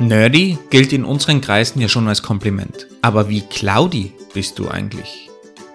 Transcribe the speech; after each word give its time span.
Nerdy 0.00 0.58
gilt 0.70 0.92
in 0.92 1.04
unseren 1.04 1.40
Kreisen 1.40 1.80
ja 1.80 1.88
schon 1.88 2.06
als 2.06 2.22
Kompliment. 2.22 2.86
Aber 3.02 3.28
wie 3.28 3.40
cloudy 3.40 4.12
bist 4.32 4.56
du 4.56 4.68
eigentlich? 4.68 5.28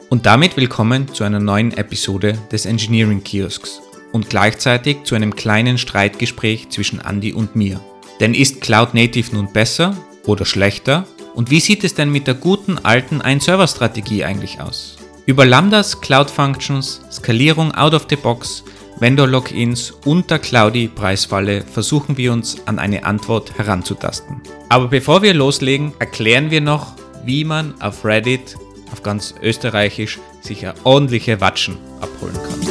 Und 0.09 0.26
damit 0.26 0.55
willkommen 0.55 1.13
zu 1.13 1.26
einer 1.26 1.42
neuen 1.42 1.73
Episode 1.73 2.38
des 2.49 2.65
Engineering 2.65 3.21
Kiosks 3.21 3.81
und 4.13 4.29
gleichzeitig 4.29 5.04
zu 5.04 5.15
einem 5.15 5.36
kleinen 5.36 5.78
Streitgespräch 5.78 6.70
zwischen 6.70 7.01
Andy 7.01 7.33
und 7.33 7.57
mir. 7.57 7.81
Denn 8.21 8.33
ist 8.33 8.62
Cloud 8.62 8.94
Native 8.94 9.36
nun 9.36 9.51
besser 9.51 9.97
oder 10.26 10.46
schlechter? 10.46 11.05
Und 11.35 11.51
wie 11.51 11.60
sieht 11.60 11.83
es 11.83 11.94
denn 11.94 12.10
mit 12.10 12.26
der 12.26 12.35
guten 12.35 12.78
alten 12.78 13.19
Ein-Server-Strategie 13.19 14.24
eigentlich 14.24 14.62
aus? 14.62 14.96
Über 15.26 15.46
Lambdas, 15.46 15.99
Cloud 15.99 16.31
Functions, 16.31 17.02
Skalierung 17.12 17.73
out 17.73 17.94
of 17.94 18.05
the 18.09 18.16
box 18.16 18.63
Vendor-Logins 19.04 19.91
und 20.05 20.31
der 20.31 20.40
Cloudy-Preisfalle 20.40 21.63
versuchen 21.63 22.16
wir 22.16 22.31
uns 22.31 22.66
an 22.67 22.80
eine 22.80 23.04
Antwort 23.04 23.58
heranzutasten. 23.58 24.41
Aber 24.70 24.88
bevor 24.88 25.22
wir 25.22 25.34
loslegen, 25.34 25.91
erklären 26.00 26.52
wir 26.52 26.62
noch, 26.62 26.94
wie 27.26 27.44
man 27.44 27.74
auf 27.82 28.05
Reddit, 28.05 28.55
auf 28.94 29.04
ganz 29.04 29.36
österreichisch, 29.41 30.22
sich 30.40 30.66
eine 30.66 30.76
ordentliche 30.86 31.41
Watschen 31.41 31.77
abholen 32.00 32.34
kann. 32.34 32.62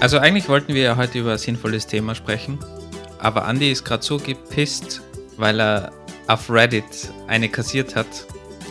Also 0.00 0.18
eigentlich 0.18 0.48
wollten 0.48 0.74
wir 0.74 0.82
ja 0.82 0.96
heute 0.96 1.20
über 1.20 1.30
ein 1.30 1.38
sinnvolles 1.38 1.86
Thema 1.86 2.16
sprechen, 2.16 2.58
aber 3.20 3.48
Andy 3.48 3.70
ist 3.70 3.84
gerade 3.84 4.02
so 4.02 4.16
gepisst, 4.16 5.02
weil 5.36 5.60
er 5.60 5.92
auf 6.26 6.50
Reddit 6.50 7.12
eine 7.28 7.48
kassiert 7.48 7.94
hat, 7.94 8.26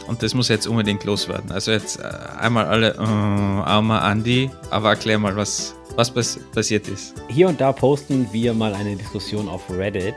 und 0.07 0.23
das 0.23 0.33
muss 0.33 0.47
jetzt 0.47 0.67
unbedingt 0.67 1.03
loswerden. 1.03 1.51
Also 1.51 1.71
jetzt 1.71 1.99
äh, 1.99 2.03
einmal 2.39 2.65
alle, 2.65 2.95
äh, 2.95 2.99
armer 2.99 4.01
Andi, 4.03 4.49
aber 4.69 4.89
erklär 4.89 5.19
mal, 5.19 5.35
was, 5.35 5.75
was 5.95 6.11
pass 6.11 6.39
passiert 6.53 6.87
ist. 6.87 7.13
Hier 7.27 7.49
und 7.49 7.59
da 7.59 7.71
posten 7.71 8.27
wir 8.31 8.53
mal 8.53 8.73
eine 8.73 8.95
Diskussion 8.95 9.47
auf 9.49 9.69
Reddit 9.69 10.15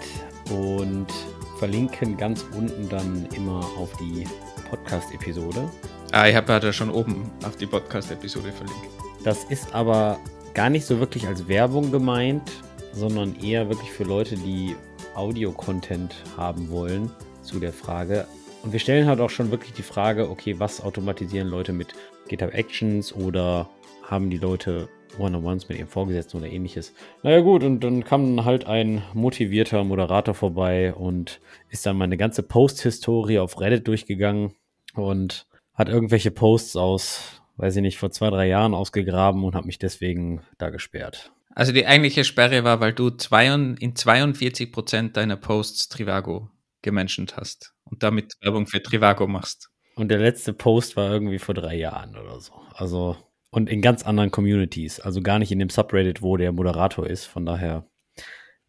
und 0.51 1.07
verlinken 1.59 2.17
ganz 2.17 2.45
unten 2.56 2.89
dann 2.89 3.27
immer 3.34 3.64
auf 3.79 3.91
die 3.98 4.25
Podcast-Episode. 4.70 5.69
Ah, 6.12 6.27
ich 6.27 6.34
habe 6.34 6.53
ja 6.53 6.61
da 6.61 6.73
schon 6.73 6.91
oben 6.91 7.31
auf 7.45 7.57
die 7.57 7.67
Podcast-Episode 7.67 8.53
verlinkt. 8.53 8.89
Das 9.25 9.45
ist 9.45 9.75
aber 9.75 10.19
gar 10.55 10.70
nicht 10.70 10.86
so 10.86 10.98
wirklich 10.98 11.27
als 11.27 11.47
Werbung 11.47 11.91
gemeint, 11.91 12.51
sondern 12.92 13.36
eher 13.36 13.69
wirklich 13.69 13.91
für 13.92 14.05
Leute, 14.05 14.36
die 14.36 14.75
Audio-Content 15.14 16.14
haben 16.36 16.70
wollen 16.70 17.11
zu 17.42 17.61
der 17.61 17.73
Frage, 17.73 18.27
und 18.62 18.72
wir 18.72 18.80
stellen 18.80 19.06
halt 19.06 19.20
auch 19.20 19.30
schon 19.30 19.50
wirklich 19.50 19.72
die 19.72 19.83
Frage, 19.83 20.28
okay, 20.28 20.58
was 20.58 20.83
automatisieren 20.83 21.48
Leute 21.48 21.72
mit 21.72 21.89
GitHub 22.28 22.55
Actions 22.55 23.14
oder 23.14 23.69
haben 24.02 24.28
die 24.30 24.39
Leute 24.39 24.89
One-on-Ones 25.19 25.69
mit 25.69 25.78
ihrem 25.78 25.89
Vorgesetzten 25.89 26.39
oder 26.39 26.48
ähnliches. 26.48 26.92
Naja 27.22 27.41
gut, 27.41 27.64
und 27.64 27.80
dann 27.80 28.05
kam 28.05 28.44
halt 28.44 28.67
ein 28.67 29.02
motivierter 29.14 29.83
Moderator 29.83 30.34
vorbei 30.34 30.94
und 30.94 31.41
ist 31.70 31.86
dann 31.86 31.97
meine 31.97 32.17
ganze 32.17 32.42
Post-Historie 32.42 33.39
auf 33.39 33.61
Reddit 33.61 33.89
durchgegangen 33.89 34.55
und 34.95 35.47
hat 35.74 35.89
irgendwelche 35.89 36.30
Posts 36.30 36.77
aus, 36.77 37.42
weiß 37.56 37.77
ich 37.77 37.83
nicht, 37.83 37.98
vor 37.98 38.11
zwei, 38.11 38.30
drei 38.30 38.47
Jahren 38.47 38.74
ausgegraben 38.74 39.42
und 39.45 39.55
hat 39.55 39.64
mich 39.64 39.78
deswegen 39.78 40.42
da 40.58 40.70
gesperrt. 40.70 41.33
Also 41.55 41.72
die 41.72 41.86
eigentliche 41.86 42.24
Sperre 42.24 42.62
war, 42.62 42.80
weil 42.80 42.92
du 42.92 43.11
zwei, 43.11 43.47
in 43.47 43.97
42 43.97 44.70
Prozent 44.70 45.17
deiner 45.17 45.36
Posts 45.36 45.89
Trivago 45.89 46.48
gemenschent 46.83 47.36
hast 47.36 47.74
und 47.91 48.02
damit 48.02 48.34
Werbung 48.41 48.66
für 48.66 48.83
Trivago 48.83 49.27
machst. 49.27 49.70
Und 49.96 50.08
der 50.08 50.19
letzte 50.19 50.52
Post 50.52 50.96
war 50.96 51.10
irgendwie 51.10 51.38
vor 51.38 51.55
drei 51.55 51.77
Jahren 51.77 52.16
oder 52.16 52.41
so. 52.41 52.52
Also, 52.74 53.16
und 53.50 53.69
in 53.69 53.83
ganz 53.83 54.05
anderen 54.05 54.30
Communities. 54.30 55.00
Also 55.00 55.20
gar 55.20 55.38
nicht 55.38 55.52
in 55.52 55.58
dem 55.58 55.69
Subreddit, 55.69 56.22
wo 56.22 56.36
der 56.36 56.52
Moderator 56.52 57.06
ist. 57.06 57.24
Von 57.24 57.44
daher, 57.44 57.86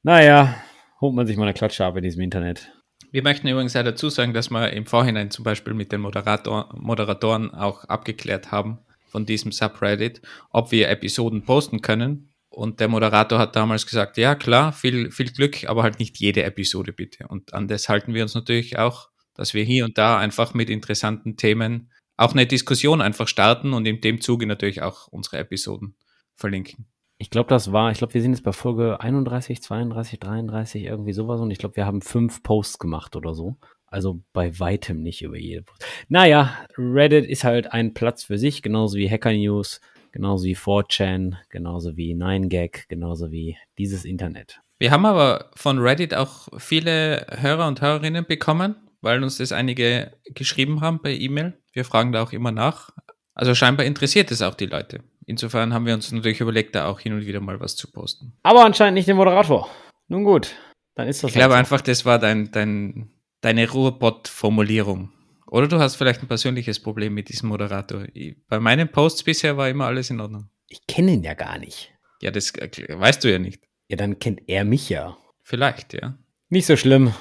naja, 0.04 0.56
holt 1.00 1.16
man 1.16 1.28
sich 1.28 1.38
mal 1.38 1.44
eine 1.44 1.54
Klatsche 1.54 1.86
ab 1.86 1.96
in 1.98 2.04
diesem 2.04 2.22
Internet. 2.22 2.72
Wir 3.12 3.24
möchten 3.24 3.48
übrigens 3.48 3.76
auch 3.76 3.84
dazu 3.84 4.10
sagen, 4.10 4.34
dass 4.34 4.50
wir 4.50 4.72
im 4.72 4.86
Vorhinein 4.86 5.32
zum 5.32 5.44
Beispiel 5.44 5.74
mit 5.74 5.92
den 5.92 6.02
Moderator 6.02 6.74
Moderatoren 6.78 7.54
auch 7.54 7.84
abgeklärt 7.86 8.52
haben 8.52 8.80
von 9.08 9.26
diesem 9.26 9.52
Subreddit, 9.52 10.22
ob 10.50 10.72
wir 10.72 10.90
Episoden 10.90 11.44
posten 11.44 11.82
können 11.82 12.32
und 12.54 12.82
der 12.82 12.90
Moderator 12.90 13.40
hat 13.40 13.56
damals 13.56 13.86
gesagt, 13.86 14.18
ja 14.18 14.36
klar, 14.36 14.74
viel, 14.74 15.10
viel 15.10 15.32
Glück, 15.32 15.70
aber 15.70 15.84
halt 15.84 16.00
nicht 16.00 16.20
jede 16.20 16.44
Episode 16.44 16.92
bitte. 16.92 17.26
Und 17.30 17.54
an 17.54 17.70
das 17.70 17.88
halten 17.88 18.14
wir 18.14 18.24
uns 18.24 18.36
natürlich 18.36 18.78
auch, 18.78 19.10
dass 19.36 19.54
wir 19.54 19.64
hier 19.64 19.86
und 19.86 19.98
da 19.98 20.18
einfach 20.18 20.54
mit 20.54 20.70
interessanten 20.70 21.38
Themen 21.38 21.90
auch 22.18 22.34
eine 22.34 22.46
Diskussion 22.46 23.02
einfach 23.02 23.28
starten 23.28 23.74
und 23.74 23.86
in 23.86 24.02
dem 24.02 24.22
Zuge 24.22 24.46
natürlich 24.46 24.82
auch 24.82 25.08
unsere 25.08 25.38
Episoden 25.38 25.96
verlinken. 26.36 26.86
Ich 27.18 27.30
glaube, 27.30 27.50
das 27.50 27.72
war, 27.72 27.92
ich 27.92 28.00
glaube, 28.00 28.14
wir 28.16 28.22
sind 28.22 28.32
jetzt 28.32 28.44
bei 28.44 28.52
Folge 28.52 29.00
31, 29.00 29.62
32, 29.62 30.20
33, 30.20 30.84
irgendwie 30.84 31.14
sowas 31.14 31.40
und 31.40 31.52
ich 31.52 31.60
glaube, 31.60 31.76
wir 31.76 31.86
haben 31.86 32.02
fünf 32.02 32.42
Posts 32.42 32.80
gemacht 32.80 33.16
oder 33.16 33.34
so. 33.34 33.58
Also 33.86 34.24
bei 34.34 34.58
weitem 34.60 35.04
nicht 35.04 35.22
über 35.22 35.38
jede 35.38 35.64
Post. 35.64 35.86
Naja, 36.08 36.58
Reddit 36.78 37.26
ist 37.26 37.44
halt 37.44 37.74
ein 37.74 37.94
Platz 37.94 38.24
für 38.24 38.38
sich, 38.38 38.62
genauso 38.62 38.98
wie 38.98 39.10
Hacker 39.10 39.34
News, 39.34 39.82
genauso 40.12 40.46
wie 40.46 40.56
4chan, 40.56 41.36
genauso 41.50 41.98
wie 41.98 42.16
9gag, 42.16 42.88
genauso 42.88 43.32
wie 43.32 43.58
dieses 43.78 44.06
Internet. 44.06 44.62
Wir 44.80 44.92
haben 44.92 45.06
aber 45.06 45.52
von 45.56 45.78
Reddit 45.78 46.16
auch 46.16 46.48
viele 46.58 47.28
Hörer 47.30 47.68
und 47.68 47.82
Hörerinnen 47.82 48.26
bekommen, 48.26 48.76
weil 49.02 49.24
uns 49.24 49.38
das 49.38 49.52
einige 49.52 50.14
geschrieben 50.34 50.82
haben 50.82 51.02
per 51.02 51.12
E-Mail. 51.12 51.58
Wir 51.74 51.86
fragen 51.86 52.12
da 52.12 52.24
auch 52.24 52.32
immer 52.32 52.52
nach. 52.52 52.92
Also 53.34 53.56
scheinbar 53.56 53.86
interessiert 53.86 54.32
es 54.32 54.42
auch 54.42 54.56
die 54.56 54.66
Leute. 54.66 55.04
Insofern 55.26 55.74
haben 55.74 55.86
wir 55.86 55.94
uns 55.94 56.12
natürlich 56.12 56.42
überlegt, 56.42 56.76
da 56.76 56.88
auch 56.88 57.00
hin 57.00 57.14
und 57.14 57.26
wieder 57.26 57.40
mal 57.40 57.60
was 57.60 57.76
zu 57.76 57.92
posten. 57.92 58.34
Aber 58.44 58.66
anscheinend 58.66 58.96
nicht 58.96 59.08
den 59.08 59.18
Moderator. 59.18 59.70
Nun 60.08 60.24
gut, 60.24 60.56
dann 60.96 61.08
ist 61.08 61.24
das. 61.24 61.30
Ich 61.30 61.36
glaube 61.36 61.56
halt 61.56 61.68
so. 61.68 61.74
einfach, 61.76 61.86
das 61.86 62.06
war 62.06 62.20
dein, 62.20 62.52
dein, 62.52 63.12
deine 63.42 63.70
Ruhrbot-Formulierung. 63.70 65.12
Oder 65.48 65.68
du 65.68 65.80
hast 65.80 65.96
vielleicht 65.96 66.22
ein 66.22 66.28
persönliches 66.28 66.80
Problem 66.80 67.14
mit 67.14 67.30
diesem 67.30 67.50
Moderator. 67.50 68.06
Bei 68.48 68.60
meinen 68.60 68.90
Posts 68.90 69.24
bisher 69.24 69.58
war 69.58 69.70
immer 69.70 69.86
alles 69.86 70.10
in 70.10 70.20
Ordnung. 70.20 70.50
Ich 70.68 70.88
kenne 70.88 71.12
ihn 71.12 71.24
ja 71.24 71.34
gar 71.34 71.58
nicht. 71.58 71.94
Ja, 72.22 72.32
das 72.32 72.54
weißt 72.54 73.24
du 73.24 73.32
ja 73.32 73.40
nicht. 73.40 73.62
Ja, 73.90 73.98
dann 73.98 74.20
kennt 74.20 74.44
er 74.48 74.64
mich 74.64 74.90
ja. 74.90 75.18
Vielleicht, 75.44 75.94
ja. 75.94 76.18
Nicht 76.50 76.66
so 76.66 76.78
schlimm. 76.78 77.14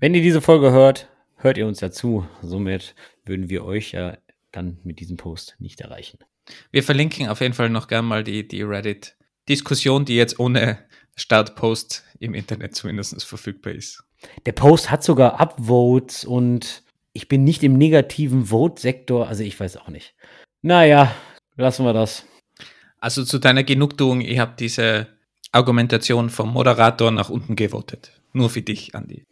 Wenn 0.00 0.14
ihr 0.14 0.22
diese 0.22 0.40
Folge 0.40 0.70
hört, 0.72 1.08
hört 1.44 1.58
ihr 1.58 1.66
uns 1.66 1.80
ja 1.80 1.92
zu. 1.92 2.26
Somit 2.42 2.94
würden 3.24 3.48
wir 3.48 3.64
euch 3.64 3.92
ja 3.92 4.16
dann 4.50 4.78
mit 4.82 4.98
diesem 4.98 5.16
Post 5.16 5.56
nicht 5.58 5.80
erreichen. 5.80 6.18
Wir 6.72 6.82
verlinken 6.82 7.28
auf 7.28 7.40
jeden 7.40 7.54
Fall 7.54 7.70
noch 7.70 7.86
gern 7.86 8.04
mal 8.04 8.24
die, 8.24 8.46
die 8.46 8.62
Reddit-Diskussion, 8.62 10.04
die 10.04 10.16
jetzt 10.16 10.40
ohne 10.40 10.78
Startpost 11.16 12.04
im 12.18 12.34
Internet 12.34 12.74
zumindest 12.74 13.24
verfügbar 13.24 13.74
ist. 13.74 14.02
Der 14.46 14.52
Post 14.52 14.90
hat 14.90 15.04
sogar 15.04 15.40
Upvotes 15.40 16.24
und 16.24 16.82
ich 17.12 17.28
bin 17.28 17.44
nicht 17.44 17.62
im 17.62 17.74
negativen 17.74 18.46
Vote-Sektor, 18.46 19.28
also 19.28 19.44
ich 19.44 19.58
weiß 19.58 19.76
auch 19.76 19.88
nicht. 19.88 20.14
Naja, 20.62 21.14
lassen 21.56 21.84
wir 21.84 21.92
das. 21.92 22.26
Also 22.98 23.24
zu 23.24 23.38
deiner 23.38 23.64
Genugtuung, 23.64 24.22
ich 24.22 24.38
habe 24.38 24.54
diese 24.58 25.06
Argumentation 25.52 26.30
vom 26.30 26.52
Moderator 26.52 27.10
nach 27.10 27.28
unten 27.28 27.54
gewotet. 27.54 28.12
Nur 28.32 28.50
für 28.50 28.62
dich, 28.62 28.94
Andi. 28.94 29.24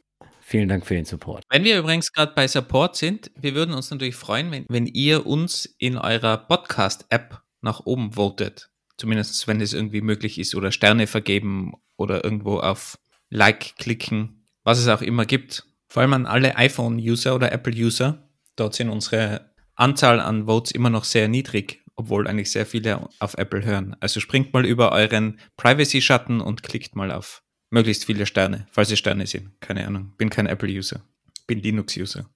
Vielen 0.53 0.69
Dank 0.69 0.87
für 0.87 0.95
den 0.95 1.07
Support. 1.07 1.45
Wenn 1.49 1.65
wir 1.65 1.79
übrigens 1.79 2.13
gerade 2.13 2.33
bei 2.35 2.47
Support 2.47 2.95
sind, 2.97 3.31
wir 3.41 3.55
würden 3.55 3.75
uns 3.75 3.91
natürlich 3.91 4.17
freuen, 4.17 4.51
wenn, 4.51 4.67
wenn 4.69 4.87
ihr 4.87 5.27
uns 5.27 5.65
in 5.79 5.97
eurer 5.97 6.37
Podcast-App 6.37 7.41
nach 7.63 7.81
oben 7.87 8.13
votet. 8.13 8.71
Zumindest 8.99 9.49
wenn 9.49 9.61
es 9.61 9.73
irgendwie 9.73 10.03
möglich 10.03 10.39
ist 10.39 10.55
oder 10.55 10.71
Sterne 10.71 11.07
vergeben 11.07 11.73
oder 11.97 12.23
irgendwo 12.23 12.59
auf 12.59 12.99
Like 13.31 13.77
klicken, 13.79 14.45
was 14.63 14.79
es 14.79 14.89
auch 14.89 15.01
immer 15.01 15.25
gibt 15.25 15.65
vor 15.93 16.01
allem 16.01 16.15
an 16.15 16.27
alle 16.27 16.57
iPhone-User 16.57 17.35
oder 17.35 17.53
Apple-User. 17.53 18.27
Dort 18.57 18.75
sind 18.75 18.89
unsere 18.89 19.53
Anzahl 19.75 20.21
an 20.21 20.47
Votes 20.47 20.73
immer 20.73 20.89
noch 20.89 21.05
sehr 21.05 21.29
niedrig, 21.29 21.83
obwohl 21.97 22.27
eigentlich 22.27 22.51
sehr 22.51 22.65
viele 22.65 23.11
auf 23.19 23.35
Apple 23.37 23.63
hören. 23.63 23.95
Also 24.01 24.19
springt 24.19 24.55
mal 24.55 24.65
über 24.65 24.93
euren 24.93 25.39
Privacy-Schatten 25.59 26.41
und 26.41 26.63
klickt 26.63 26.97
mal 26.97 27.11
auf 27.11 27.42
möglichst 27.73 28.05
viele 28.05 28.27
Sterne, 28.27 28.67
falls 28.71 28.91
es 28.91 28.99
Sterne 28.99 29.27
sind. 29.27 29.51
Keine 29.61 29.87
Ahnung. 29.87 30.13
Bin 30.19 30.31
kein 30.31 30.47
Apple-User. 30.47 31.03
Bin 31.47 31.61
Linux-User. 31.61 32.29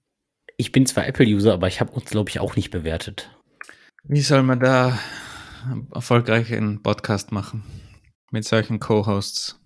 Ich 0.57 0.71
bin 0.71 0.85
zwar 0.85 1.07
Apple-User, 1.07 1.53
aber 1.53 1.67
ich 1.67 1.79
habe 1.79 1.91
uns, 1.91 2.05
glaube 2.05 2.29
ich, 2.29 2.39
auch 2.39 2.55
nicht 2.55 2.71
bewertet. 2.71 3.29
Wie 4.03 4.21
soll 4.21 4.43
man 4.43 4.59
da 4.59 4.97
erfolgreich 5.93 6.53
einen 6.53 6.81
Podcast 6.81 7.31
machen? 7.31 7.63
Mit 8.31 8.45
solchen 8.45 8.79
Co-Hosts. 8.79 9.59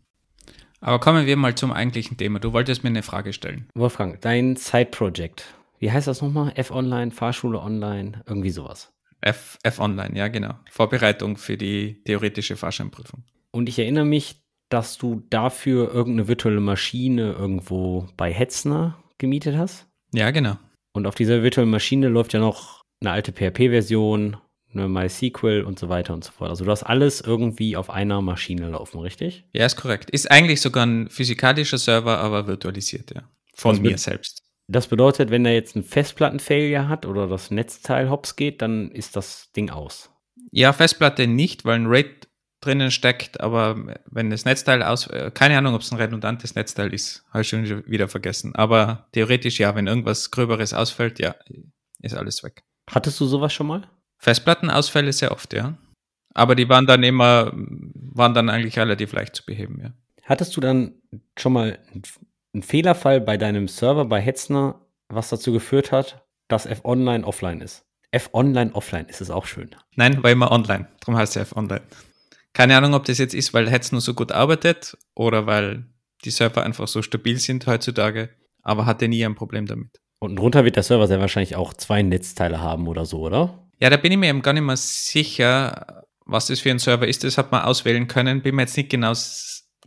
Aber 0.81 0.99
kommen 0.99 1.25
wir 1.25 1.37
mal 1.37 1.55
zum 1.55 1.71
eigentlichen 1.71 2.17
Thema. 2.17 2.39
Du 2.39 2.53
wolltest 2.53 2.83
mir 2.83 2.89
eine 2.89 3.03
Frage 3.03 3.33
stellen. 3.33 3.67
Wolfgang, 3.73 4.19
dein 4.21 4.55
Side-Project. 4.55 5.45
Wie 5.79 5.91
heißt 5.91 6.07
das 6.07 6.21
nochmal? 6.21 6.51
F-Online, 6.55 7.11
Fahrschule 7.11 7.59
Online, 7.59 8.23
irgendwie 8.27 8.49
sowas. 8.49 8.91
F-Online, 9.21 10.17
ja 10.17 10.27
genau. 10.27 10.55
Vorbereitung 10.69 11.37
für 11.37 11.55
die 11.55 12.01
theoretische 12.03 12.57
Fahrscheinprüfung. 12.57 13.23
Und 13.51 13.69
ich 13.69 13.77
erinnere 13.79 14.05
mich, 14.05 14.40
dass 14.71 14.97
du 14.97 15.21
dafür 15.29 15.93
irgendeine 15.93 16.27
virtuelle 16.27 16.61
Maschine 16.61 17.33
irgendwo 17.33 18.07
bei 18.17 18.31
Hetzner 18.33 18.97
gemietet 19.17 19.57
hast. 19.57 19.87
Ja, 20.13 20.31
genau. 20.31 20.57
Und 20.93 21.07
auf 21.07 21.15
dieser 21.15 21.43
virtuellen 21.43 21.69
Maschine 21.69 22.07
läuft 22.07 22.33
ja 22.33 22.39
noch 22.39 22.81
eine 23.01 23.11
alte 23.11 23.31
PHP-Version, 23.31 24.37
eine 24.73 24.87
MySQL 24.87 25.63
und 25.63 25.77
so 25.77 25.89
weiter 25.89 26.13
und 26.13 26.23
so 26.23 26.31
fort. 26.31 26.49
Also 26.49 26.63
du 26.65 26.71
hast 26.71 26.83
alles 26.83 27.21
irgendwie 27.21 27.75
auf 27.75 27.89
einer 27.89 28.21
Maschine 28.21 28.69
laufen, 28.69 28.99
richtig? 28.99 29.45
Ja, 29.53 29.65
ist 29.65 29.75
korrekt. 29.75 30.09
Ist 30.09 30.31
eigentlich 30.31 30.61
sogar 30.61 30.85
ein 30.85 31.09
physikalischer 31.09 31.77
Server, 31.77 32.19
aber 32.19 32.47
virtualisiert, 32.47 33.13
ja. 33.13 33.23
Von 33.53 33.75
Das 33.75 33.81
mir 33.81 33.97
selbst. 33.97 34.43
Das 34.67 34.87
bedeutet, 34.87 35.31
wenn 35.31 35.45
er 35.45 35.53
jetzt 35.53 35.75
einen 35.75 35.83
Festplatten-Failure 35.83 36.87
hat 36.87 37.05
oder 37.05 37.27
das 37.27 37.51
Netzteil 37.51 38.09
hops 38.09 38.37
geht, 38.37 38.61
dann 38.61 38.89
ist 38.91 39.17
das 39.17 39.51
Ding 39.51 39.69
aus. 39.69 40.09
Ja, 40.51 40.71
Festplatte 40.71 41.27
nicht, 41.27 41.65
weil 41.65 41.79
ein 41.79 41.87
RAID 41.87 42.27
drinnen 42.61 42.91
steckt, 42.91 43.41
aber 43.41 43.97
wenn 44.05 44.29
das 44.29 44.45
Netzteil 44.45 44.83
aus, 44.83 45.07
äh, 45.07 45.31
keine 45.33 45.57
Ahnung, 45.57 45.73
ob 45.73 45.81
es 45.81 45.91
ein 45.91 45.97
redundantes 45.97 46.55
Netzteil 46.55 46.93
ist, 46.93 47.25
habe 47.31 47.41
ich 47.41 47.49
schon 47.49 47.85
wieder 47.87 48.07
vergessen. 48.07 48.55
Aber 48.55 49.07
theoretisch 49.11 49.59
ja, 49.59 49.75
wenn 49.75 49.87
irgendwas 49.87 50.31
Gröberes 50.31 50.73
ausfällt, 50.73 51.19
ja, 51.19 51.35
ist 52.01 52.15
alles 52.15 52.43
weg. 52.43 52.63
Hattest 52.89 53.19
du 53.19 53.25
sowas 53.25 53.51
schon 53.51 53.67
mal? 53.67 53.87
Festplattenausfälle 54.19 55.11
sehr 55.11 55.31
oft, 55.31 55.53
ja. 55.53 55.77
Aber 56.33 56.55
die 56.55 56.69
waren 56.69 56.85
dann 56.85 57.03
immer, 57.03 57.51
waren 57.53 58.33
dann 58.33 58.49
eigentlich 58.49 58.77
relativ 58.77 59.11
leicht 59.13 59.35
zu 59.35 59.45
beheben, 59.45 59.79
ja. 59.81 59.91
Hattest 60.23 60.55
du 60.55 60.61
dann 60.61 60.93
schon 61.37 61.53
mal 61.53 61.79
einen 62.53 62.63
Fehlerfall 62.63 63.19
bei 63.19 63.37
deinem 63.37 63.67
Server 63.67 64.05
bei 64.05 64.21
Hetzner, 64.21 64.79
was 65.09 65.29
dazu 65.29 65.51
geführt 65.51 65.91
hat, 65.91 66.23
dass 66.47 66.65
F-Online 66.65 67.25
offline 67.25 67.59
ist? 67.59 67.85
F-Online 68.11 68.73
offline 68.73 69.05
ist 69.07 69.21
es 69.21 69.31
auch 69.31 69.45
schön. 69.45 69.71
Nein, 69.95 70.21
war 70.21 70.31
immer 70.31 70.51
online. 70.51 70.87
Darum 70.99 71.17
heißt 71.17 71.35
es 71.35 71.41
F 71.41 71.55
online. 71.55 71.81
Keine 72.53 72.77
Ahnung, 72.77 72.93
ob 72.93 73.05
das 73.05 73.17
jetzt 73.17 73.33
ist, 73.33 73.53
weil 73.53 73.69
Hetz 73.69 73.91
nur 73.91 74.01
so 74.01 74.13
gut 74.13 74.31
arbeitet 74.31 74.97
oder 75.15 75.45
weil 75.45 75.85
die 76.25 76.31
Server 76.31 76.63
einfach 76.63 76.87
so 76.87 77.01
stabil 77.01 77.39
sind 77.39 77.65
heutzutage, 77.65 78.29
aber 78.61 78.85
hatte 78.85 79.07
nie 79.07 79.25
ein 79.25 79.35
Problem 79.35 79.65
damit. 79.65 79.99
Und 80.19 80.35
drunter 80.35 80.65
wird 80.65 80.75
der 80.75 80.83
Server 80.83 81.07
sehr 81.07 81.19
wahrscheinlich 81.19 81.55
auch 81.55 81.73
zwei 81.73 82.03
Netzteile 82.03 82.59
haben 82.59 82.87
oder 82.87 83.05
so, 83.05 83.21
oder? 83.21 83.67
Ja, 83.79 83.89
da 83.89 83.97
bin 83.97 84.11
ich 84.11 84.17
mir 84.17 84.29
eben 84.29 84.43
gar 84.43 84.53
nicht 84.53 84.61
mehr 84.61 84.77
sicher, 84.77 86.03
was 86.25 86.47
das 86.47 86.59
für 86.59 86.69
ein 86.69 86.77
Server 86.77 87.07
ist. 87.07 87.23
Das 87.23 87.37
hat 87.37 87.51
man 87.51 87.63
auswählen 87.63 88.07
können. 88.07 88.43
Bin 88.43 88.55
mir 88.55 88.63
jetzt 88.63 88.77
nicht 88.77 88.89
genau, 88.89 89.13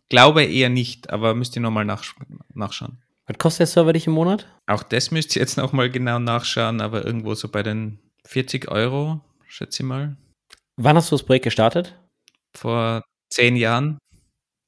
glaube 0.09 0.43
eher 0.43 0.71
nicht, 0.71 1.11
aber 1.11 1.35
müsste 1.35 1.61
ich 1.61 1.63
nochmal 1.63 1.85
nachsch 1.85 2.17
nachschauen. 2.53 2.99
Was 3.27 3.39
kostet 3.39 3.61
der 3.61 3.67
Server 3.69 3.93
dich 3.93 4.07
im 4.07 4.15
Monat? 4.15 4.49
Auch 4.67 4.83
das 4.83 5.11
müsst 5.11 5.37
ihr 5.37 5.41
jetzt 5.41 5.57
nochmal 5.57 5.89
genau 5.91 6.19
nachschauen, 6.19 6.81
aber 6.81 7.05
irgendwo 7.05 7.35
so 7.35 7.49
bei 7.49 7.63
den 7.63 8.01
40 8.27 8.71
Euro, 8.71 9.21
schätze 9.47 9.83
ich 9.83 9.89
mal. 9.89 10.17
Wann 10.77 10.97
hast 10.97 11.13
du 11.13 11.15
das 11.17 11.25
Projekt 11.25 11.45
gestartet? 11.45 11.97
Vor 12.57 13.03
zehn 13.31 13.57
Jahren. 13.57 13.99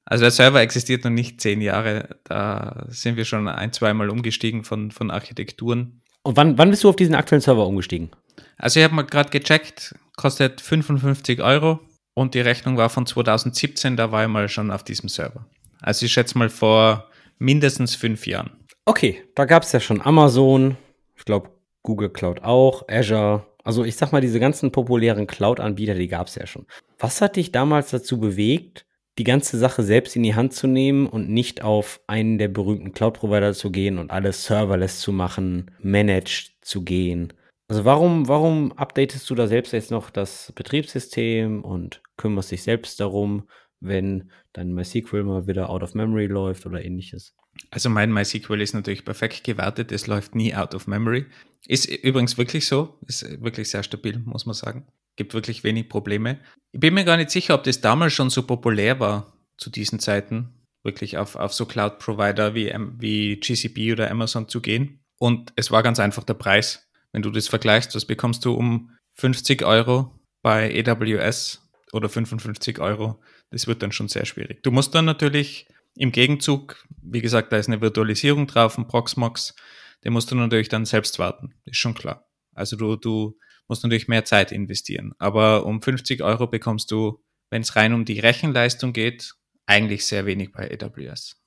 Also 0.05 0.23
der 0.23 0.31
Server 0.31 0.61
existiert 0.61 1.03
noch 1.03 1.11
nicht 1.11 1.41
zehn 1.41 1.61
Jahre. 1.61 2.19
Da 2.23 2.85
sind 2.89 3.17
wir 3.17 3.25
schon 3.25 3.47
ein, 3.47 3.73
zweimal 3.73 4.09
umgestiegen 4.09 4.63
von, 4.63 4.91
von 4.91 5.11
Architekturen. 5.11 6.01
Und 6.23 6.37
wann, 6.37 6.57
wann 6.57 6.69
bist 6.69 6.83
du 6.83 6.89
auf 6.89 6.95
diesen 6.95 7.15
aktuellen 7.15 7.41
Server 7.41 7.67
umgestiegen? 7.67 8.11
Also 8.57 8.79
ich 8.79 8.83
habe 8.83 8.95
mal 8.95 9.03
gerade 9.03 9.29
gecheckt, 9.29 9.95
kostet 10.15 10.61
55 10.61 11.41
Euro 11.41 11.79
und 12.13 12.33
die 12.33 12.41
Rechnung 12.41 12.77
war 12.77 12.89
von 12.89 13.05
2017, 13.05 13.95
da 13.95 14.11
war 14.11 14.23
ich 14.23 14.29
mal 14.29 14.49
schon 14.49 14.71
auf 14.71 14.83
diesem 14.83 15.09
Server. 15.09 15.45
Also 15.81 16.05
ich 16.05 16.11
schätze 16.11 16.37
mal 16.37 16.49
vor 16.49 17.09
mindestens 17.37 17.95
fünf 17.95 18.25
Jahren. 18.25 18.51
Okay, 18.85 19.23
da 19.35 19.45
gab 19.45 19.63
es 19.63 19.71
ja 19.71 19.79
schon 19.79 20.01
Amazon, 20.01 20.77
ich 21.15 21.25
glaube 21.25 21.51
Google 21.83 22.09
Cloud 22.09 22.43
auch, 22.43 22.87
Azure. 22.89 23.45
Also 23.63 23.83
ich 23.83 23.95
sag 23.95 24.11
mal, 24.11 24.21
diese 24.21 24.39
ganzen 24.39 24.71
populären 24.71 25.27
Cloud-Anbieter, 25.27 25.93
die 25.93 26.07
gab 26.07 26.27
es 26.27 26.35
ja 26.35 26.47
schon. 26.47 26.65
Was 26.99 27.21
hat 27.21 27.35
dich 27.35 27.51
damals 27.51 27.91
dazu 27.91 28.19
bewegt, 28.19 28.85
die 29.17 29.23
ganze 29.23 29.57
Sache 29.57 29.83
selbst 29.83 30.15
in 30.15 30.23
die 30.23 30.35
Hand 30.35 30.53
zu 30.53 30.67
nehmen 30.67 31.07
und 31.07 31.29
nicht 31.29 31.63
auf 31.63 32.01
einen 32.07 32.37
der 32.37 32.49
berühmten 32.49 32.93
Cloud-Provider 32.93 33.53
zu 33.53 33.71
gehen 33.71 33.97
und 33.97 34.11
alles 34.11 34.45
serverless 34.45 34.99
zu 34.99 35.11
machen, 35.11 35.71
managed 35.79 36.55
zu 36.61 36.83
gehen? 36.83 37.33
Also 37.67 37.83
warum, 37.83 38.27
warum 38.27 38.71
updatest 38.73 39.29
du 39.29 39.35
da 39.35 39.47
selbst 39.47 39.73
jetzt 39.73 39.91
noch 39.91 40.09
das 40.09 40.53
Betriebssystem 40.55 41.63
und 41.63 42.01
kümmerst 42.15 42.51
dich 42.51 42.63
selbst 42.63 42.99
darum, 42.99 43.47
wenn 43.79 44.31
dein 44.53 44.73
MySQL 44.73 45.23
mal 45.23 45.47
wieder 45.47 45.69
out 45.69 45.83
of 45.83 45.93
memory 45.93 46.27
läuft 46.27 46.65
oder 46.65 46.83
ähnliches? 46.83 47.35
Also 47.71 47.89
mein 47.89 48.13
MySQL 48.13 48.61
ist 48.61 48.73
natürlich 48.73 49.03
perfekt 49.03 49.43
gewartet, 49.43 49.91
es 49.91 50.07
läuft 50.07 50.35
nie 50.35 50.55
out 50.55 50.75
of 50.75 50.87
memory. 50.87 51.25
Ist 51.65 51.85
übrigens 51.85 52.37
wirklich 52.37 52.67
so, 52.67 52.97
ist 53.07 53.41
wirklich 53.41 53.69
sehr 53.69 53.83
stabil, 53.83 54.19
muss 54.19 54.45
man 54.45 54.53
sagen. 54.53 54.87
Gibt 55.17 55.33
wirklich 55.33 55.65
wenig 55.65 55.89
Probleme. 55.89 56.39
Ich 56.71 56.79
bin 56.79 56.93
mir 56.93 57.03
gar 57.03 57.17
nicht 57.17 57.31
sicher, 57.31 57.55
ob 57.55 57.63
das 57.63 57.81
damals 57.81 58.13
schon 58.13 58.29
so 58.29 58.43
populär 58.43 58.99
war 59.01 59.33
zu 59.57 59.69
diesen 59.69 59.99
Zeiten, 59.99 60.53
wirklich 60.83 61.17
auf, 61.17 61.35
auf 61.35 61.53
so 61.53 61.65
Cloud-Provider 61.65 62.55
wie, 62.55 62.73
wie 62.97 63.37
GCP 63.37 63.91
oder 63.91 64.09
Amazon 64.09 64.47
zu 64.47 64.61
gehen. 64.61 65.03
Und 65.19 65.51
es 65.55 65.71
war 65.71 65.83
ganz 65.83 65.99
einfach 65.99 66.23
der 66.23 66.35
Preis. 66.35 66.87
Wenn 67.11 67.23
du 67.23 67.31
das 67.31 67.47
vergleichst, 67.47 67.95
was 67.95 68.05
bekommst 68.05 68.45
du 68.45 68.53
um 68.53 68.91
50 69.15 69.63
Euro 69.63 70.11
bei 70.41 70.71
AWS 70.85 71.67
oder 71.91 72.07
55 72.07 72.79
Euro? 72.79 73.19
Das 73.49 73.67
wird 73.67 73.81
dann 73.81 73.91
schon 73.91 74.07
sehr 74.07 74.25
schwierig. 74.25 74.61
Du 74.63 74.71
musst 74.71 74.93
dann 74.93 75.05
natürlich 75.05 75.67
im 75.95 76.11
Gegenzug, 76.11 76.85
wie 77.01 77.21
gesagt, 77.21 77.51
da 77.51 77.57
ist 77.57 77.67
eine 77.67 77.81
Virtualisierung 77.81 78.45
drauf, 78.45 78.77
ein 78.77 78.87
Proxmox, 78.87 79.55
den 80.03 80.13
musst 80.13 80.29
du 80.29 80.35
natürlich 80.35 80.69
dann 80.69 80.85
selbst 80.85 81.17
warten, 81.17 81.55
ist 81.65 81.77
schon 81.77 81.95
klar. 81.95 82.27
Also 82.53 82.75
du, 82.75 82.95
du 82.95 83.37
musst 83.67 83.83
natürlich 83.83 84.07
mehr 84.07 84.25
Zeit 84.25 84.51
investieren. 84.51 85.13
Aber 85.17 85.65
um 85.65 85.81
50 85.81 86.21
Euro 86.23 86.47
bekommst 86.47 86.91
du, 86.91 87.19
wenn 87.49 87.61
es 87.61 87.75
rein 87.75 87.93
um 87.93 88.05
die 88.05 88.19
Rechenleistung 88.19 88.93
geht, 88.93 89.35
eigentlich 89.65 90.05
sehr 90.05 90.25
wenig 90.25 90.51
bei 90.51 90.71
AWS. 90.71 91.41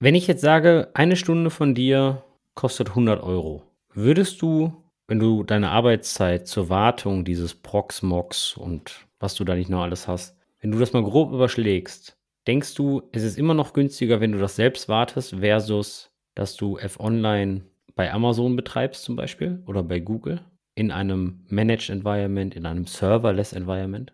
Wenn 0.00 0.14
ich 0.14 0.26
jetzt 0.26 0.42
sage, 0.42 0.90
eine 0.94 1.16
Stunde 1.16 1.50
von 1.50 1.74
dir 1.74 2.24
kostet 2.54 2.90
100 2.90 3.22
Euro, 3.22 3.64
würdest 3.92 4.40
du, 4.42 4.84
wenn 5.08 5.18
du 5.18 5.42
deine 5.42 5.70
Arbeitszeit 5.70 6.46
zur 6.46 6.68
Wartung 6.68 7.24
dieses 7.24 7.54
Proxmox 7.54 8.56
und 8.56 9.06
was 9.18 9.34
du 9.34 9.44
da 9.44 9.54
nicht 9.54 9.70
noch 9.70 9.82
alles 9.82 10.06
hast, 10.06 10.36
wenn 10.60 10.70
du 10.70 10.78
das 10.78 10.92
mal 10.92 11.02
grob 11.02 11.32
überschlägst, 11.32 12.16
denkst 12.46 12.74
du, 12.74 13.02
es 13.12 13.22
ist 13.22 13.38
immer 13.38 13.54
noch 13.54 13.72
günstiger, 13.72 14.20
wenn 14.20 14.32
du 14.32 14.38
das 14.38 14.56
selbst 14.56 14.88
wartest, 14.88 15.36
versus, 15.36 16.10
dass 16.34 16.56
du 16.56 16.78
F-Online 16.78 17.62
bei 17.94 18.12
Amazon 18.12 18.54
betreibst 18.54 19.02
zum 19.02 19.16
Beispiel 19.16 19.62
oder 19.66 19.82
bei 19.82 19.98
Google 19.98 20.40
in 20.78 20.92
einem 20.92 21.44
Managed 21.48 21.90
Environment, 21.90 22.54
in 22.54 22.64
einem 22.64 22.86
Serverless 22.86 23.52
Environment? 23.52 24.12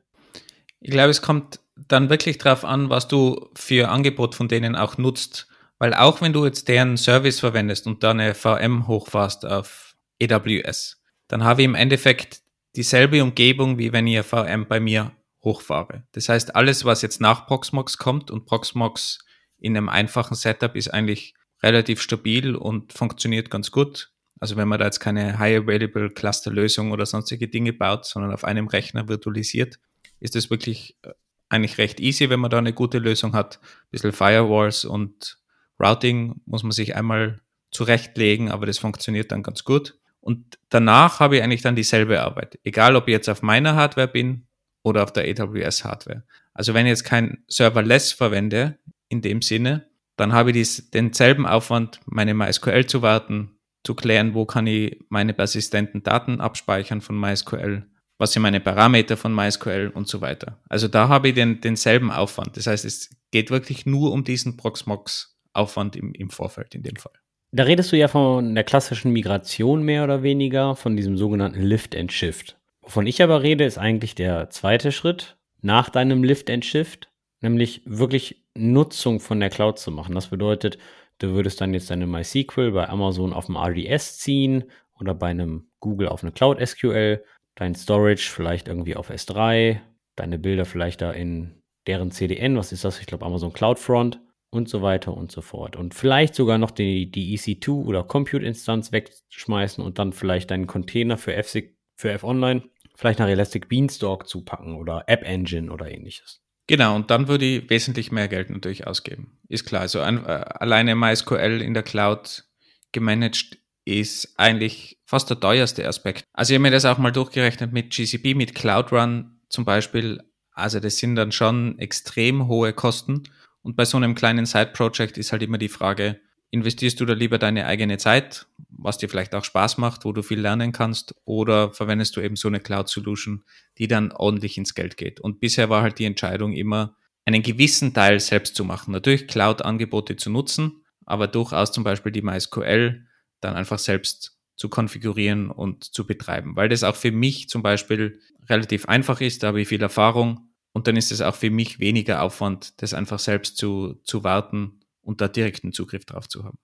Ich 0.81 0.91
glaube, 0.91 1.11
es 1.11 1.21
kommt 1.21 1.61
dann 1.77 2.09
wirklich 2.09 2.39
drauf 2.39 2.65
an, 2.65 2.89
was 2.89 3.07
du 3.07 3.51
für 3.55 3.91
Angebot 3.91 4.35
von 4.35 4.49
denen 4.49 4.75
auch 4.75 4.97
nutzt. 4.97 5.47
Weil 5.79 5.93
auch 5.93 6.21
wenn 6.23 6.33
du 6.33 6.47
jetzt 6.47 6.69
deren 6.69 6.97
Service 6.97 7.41
verwendest 7.41 7.87
und 7.87 8.03
da 8.03 8.13
eine 8.13 8.35
VM 8.35 8.87
hochfährst 8.87 9.45
auf 9.45 9.95
AWS, 10.23 11.03
dann 11.29 11.45
habe 11.45 11.63
ich 11.63 11.67
im 11.67 11.75
Endeffekt 11.75 12.41
dieselbe 12.77 13.23
Umgebung, 13.23 13.77
wie 13.77 13.93
wenn 13.93 14.07
ich 14.07 14.15
eine 14.15 14.25
VM 14.25 14.67
bei 14.67 14.81
mir 14.81 15.13
hochfahre. 15.43 16.05
Das 16.13 16.29
heißt, 16.31 16.57
alles, 16.57 16.85
was 16.87 17.03
jetzt 17.03 17.21
nach 17.21 17.47
Proxmox 17.47 17.99
kommt 17.99 18.31
und 18.31 18.47
Proxmox 18.47 19.19
in 19.59 19.77
einem 19.77 19.91
einfachen 19.91 20.35
Setup 20.35 20.75
ist 20.77 20.89
eigentlich 20.89 21.35
relativ 21.63 22.01
stabil 22.01 22.57
und 22.57 22.93
funktioniert 22.93 23.51
ganz 23.51 23.71
gut. 23.71 24.14
Also 24.45 24.57
wenn 24.57 24.69
man 24.69 24.79
da 24.79 24.85
jetzt 24.85 25.01
keine 25.01 25.39
High 25.39 25.63
Available 25.63 26.11
Cluster 26.11 26.51
Lösung 26.51 26.93
oder 26.93 27.07
sonstige 27.07 27.49
Dinge 27.49 27.73
baut, 27.73 28.05
sondern 28.05 28.31
auf 28.31 28.45
einem 28.45 28.67
Rechner 28.67 29.09
virtualisiert, 29.09 29.79
ist 30.21 30.37
es 30.37 30.51
wirklich 30.51 30.99
äh, 31.01 31.13
eigentlich 31.49 31.79
recht 31.79 31.99
easy, 31.99 32.29
wenn 32.29 32.41
man 32.41 32.51
da 32.51 32.59
eine 32.59 32.75
gute 32.75 32.99
Lösung 32.99 33.33
hat. 33.33 33.59
Ein 33.63 33.91
bisschen 33.91 34.13
Firewalls 34.13 34.85
und 34.85 35.39
Routing 35.81 36.43
muss 36.45 36.63
man 36.63 36.73
sich 36.73 36.95
einmal 36.95 37.41
zurechtlegen, 37.71 38.51
aber 38.51 38.67
das 38.67 38.77
funktioniert 38.77 39.33
dann 39.33 39.43
ganz 39.43 39.65
gut. 39.65 39.99
Und 40.21 40.59
danach 40.69 41.21
habe 41.21 41.39
ich 41.39 41.43
eigentlich 41.43 41.63
dann 41.63 41.75
dieselbe 41.75 42.21
Arbeit. 42.21 42.59
Egal, 42.65 42.97
ob 42.97 43.09
ich 43.09 43.13
jetzt 43.13 43.31
auf 43.31 43.41
meiner 43.41 43.77
Hardware 43.77 44.09
bin 44.09 44.47
oder 44.83 45.05
auf 45.05 45.13
der 45.15 45.25
AWS 45.25 45.85
Hardware. 45.85 46.25
Also 46.53 46.75
wenn 46.75 46.85
ich 46.85 46.91
jetzt 46.91 47.05
kein 47.05 47.45
Serverless 47.49 48.13
verwende, 48.13 48.77
in 49.09 49.23
dem 49.23 49.41
Sinne, 49.41 49.87
dann 50.17 50.35
habe 50.35 50.51
ich 50.51 50.55
dies, 50.55 50.91
denselben 50.91 51.47
Aufwand, 51.47 52.01
meine 52.05 52.35
MySQL 52.35 52.85
zu 52.85 53.01
warten, 53.01 53.54
zu 53.85 53.95
klären, 53.95 54.35
wo 54.35 54.47
kann 54.47 54.67
ich 54.67 54.99
meine 55.09 55.35
persistenten 55.35 56.03
Daten 56.03 56.41
abspeichern 56.41 57.01
von 57.01 57.19
MySQL, 57.19 57.85
was 58.19 58.33
sind 58.33 58.43
meine 58.43 58.61
Parameter 58.61 59.17
von 59.17 59.35
MySQL 59.35 59.93
und 59.95 60.09
so 60.09 60.21
weiter. 60.21 60.61
Also 60.69 60.89
da 60.89 61.09
habe 61.09 61.29
ich 61.29 61.35
den, 61.35 61.61
denselben 61.61 62.11
Aufwand. 62.11 62.57
Das 62.57 62.67
heißt, 62.67 62.85
es 62.85 63.11
geht 63.31 63.51
wirklich 63.51 63.87
nur 63.87 64.13
um 64.13 64.25
diesen 64.25 64.57
Proxmox-Aufwand 64.57 65.97
im, 65.97 66.13
im 66.15 66.31
Vorfeld 66.31 66.75
in 66.75 66.83
dem 66.83 66.97
Fall. 66.97 67.13
Da 67.53 67.65
redest 67.65 67.93
du 67.93 67.97
ja 67.97 68.09
von 68.09 68.55
der 68.55 68.65
klassischen 68.65 69.13
Migration 69.13 69.83
mehr 69.85 70.03
oder 70.03 70.23
weniger, 70.23 70.75
von 70.75 70.97
diesem 70.97 71.17
sogenannten 71.17 71.63
Lift 71.63 71.95
and 71.95 72.13
Shift. 72.13 72.57
Wovon 72.83 73.07
ich 73.07 73.23
aber 73.23 73.43
rede, 73.43 73.65
ist 73.65 73.79
eigentlich 73.79 74.15
der 74.15 74.51
zweite 74.51 74.93
Schritt 74.93 75.37
nach 75.61 75.89
deinem 75.89 76.25
Lift 76.25 76.51
and 76.51 76.65
Shift, 76.65 77.09
nämlich 77.41 77.83
wirklich 77.85 78.45
Nutzung 78.55 79.21
von 79.21 79.41
der 79.41 79.51
Cloud 79.51 79.79
zu 79.79 79.91
machen. 79.91 80.15
Das 80.15 80.29
bedeutet, 80.29 80.79
du 81.19 81.33
würdest 81.35 81.61
dann 81.61 81.75
jetzt 81.75 81.91
deine 81.91 82.07
MySQL 82.07 82.73
bei 82.73 82.89
Amazon 82.89 83.33
auf 83.33 83.47
dem 83.47 83.57
RDS 83.57 84.19
ziehen 84.19 84.65
oder 84.99 85.15
bei 85.15 85.29
einem 85.29 85.69
Google 85.81 86.09
auf 86.09 86.23
eine 86.23 86.33
Cloud 86.33 86.67
SQL, 86.67 87.25
dein 87.55 87.75
Storage 87.75 88.31
vielleicht 88.31 88.69
irgendwie 88.69 88.97
auf 88.97 89.11
S3, 89.11 89.81
deine 90.17 90.39
Bilder 90.39 90.65
vielleicht 90.65 91.01
da 91.01 91.11
in 91.11 91.63
deren 91.87 92.11
CDN, 92.11 92.57
was 92.57 92.73
ist 92.73 92.85
das? 92.85 93.01
Ich 93.01 93.07
glaube 93.07 93.27
Amazon 93.27 93.53
CloudFront 93.53 94.21
und 94.51 94.69
so 94.69 94.83
weiter 94.83 95.15
und 95.15 95.33
so 95.33 95.43
fort. 95.43 95.77
Und 95.77 95.95
vielleicht 95.95 96.35
sogar 96.35 96.59
noch 96.59 96.71
die, 96.71 97.11
die 97.11 97.37
EC2 97.37 97.85
oder 97.85 98.05
Compute-Instanz 98.05 98.93
wegschmeißen 98.93 99.85
und 99.85 99.99
dann 99.99 100.13
vielleicht 100.13 100.51
deinen 100.51 100.67
Container 100.67 101.19
für, 101.19 101.35
F 101.35 101.57
für 101.97 102.11
F-Online 102.11 102.63
vielleicht 102.95 103.19
nach 103.19 103.29
Elastic 103.29 103.69
Beanstalk 103.69 104.29
zu 104.29 104.45
packen 104.45 104.77
oder 104.77 105.05
App 105.07 105.25
Engine 105.25 105.73
oder 105.73 105.91
ähnliches. 105.91 106.44
Genau, 106.67 106.97
und 106.97 107.11
dann 107.11 107.29
würde 107.29 107.45
ich 107.45 107.71
wesentlich 107.71 108.11
mehr 108.11 108.29
Geld 108.29 108.51
natürlich 108.51 108.87
ausgeben. 108.87 109.39
Ist 109.49 109.67
klar. 109.67 109.83
Also 109.83 110.01
ein, 110.01 110.25
äh, 110.25 110.29
alleine 110.29 110.95
MySQL 110.95 111.61
in 111.61 111.75
der 111.75 111.83
Cloud 111.83 112.45
gemanagt 112.93 113.59
ist 113.85 114.35
eigentlich 114.39 114.99
fast 115.05 115.29
der 115.29 115.41
teuerste 115.41 115.87
Aspekt. 115.87 116.25
Also 116.33 116.53
ich 116.53 116.57
habe 116.57 116.63
mir 116.63 116.71
das 116.71 116.87
auch 116.87 116.97
mal 116.97 117.13
durchgerechnet 117.13 117.73
mit 117.73 117.91
GCP, 117.91 118.35
mit 118.35 118.55
Cloud 118.55 118.93
Run 118.93 119.41
zum 119.51 119.67
Beispiel. 119.67 120.23
Also 120.53 120.81
das 120.81 120.97
sind 120.97 121.17
dann 121.17 121.33
schon 121.33 121.79
extrem 121.79 122.49
hohe 122.49 122.73
Kosten. 122.73 123.25
Und 123.63 123.77
bei 123.77 123.85
so 123.85 123.99
einem 123.99 124.15
kleinen 124.15 124.47
Side-Project 124.47 125.19
ist 125.19 125.33
halt 125.33 125.43
immer 125.43 125.59
die 125.59 125.69
Frage, 125.69 126.21
investierst 126.55 127.01
du 127.01 127.05
da 127.05 127.15
lieber 127.15 127.39
deine 127.39 127.67
eigene 127.67 127.99
Zeit, 127.99 128.47
was 128.69 128.97
dir 128.97 129.09
vielleicht 129.09 129.35
auch 129.35 129.45
Spaß 129.45 129.77
macht, 129.79 130.05
wo 130.05 130.13
du 130.13 130.23
viel 130.23 130.41
lernen 130.41 130.71
kannst, 130.71 131.15
oder 131.25 131.73
verwendest 131.73 132.17
du 132.17 132.21
eben 132.21 132.37
so 132.37 132.47
eine 132.47 132.61
Cloud-Solution, 132.61 133.43
die 133.77 133.89
dann 133.89 134.13
ordentlich 134.13 134.57
ins 134.57 134.75
Geld 134.75 134.97
geht? 134.97 135.21
Und 135.21 135.41
bisher 135.41 135.69
war 135.69 135.83
halt 135.83 135.99
die 135.99 136.05
Entscheidung 136.05 136.53
immer, 136.53 136.97
einen 137.25 137.43
gewissen 137.43 137.93
Teil 137.93 138.21
selbst 138.21 138.55
zu 138.55 138.65
machen. 138.65 138.93
Natürlich 138.93 139.27
Cloud-Angebote 139.27 140.15
zu 140.15 140.31
nutzen, 140.31 140.85
aber 141.05 141.27
durchaus 141.27 141.73
zum 141.73 141.83
Beispiel 141.83 142.13
die 142.13 142.23
MySQL 142.23 143.05
dann 143.41 143.57
einfach 143.57 143.81
selbst 143.81 144.39
zu 144.55 144.69
konfigurieren 144.69 145.51
und 145.51 145.83
zu 145.83 146.07
betreiben, 146.07 146.55
weil 146.55 146.69
das 146.69 146.85
auch 146.85 146.95
für 146.95 147.11
mich 147.11 147.49
zum 147.49 147.63
Beispiel 147.63 148.21
relativ 148.49 148.87
einfach 148.87 149.21
ist, 149.21 149.43
da 149.43 149.49
habe 149.49 149.61
ich 149.61 149.69
viel 149.69 149.83
Erfahrung 149.83 150.51
und 150.73 150.87
dann 150.87 150.97
ist 150.97 151.11
es 151.11 151.21
auch 151.21 151.35
für 151.35 151.51
mich 151.51 151.81
weniger 151.81 152.23
Aufwand, 152.23 152.81
das 152.81 152.95
einfach 152.95 153.19
selbst 153.19 153.57
zu, 153.57 153.95
zu 154.05 154.23
warten 154.23 154.84
und 155.05 155.21
da 155.21 155.29
direkten 155.29 155.73
Zugriff 155.73 156.05
drauf 156.05 156.29
zu 156.29 156.45
haben. 156.45 156.59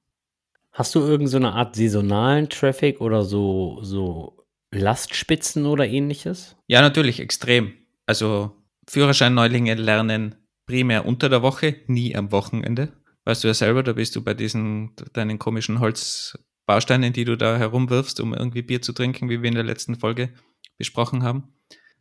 Hast 0.72 0.94
du 0.94 1.00
irgendeine 1.00 1.48
so 1.48 1.52
Art 1.52 1.76
saisonalen 1.76 2.48
Traffic 2.48 3.00
oder 3.00 3.24
so, 3.24 3.80
so 3.82 4.46
Lastspitzen 4.70 5.66
oder 5.66 5.86
ähnliches? 5.86 6.56
Ja, 6.68 6.80
natürlich, 6.80 7.20
extrem. 7.20 7.72
Also 8.06 8.56
Führerschein-Neulinge 8.88 9.74
lernen 9.74 10.36
primär 10.66 11.06
unter 11.06 11.28
der 11.28 11.42
Woche, 11.42 11.76
nie 11.86 12.14
am 12.14 12.30
Wochenende. 12.30 12.92
Weißt 13.24 13.44
du 13.44 13.48
ja 13.48 13.54
selber, 13.54 13.82
da 13.82 13.92
bist 13.92 14.16
du 14.16 14.22
bei 14.22 14.34
diesen 14.34 14.94
deinen 15.12 15.38
komischen 15.38 15.80
Holzbausteinen, 15.80 17.12
die 17.12 17.24
du 17.24 17.36
da 17.36 17.58
herumwirfst, 17.58 18.20
um 18.20 18.32
irgendwie 18.32 18.62
Bier 18.62 18.80
zu 18.80 18.92
trinken, 18.92 19.28
wie 19.28 19.42
wir 19.42 19.48
in 19.48 19.54
der 19.54 19.64
letzten 19.64 19.96
Folge 19.96 20.32
besprochen 20.78 21.22
haben. 21.22 21.52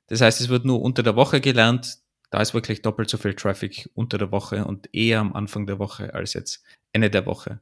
Das 0.07 0.21
heißt, 0.21 0.41
es 0.41 0.49
wird 0.49 0.65
nur 0.65 0.81
unter 0.81 1.03
der 1.03 1.15
Woche 1.15 1.41
gelernt. 1.41 1.97
Da 2.29 2.41
ist 2.41 2.53
wirklich 2.53 2.81
doppelt 2.81 3.09
so 3.09 3.17
viel 3.17 3.33
Traffic 3.33 3.89
unter 3.95 4.17
der 4.17 4.31
Woche 4.31 4.65
und 4.65 4.89
eher 4.93 5.19
am 5.19 5.33
Anfang 5.33 5.65
der 5.65 5.79
Woche 5.79 6.13
als 6.13 6.33
jetzt 6.33 6.63
Ende 6.93 7.09
der 7.09 7.25
Woche. 7.25 7.59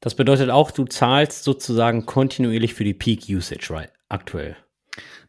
Das 0.00 0.14
bedeutet 0.14 0.50
auch, 0.50 0.70
du 0.70 0.84
zahlst 0.84 1.44
sozusagen 1.44 2.04
kontinuierlich 2.04 2.74
für 2.74 2.84
die 2.84 2.94
Peak 2.94 3.24
Usage, 3.28 3.70
right? 3.70 3.92
Aktuell. 4.08 4.56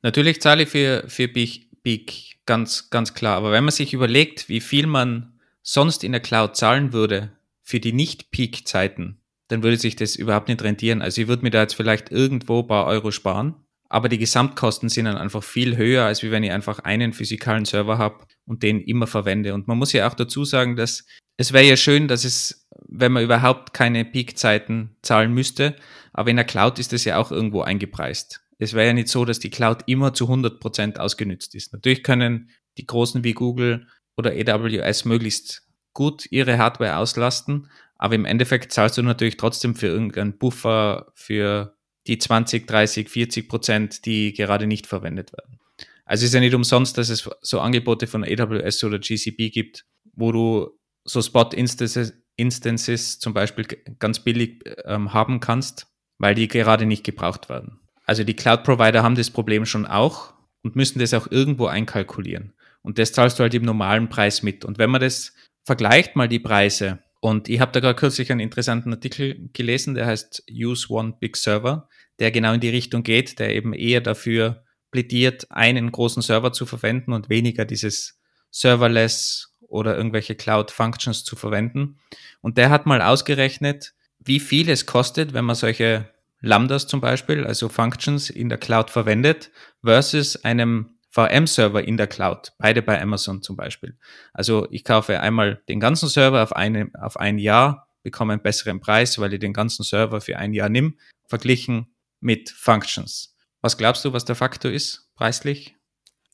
Natürlich 0.01 0.41
zahle 0.41 0.63
ich 0.63 0.69
für, 0.69 1.05
für 1.07 1.27
Peak, 1.27 1.69
Peak, 1.84 2.39
ganz, 2.45 2.89
ganz 2.89 3.13
klar. 3.13 3.38
Aber 3.38 3.51
wenn 3.51 3.63
man 3.63 3.72
sich 3.72 3.93
überlegt, 3.93 4.50
wie 4.50 4.60
viel 4.60 4.88
man 4.88 5.39
sonst 5.62 6.03
in 6.03 6.12
der 6.12 6.22
Cloud 6.22 6.55
zahlen 6.55 6.93
würde 6.93 7.31
für 7.62 7.79
die 7.79 7.93
Nicht-Peak-Zeiten, 7.93 9.19
dann 9.48 9.63
würde 9.63 9.77
sich 9.77 9.95
das 9.95 10.15
überhaupt 10.15 10.48
nicht 10.48 10.63
rentieren. 10.63 11.01
Also 11.01 11.22
ich 11.22 11.27
würde 11.27 11.43
mir 11.43 11.51
da 11.51 11.62
jetzt 11.62 11.75
vielleicht 11.75 12.12
irgendwo 12.12 12.60
ein 12.60 12.67
paar 12.67 12.86
Euro 12.86 13.12
sparen, 13.12 13.55
aber 13.89 14.09
die 14.09 14.17
Gesamtkosten 14.17 14.89
sind 14.89 15.05
dann 15.05 15.17
einfach 15.17 15.43
viel 15.43 15.77
höher, 15.77 16.05
als 16.05 16.23
wenn 16.23 16.43
ich 16.43 16.51
einfach 16.51 16.79
einen 16.79 17.13
physikalen 17.13 17.65
Server 17.65 17.97
habe 17.97 18.25
und 18.45 18.63
den 18.63 18.81
immer 18.81 19.07
verwende. 19.07 19.53
Und 19.53 19.67
man 19.67 19.77
muss 19.77 19.93
ja 19.93 20.07
auch 20.07 20.13
dazu 20.13 20.45
sagen, 20.45 20.75
dass 20.75 21.05
es 21.37 21.51
wäre 21.51 21.65
ja 21.65 21.75
schön, 21.75 22.07
dass 22.07 22.23
es, 22.23 22.67
wenn 22.87 23.11
man 23.11 23.23
überhaupt 23.23 23.73
keine 23.73 24.05
Peak-Zeiten 24.05 24.95
zahlen 25.01 25.33
müsste, 25.33 25.75
aber 26.13 26.29
in 26.29 26.37
der 26.37 26.45
Cloud 26.45 26.79
ist 26.79 26.93
das 26.93 27.03
ja 27.03 27.17
auch 27.17 27.31
irgendwo 27.31 27.61
eingepreist. 27.61 28.41
Es 28.57 28.73
wäre 28.73 28.87
ja 28.87 28.93
nicht 28.93 29.09
so, 29.09 29.25
dass 29.25 29.39
die 29.39 29.49
Cloud 29.49 29.83
immer 29.85 30.13
zu 30.13 30.25
100 30.25 30.61
Prozent 30.61 30.99
ausgenützt 30.99 31.55
ist. 31.55 31.73
Natürlich 31.73 32.03
können 32.03 32.49
die 32.77 32.87
Großen 32.87 33.23
wie 33.23 33.33
Google 33.33 33.87
oder 34.15 34.31
AWS 34.31 35.03
möglichst 35.03 35.67
gut 35.93 36.25
ihre 36.31 36.57
Hardware 36.57 36.97
auslasten, 36.97 37.69
aber 37.97 38.15
im 38.15 38.25
Endeffekt 38.25 38.71
zahlst 38.71 38.97
du 38.97 39.01
natürlich 39.01 39.37
trotzdem 39.37 39.75
für 39.75 39.87
irgendeinen 39.87 40.37
Buffer 40.37 41.11
für 41.15 41.75
die 42.07 42.17
20, 42.17 42.67
30, 42.67 43.09
40 43.09 43.50
Prozent, 43.50 44.05
die 44.05 44.33
gerade 44.33 44.67
nicht 44.67 44.88
verwendet 44.88 45.33
werden. 45.33 45.59
Also 46.05 46.25
ist 46.25 46.33
ja 46.33 46.39
nicht 46.39 46.53
umsonst, 46.53 46.97
dass 46.97 47.09
es 47.09 47.29
so 47.41 47.59
Angebote 47.59 48.07
von 48.07 48.24
AWS 48.24 48.83
oder 48.83 49.00
GCP 49.00 49.50
gibt, 49.50 49.85
wo 50.13 50.31
du 50.31 50.79
so 51.03 51.21
Spot-Instances 51.21 52.13
Instances 52.38 53.19
zum 53.19 53.33
Beispiel 53.33 53.65
ganz 54.00 54.19
billig 54.19 54.63
ähm, 54.83 55.13
haben 55.13 55.39
kannst, 55.39 55.88
weil 56.17 56.35
die 56.35 56.47
gerade 56.47 56.85
nicht 56.85 57.03
gebraucht 57.03 57.50
werden. 57.50 57.79
Also 58.05 58.24
die 58.24 58.35
Cloud-Provider 58.35 59.03
haben 59.03 59.15
das 59.15 59.31
Problem 59.31 59.65
schon 59.65 59.85
auch 59.85 60.33
und 60.62 60.75
müssen 60.75 61.00
das 61.00 61.13
auch 61.13 61.31
irgendwo 61.31 61.67
einkalkulieren. 61.67 62.53
Und 62.81 63.00
das 63.00 63.13
zahlst 63.13 63.39
du 63.39 63.43
halt 63.43 63.53
im 63.53 63.63
normalen 63.63 64.09
Preis 64.09 64.43
mit. 64.43 64.65
Und 64.65 64.77
wenn 64.77 64.89
man 64.89 65.01
das 65.01 65.33
vergleicht, 65.63 66.15
mal 66.15 66.27
die 66.27 66.39
Preise, 66.39 67.00
und 67.25 67.50
ich 67.50 67.60
habe 67.60 67.72
da 67.72 67.79
gerade 67.79 67.96
kürzlich 67.96 68.32
einen 68.32 68.39
interessanten 68.39 68.94
Artikel 68.94 69.50
gelesen, 69.51 69.96
der 69.96 70.05
heißt 70.05 70.44
Use 70.48 70.94
One 70.94 71.15
Big 71.20 71.38
Server, 71.38 71.89
der 72.20 72.29
genau 72.29 72.53
in 72.53 72.60
die 72.60 72.70
Richtung 72.70 73.01
geht, 73.01 73.39
der 73.39 73.55
eben 73.55 73.74
eher 73.74 74.00
dafür 74.00 74.63
plädiert, 74.91 75.48
einen 75.50 75.91
großen 75.91 76.22
Server 76.22 76.53
zu 76.53 76.67
verwenden 76.67 77.13
und 77.13 77.27
weniger 77.27 77.65
dieses 77.65 78.22
Serverless 78.51 79.58
oder 79.62 79.98
irgendwelche 79.98 80.36
Cloud 80.36 80.70
Functions 80.70 81.24
zu 81.24 81.36
verwenden. 81.36 81.98
Und 82.41 82.60
der 82.60 82.70
hat 82.70 82.86
mal 82.86 83.01
ausgerechnet, 83.01 83.96
wie 84.20 84.39
viel 84.39 84.70
es 84.70 84.86
kostet, 84.86 85.34
wenn 85.34 85.46
man 85.46 85.55
solche 85.55 86.13
Lambdas 86.41 86.86
zum 86.86 87.01
Beispiel, 87.01 87.44
also 87.44 87.70
Functions 87.70 88.29
in 88.29 88.50
der 88.50 88.60
Cloud 88.60 88.91
verwendet, 88.91 89.50
versus 89.84 90.44
einem 90.44 90.94
VM-Server 91.15 91.81
in 91.81 91.95
der 91.95 92.07
Cloud, 92.07 92.51
beide 92.57 92.81
bei 92.81 93.01
Amazon 93.01 93.41
zum 93.41 93.55
Beispiel. 93.55 93.98
Also 94.34 94.67
ich 94.69 94.84
kaufe 94.84 95.19
einmal 95.22 95.62
den 95.69 95.79
ganzen 95.79 96.10
Server 96.10 96.43
auf, 96.43 96.53
eine, 96.53 96.91
auf 97.00 97.17
ein 97.17 97.39
Jahr, 97.39 97.88
bekomme 98.03 98.34
einen 98.34 98.41
besseren 98.41 98.81
Preis, 98.81 99.17
weil 99.17 99.34
ich 99.34 99.39
den 99.39 99.53
ganzen 99.53 99.84
Server 99.84 100.19
für 100.19 100.38
ein 100.38 100.53
Jahr 100.53 100.67
nimm, 100.67 101.00
verglichen 101.27 101.95
mit 102.19 102.50
Functions. 102.50 103.34
Was 103.62 103.77
glaubst 103.77 104.03
du, 104.03 104.12
was 104.12 104.25
der 104.25 104.36
Faktor 104.36 104.72
ist, 104.72 105.10
preislich? 105.15 105.75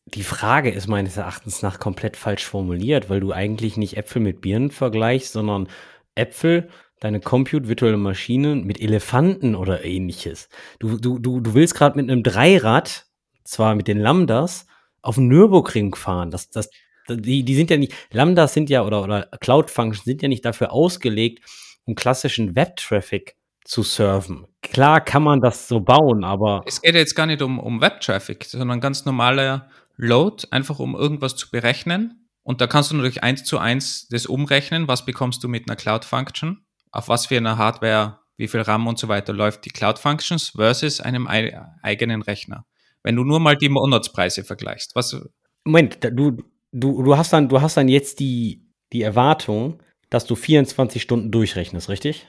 Die 0.05 0.23
Frage 0.23 0.71
ist 0.71 0.87
meines 0.87 1.15
Erachtens 1.15 1.61
nach 1.61 1.79
komplett 1.79 2.17
falsch 2.17 2.43
formuliert, 2.43 3.07
weil 3.07 3.19
du 3.19 3.31
eigentlich 3.31 3.77
nicht 3.77 3.97
Äpfel 3.97 4.21
mit 4.21 4.41
Birnen 4.41 4.71
vergleichst, 4.71 5.33
sondern 5.33 5.67
Äpfel, 6.15 6.69
deine 6.99 7.19
Compute, 7.19 7.67
virtuelle 7.67 7.97
Maschinen 7.97 8.63
mit 8.65 8.81
Elefanten 8.81 9.53
oder 9.53 9.85
ähnliches. 9.85 10.49
Du, 10.79 10.97
du, 10.97 11.19
du, 11.19 11.39
du 11.39 11.53
willst 11.53 11.75
gerade 11.75 12.01
mit 12.01 12.09
einem 12.09 12.23
Dreirad, 12.23 13.05
zwar 13.43 13.75
mit 13.75 13.87
den 13.87 13.99
Lambdas, 13.99 14.65
auf 15.01 15.15
dem 15.15 15.27
Nürburgring 15.27 15.95
fahren. 15.95 16.31
Das, 16.31 16.49
das, 16.49 16.69
die, 17.09 17.43
die 17.43 17.55
sind 17.55 17.69
ja 17.69 17.77
nicht, 17.77 17.93
Lambdas 18.11 18.53
sind 18.53 18.69
ja 18.69 18.83
oder, 18.83 19.03
oder 19.03 19.27
Cloud 19.39 19.69
Functions 19.69 20.05
sind 20.05 20.21
ja 20.21 20.27
nicht 20.27 20.45
dafür 20.45 20.71
ausgelegt, 20.71 21.43
um 21.85 21.95
klassischen 21.95 22.55
Web-Traffic 22.55 23.35
zu 23.63 23.83
serven. 23.83 24.47
Klar 24.61 25.01
kann 25.01 25.23
man 25.23 25.41
das 25.41 25.67
so 25.67 25.79
bauen, 25.79 26.23
aber. 26.23 26.63
Es 26.65 26.81
geht 26.81 26.95
jetzt 26.95 27.15
gar 27.15 27.25
nicht 27.25 27.41
um, 27.41 27.59
um 27.59 27.81
Web-Traffic, 27.81 28.45
sondern 28.45 28.79
ganz 28.79 29.05
normaler 29.05 29.69
Load, 29.97 30.47
einfach 30.51 30.79
um 30.79 30.95
irgendwas 30.95 31.35
zu 31.35 31.49
berechnen. 31.51 32.27
Und 32.43 32.59
da 32.59 32.67
kannst 32.67 32.91
du 32.91 32.95
natürlich 32.95 33.23
eins 33.23 33.43
zu 33.43 33.59
eins 33.59 34.07
das 34.09 34.25
umrechnen, 34.25 34.87
was 34.87 35.05
bekommst 35.05 35.43
du 35.43 35.47
mit 35.47 35.69
einer 35.69 35.75
Cloud-Function, 35.75 36.65
auf 36.91 37.07
was 37.07 37.27
für 37.27 37.37
eine 37.37 37.57
Hardware, 37.57 38.19
wie 38.37 38.47
viel 38.47 38.61
RAM 38.61 38.87
und 38.87 38.97
so 38.97 39.07
weiter 39.07 39.33
läuft 39.33 39.65
die 39.65 39.69
Cloud-Functions 39.69 40.53
versus 40.55 41.01
einem 41.01 41.27
eigenen 41.27 42.23
Rechner. 42.23 42.65
Wenn 43.03 43.15
du 43.15 43.23
nur 43.23 43.39
mal 43.39 43.57
die 43.57 43.69
Monatspreise 43.69 44.43
vergleichst, 44.43 44.95
was. 44.95 45.15
Moment, 45.63 45.99
du, 46.03 46.37
du, 46.71 47.03
du 47.03 47.17
hast 47.17 47.33
dann, 47.33 47.49
du 47.49 47.61
hast 47.61 47.77
dann 47.77 47.87
jetzt 47.87 48.19
die, 48.19 48.67
die 48.93 49.01
Erwartung, 49.01 49.81
dass 50.09 50.25
du 50.25 50.35
24 50.35 51.01
Stunden 51.01 51.31
durchrechnest, 51.31 51.89
richtig? 51.89 52.27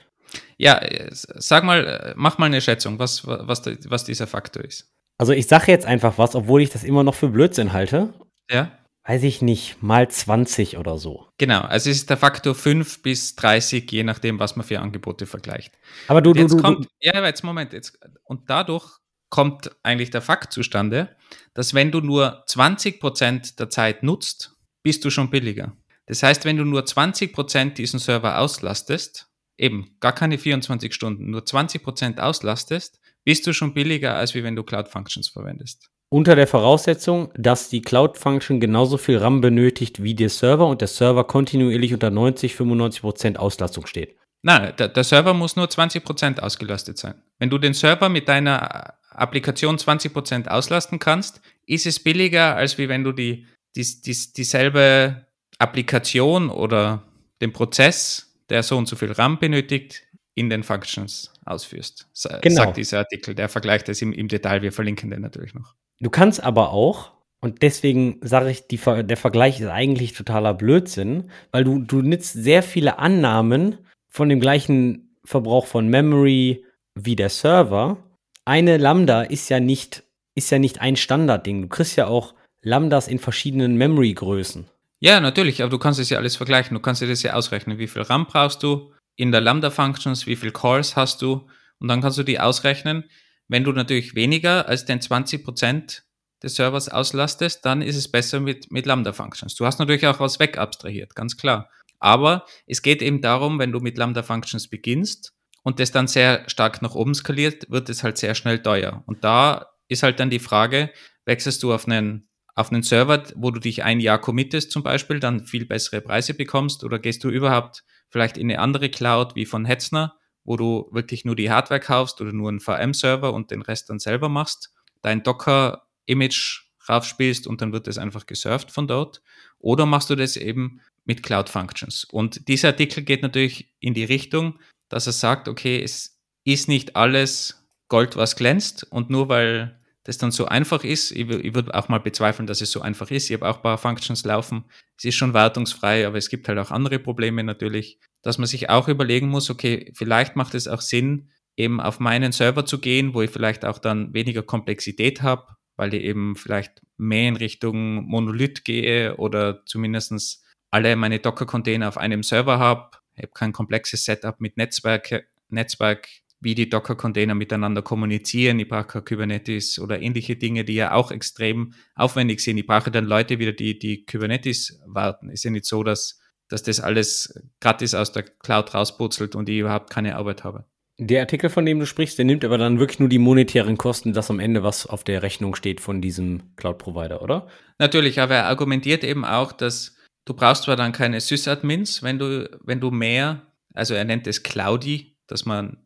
Ja, 0.57 0.81
sag 1.11 1.65
mal, 1.65 2.15
mach 2.17 2.39
mal 2.39 2.47
eine 2.47 2.61
Schätzung, 2.61 2.99
was, 2.99 3.27
was, 3.27 3.63
was 3.87 4.05
dieser 4.05 4.27
Faktor 4.27 4.65
ist. 4.65 4.91
Also 5.19 5.33
ich 5.33 5.47
sage 5.47 5.71
jetzt 5.71 5.87
einfach 5.87 6.19
was, 6.19 6.35
obwohl 6.35 6.63
ich 6.63 6.71
das 6.71 6.85
immer 6.85 7.05
noch 7.05 7.15
für 7.15 7.29
Blödsinn 7.29 7.73
halte. 7.73 8.15
Ja. 8.51 8.73
Weiß 9.05 9.25
ich 9.25 9.43
nicht, 9.43 9.83
mal 9.83 10.09
20 10.09 10.79
oder 10.79 10.97
so. 10.97 11.29
Genau, 11.39 11.61
also 11.63 11.91
es 11.91 11.99
ist 11.99 12.11
der 12.11 12.17
Faktor 12.17 12.55
5 12.55 13.03
bis 13.03 13.35
30, 13.35 13.91
je 13.91 14.05
nachdem, 14.05 14.39
was 14.39 14.55
man 14.55 14.65
für 14.65 14.81
Angebote 14.81 15.27
vergleicht. 15.27 15.77
Aber 16.07 16.23
du, 16.23 16.33
du, 16.33 16.47
du, 16.47 16.57
kommt, 16.57 16.87
Ja, 17.01 17.25
jetzt 17.25 17.43
Moment, 17.43 17.73
jetzt, 17.73 17.99
und 18.25 18.49
dadurch 18.49 19.02
kommt 19.33 19.71
eigentlich 19.83 20.11
der 20.11 20.21
Fakt 20.21 20.53
zustande, 20.53 21.17
dass 21.55 21.73
wenn 21.73 21.91
du 21.91 22.03
nur 22.03 22.45
20% 22.49 23.57
der 23.57 23.71
Zeit 23.71 24.03
nutzt, 24.03 24.57
bist 24.83 25.07
du 25.07 25.11
schon 25.11 25.31
billiger. 25.31 25.73
Das 26.05 26.23
heißt, 26.23 26.45
wenn 26.45 26.59
du 26.59 26.65
nur 26.65 26.83
20% 26.83 27.71
diesen 27.71 27.99
Server 27.99 28.39
auslastest, 28.39 29.29
eben 29.57 29.97
gar 30.01 30.13
keine 30.13 30.37
24 30.37 30.93
Stunden, 30.93 31.31
nur 31.31 31.41
20% 31.41 32.19
auslastest, 32.19 33.01
bist 33.25 33.47
du 33.47 33.55
schon 33.55 33.73
billiger, 33.73 34.17
als 34.17 34.35
wie 34.35 34.45
wenn 34.45 34.55
du 34.55 34.65
Cloud 34.65 34.89
Functions 34.89 35.31
verwendest. 35.31 35.89
Unter 36.11 36.37
der 36.37 36.47
Voraussetzung, 36.47 37.33
dass 37.35 37.71
die 37.71 37.81
Cloud 37.81 38.19
Function 38.19 38.61
genauso 38.61 38.99
viel 38.99 39.17
RAM 39.17 39.41
benötigt 39.41 40.03
wie 40.03 40.15
der 40.15 40.29
Server 40.29 40.67
und 40.67 40.83
der 40.83 40.89
Server 40.89 41.25
kontinuierlich 41.25 41.95
unter 41.95 42.11
90, 42.11 42.53
95% 42.55 43.37
Auslastung 43.37 43.87
steht. 43.87 44.15
Nein, 44.43 44.75
der, 44.79 44.89
der 44.89 45.05
Server 45.05 45.33
muss 45.33 45.57
nur 45.57 45.69
20% 45.69 46.41
ausgelastet 46.41 46.99
sein. 46.99 47.15
Wenn 47.39 47.49
du 47.49 47.57
den 47.57 47.73
Server 47.73 48.11
mit 48.11 48.29
deiner 48.29 48.99
Applikation 49.15 49.77
20% 49.77 50.49
auslasten 50.49 50.99
kannst, 50.99 51.41
ist 51.67 51.87
es 51.87 52.01
billiger, 52.01 52.57
als 52.57 52.79
wie 52.79 52.89
wenn 52.89 53.05
du 53.05 53.13
die, 53.13 53.47
die, 53.77 54.03
die, 54.03 54.17
dieselbe 54.37 55.27
Applikation 55.59 56.51
oder 56.51 57.03
den 57.41 57.53
Prozess, 57.53 58.41
der 58.49 58.63
so 58.63 58.77
und 58.77 58.87
so 58.87 58.97
viel 58.97 59.13
RAM 59.13 59.39
benötigt, 59.39 60.03
in 60.35 60.49
den 60.49 60.63
Functions 60.63 61.33
ausführst. 61.45 62.09
Genau. 62.41 62.63
Sagt 62.63 62.77
dieser 62.77 62.99
Artikel. 62.99 63.35
Der 63.35 63.49
vergleicht 63.49 63.89
das 63.89 64.01
im, 64.01 64.13
im 64.13 64.29
Detail. 64.29 64.63
Wir 64.63 64.73
verlinken 64.73 65.11
den 65.11 65.21
natürlich 65.21 65.55
noch. 65.55 65.75
Du 66.01 66.11
kannst 66.11 66.43
aber 66.43 66.73
auch, 66.73 67.13
und 67.41 67.63
deswegen 67.63 68.19
sage 68.23 68.51
ich, 68.51 68.67
die, 68.67 68.79
der 68.79 69.17
Vergleich 69.17 69.61
ist 69.61 69.69
eigentlich 69.69 70.15
totaler 70.15 70.55
Blödsinn, 70.55 71.31
weil 71.51 71.65
du, 71.65 71.79
du 71.81 72.01
nutzt 72.03 72.33
sehr 72.33 72.63
viele 72.63 72.99
Annahmen 72.99 73.79
von 74.09 74.29
dem 74.29 74.41
gleichen 74.41 75.17
Verbrauch 75.25 75.67
von 75.67 75.89
Memory 75.89 76.65
wie 76.95 77.17
der 77.17 77.29
Server. 77.29 77.99
Eine 78.45 78.77
Lambda 78.77 79.23
ist 79.23 79.49
ja 79.51 79.61
nicht, 79.61 80.03
ist 80.35 80.51
ja 80.51 80.59
nicht 80.59 80.81
ein 80.81 80.97
Standardding. 80.97 81.63
Du 81.63 81.69
kriegst 81.69 81.97
ja 81.97 82.09
auch 82.09 82.35
Lambdas 82.61 83.07
in 83.07 83.21
verschiedenen 83.21 83.77
Memory-Größen. 83.77 84.67
Ja, 84.99 85.21
natürlich, 85.21 85.63
aber 85.63 85.71
du 85.71 85.79
kannst 85.79 86.01
es 86.01 86.11
ja 86.11 86.19
alles 86.19 86.37
vergleichen. 86.37 86.75
Du 86.75 86.81
kannst 86.81 87.03
dir 87.03 87.09
das 87.09 87.23
ja 87.23 87.35
ausrechnen. 87.35 87.79
Wie 87.79 87.87
viel 87.87 88.03
RAM 88.03 88.27
brauchst 88.27 88.63
du 88.63 88.93
in 89.15 89.31
der 89.31 89.41
Lambda-Functions, 89.41 90.27
wie 90.27 90.37
viel 90.37 90.51
Calls 90.51 90.97
hast 90.97 91.23
du 91.23 91.47
und 91.79 91.89
dann 91.89 92.01
kannst 92.01 92.19
du 92.19 92.25
die 92.25 92.41
ausrechnen. 92.41 93.05
Wenn 93.47 93.65
du 93.65 93.73
natürlich 93.73 94.15
weniger 94.15 94.69
als 94.69 94.87
den 94.87 95.01
20% 95.01 96.03
des 96.43 96.55
Servers 96.57 96.89
auslastest, 96.89 97.65
dann 97.65 97.81
ist 97.83 97.97
es 97.97 98.11
besser 98.11 98.41
mit, 98.41 98.73
mit 98.73 98.87
Lambda-Functions. 98.87 99.55
Du 99.55 99.67
hast 99.67 99.79
natürlich 99.79 100.07
auch 100.07 100.19
was 100.19 100.41
wegabstrahiert, 100.41 101.15
ganz 101.15 101.37
klar. 101.37 101.69
Aber 102.01 102.47
es 102.67 102.83
geht 102.83 103.03
eben 103.03 103.21
darum, 103.21 103.61
wenn 103.61 103.71
du 103.71 103.79
mit 103.79 103.99
Lambda-Functions 103.99 104.69
beginnst 104.69 105.33
und 105.63 105.81
das 105.81 105.93
dann 105.93 106.09
sehr 106.09 106.49
stark 106.49 106.83
nach 106.83 106.95
oben 106.95 107.15
skaliert, 107.15 107.71
wird 107.71 107.89
es 107.89 108.03
halt 108.03 108.19
sehr 108.19 108.35
schnell 108.35 108.63
teuer. 108.63 109.03
Und 109.07 109.25
da 109.25 109.67
ist 109.89 110.03
halt 110.03 110.21
dann 110.21 110.31
die 110.31 110.39
Frage, 110.39 110.91
wechselst 111.25 111.63
du 111.63 111.73
auf 111.73 111.87
einen 111.87 112.29
auf 112.55 112.71
einen 112.71 112.83
Server, 112.83 113.23
wo 113.35 113.51
du 113.51 113.61
dich 113.61 113.83
ein 113.83 113.99
Jahr 114.01 114.21
committest 114.21 114.73
zum 114.73 114.83
Beispiel, 114.83 115.21
dann 115.21 115.47
viel 115.47 115.65
bessere 115.65 116.03
Preise 116.03 116.35
bekommst 116.35 116.85
oder 116.85 116.99
gehst 116.99 117.25
du 117.25 117.31
überhaupt 117.31 117.83
vielleicht 118.11 118.37
in 118.37 118.51
eine 118.51 118.61
andere 118.61 118.91
Cloud 118.91 119.35
wie 119.35 119.47
von 119.47 119.65
Hetzner, 119.65 120.17
wo 120.45 120.57
du 120.57 120.89
wirklich 120.93 121.25
nur 121.25 121.35
die 121.35 121.51
Hardware 121.51 121.81
kaufst 121.81 122.21
oder 122.21 122.33
nur 122.33 122.51
einen 122.51 122.61
VM-Server 122.61 123.33
und 123.33 123.51
den 123.51 123.63
Rest 123.63 123.89
dann 123.89 123.99
selber 123.99 124.29
machst, 124.29 124.75
dein 125.01 125.23
Docker-Image 125.23 126.65
raufspielst 126.89 127.47
und 127.47 127.63
dann 127.63 127.73
wird 127.73 127.89
es 127.89 127.97
einfach 127.97 128.27
gesurft 128.27 128.71
von 128.71 128.87
dort. 128.87 129.23
Oder 129.59 129.87
machst 129.87 130.11
du 130.11 130.15
das 130.15 130.37
eben 130.37 130.81
mit 131.05 131.23
Cloud 131.23 131.49
Functions. 131.49 132.05
Und 132.05 132.49
dieser 132.49 132.69
Artikel 132.69 133.03
geht 133.03 133.23
natürlich 133.23 133.75
in 133.81 133.95
die 133.95 134.05
Richtung, 134.05 134.59
dass 134.93 135.07
er 135.07 135.13
sagt, 135.13 135.49
okay, 135.49 135.83
es 135.83 136.21
ist 136.45 136.69
nicht 136.69 136.97
alles 136.97 137.67
Gold, 137.89 138.17
was 138.17 138.37
glänzt 138.37 138.85
und 138.91 139.11
nur 139.11 139.29
weil 139.29 139.79
das 140.05 140.19
dann 140.19 140.33
so 140.33 140.47
einfach 140.47 140.83
ist. 140.83 141.13
Ich, 141.13 141.29
ich 141.29 141.55
würde 141.55 141.75
auch 141.75 141.89
mal 141.89 142.01
bezweifeln, 142.01 142.47
dass 142.47 142.61
es 142.61 142.73
so 142.73 142.81
einfach 142.81 143.11
ist. 143.11 143.31
Ich 143.31 143.37
habe 143.37 143.49
auch 143.49 143.57
ein 143.57 143.63
paar 143.63 143.79
Functions 143.79 144.25
laufen. 144.25 144.65
Es 144.99 145.05
ist 145.05 145.15
schon 145.15 145.35
wartungsfrei, 145.35 146.07
aber 146.07 146.19
es 146.19 146.29
gibt 146.29 146.49
halt 146.49 146.59
auch 146.59 146.71
andere 146.71 146.99
Probleme 146.99 147.45
natürlich, 147.45 148.01
dass 148.23 148.39
man 148.39 148.47
sich 148.47 148.71
auch 148.71 148.89
überlegen 148.89 149.29
muss, 149.29 149.51
okay, 149.51 149.93
vielleicht 149.95 150.37
macht 150.37 150.55
es 150.55 150.69
auch 150.69 150.81
Sinn, 150.81 151.31
eben 151.57 151.81
auf 151.81 152.01
meinen 152.01 152.33
Server 152.33 152.65
zu 152.65 152.81
gehen, 152.81 153.15
wo 153.15 153.23
ich 153.23 153.31
vielleicht 153.31 153.65
auch 153.65 153.79
dann 153.79 154.13
weniger 154.15 154.43
Komplexität 154.43 155.23
habe, 155.23 155.47
weil 155.77 155.95
ich 155.95 156.03
eben 156.03 156.35
vielleicht 156.37 156.83
mehr 156.97 157.29
in 157.29 157.37
Richtung 157.37 158.05
Monolith 158.07 158.65
gehe 158.65 159.17
oder 159.17 159.65
zumindestens 159.67 160.43
alle 160.71 160.97
meine 160.97 161.19
Docker-Container 161.19 161.89
auf 161.89 161.99
einem 161.99 162.23
Server 162.23 162.59
habe. 162.59 162.91
Ich 163.15 163.23
habe 163.23 163.33
kein 163.33 163.53
komplexes 163.53 164.05
Setup 164.05 164.41
mit 164.41 164.57
Netzwerk, 164.57 165.27
Netzwerk 165.49 166.09
wie 166.43 166.55
die 166.57 166.69
Docker-Container 166.69 167.35
miteinander 167.35 167.83
kommunizieren. 167.83 168.59
Ich 168.59 168.69
brauche 168.69 169.01
Kubernetes 169.01 169.79
oder 169.79 170.03
ähnliche 170.03 170.37
Dinge, 170.37 170.65
die 170.65 170.75
ja 170.75 170.93
auch 170.93 171.13
extrem 171.13 171.73
aufwendig 171.95 172.41
sind. 172.41 172.59
Ich 172.59 172.67
brauche 172.67 172.91
dann 172.91 173.05
Leute 173.05 173.39
wieder, 173.39 173.53
die, 173.53 173.79
die 173.79 174.05
Kubernetes 174.05 174.81
warten. 174.87 175.31
Ist 175.31 175.45
ja 175.45 175.53
nicht 175.53 175.67
so, 175.67 175.85
dass, 175.85 176.21
dass 176.49 176.65
das 176.65 176.81
alles 176.81 177.33
gratis 177.61 177.95
aus 177.95 178.11
der 178.13 178.25
Cloud 178.25 178.75
rausputzelt 178.75 179.37
und 179.37 179.49
ich 179.49 179.59
überhaupt 179.59 179.91
keine 179.91 180.17
Arbeit 180.17 180.43
habe. 180.43 180.65
Der 180.99 181.21
Artikel, 181.21 181.49
von 181.49 181.65
dem 181.65 181.79
du 181.79 181.87
sprichst, 181.87 182.19
der 182.19 182.25
nimmt 182.25 182.45
aber 182.45 182.59
dann 182.59 182.79
wirklich 182.79 182.99
nur 182.99 183.09
die 183.09 183.19
monetären 183.19 183.79
Kosten, 183.79 184.13
das 184.13 184.31
am 184.31 184.41
Ende, 184.41 184.63
was 184.63 184.87
auf 184.87 185.05
der 185.05 185.23
Rechnung 185.23 185.55
steht 185.55 185.81
von 185.81 186.03
diesem 186.03 186.55
Cloud-Provider, 186.57 187.23
oder? 187.23 187.49
Natürlich, 187.79 188.21
aber 188.21 188.35
er 188.35 188.47
argumentiert 188.47 189.03
eben 189.05 189.25
auch, 189.25 189.53
dass 189.53 189.97
du 190.25 190.35
brauchst 190.35 190.65
zwar 190.65 190.77
dann 190.77 190.93
keine 190.93 191.21
Sysadmins, 191.21 192.03
wenn 192.03 192.19
du, 192.19 192.49
wenn 192.63 192.81
du 192.81 192.91
mehr, 192.91 193.47
also 193.75 193.95
er 193.95 194.05
nennt 194.05 194.27
es 194.27 194.43
Cloudy, 194.43 195.17
dass 195.27 195.45
man 195.45 195.79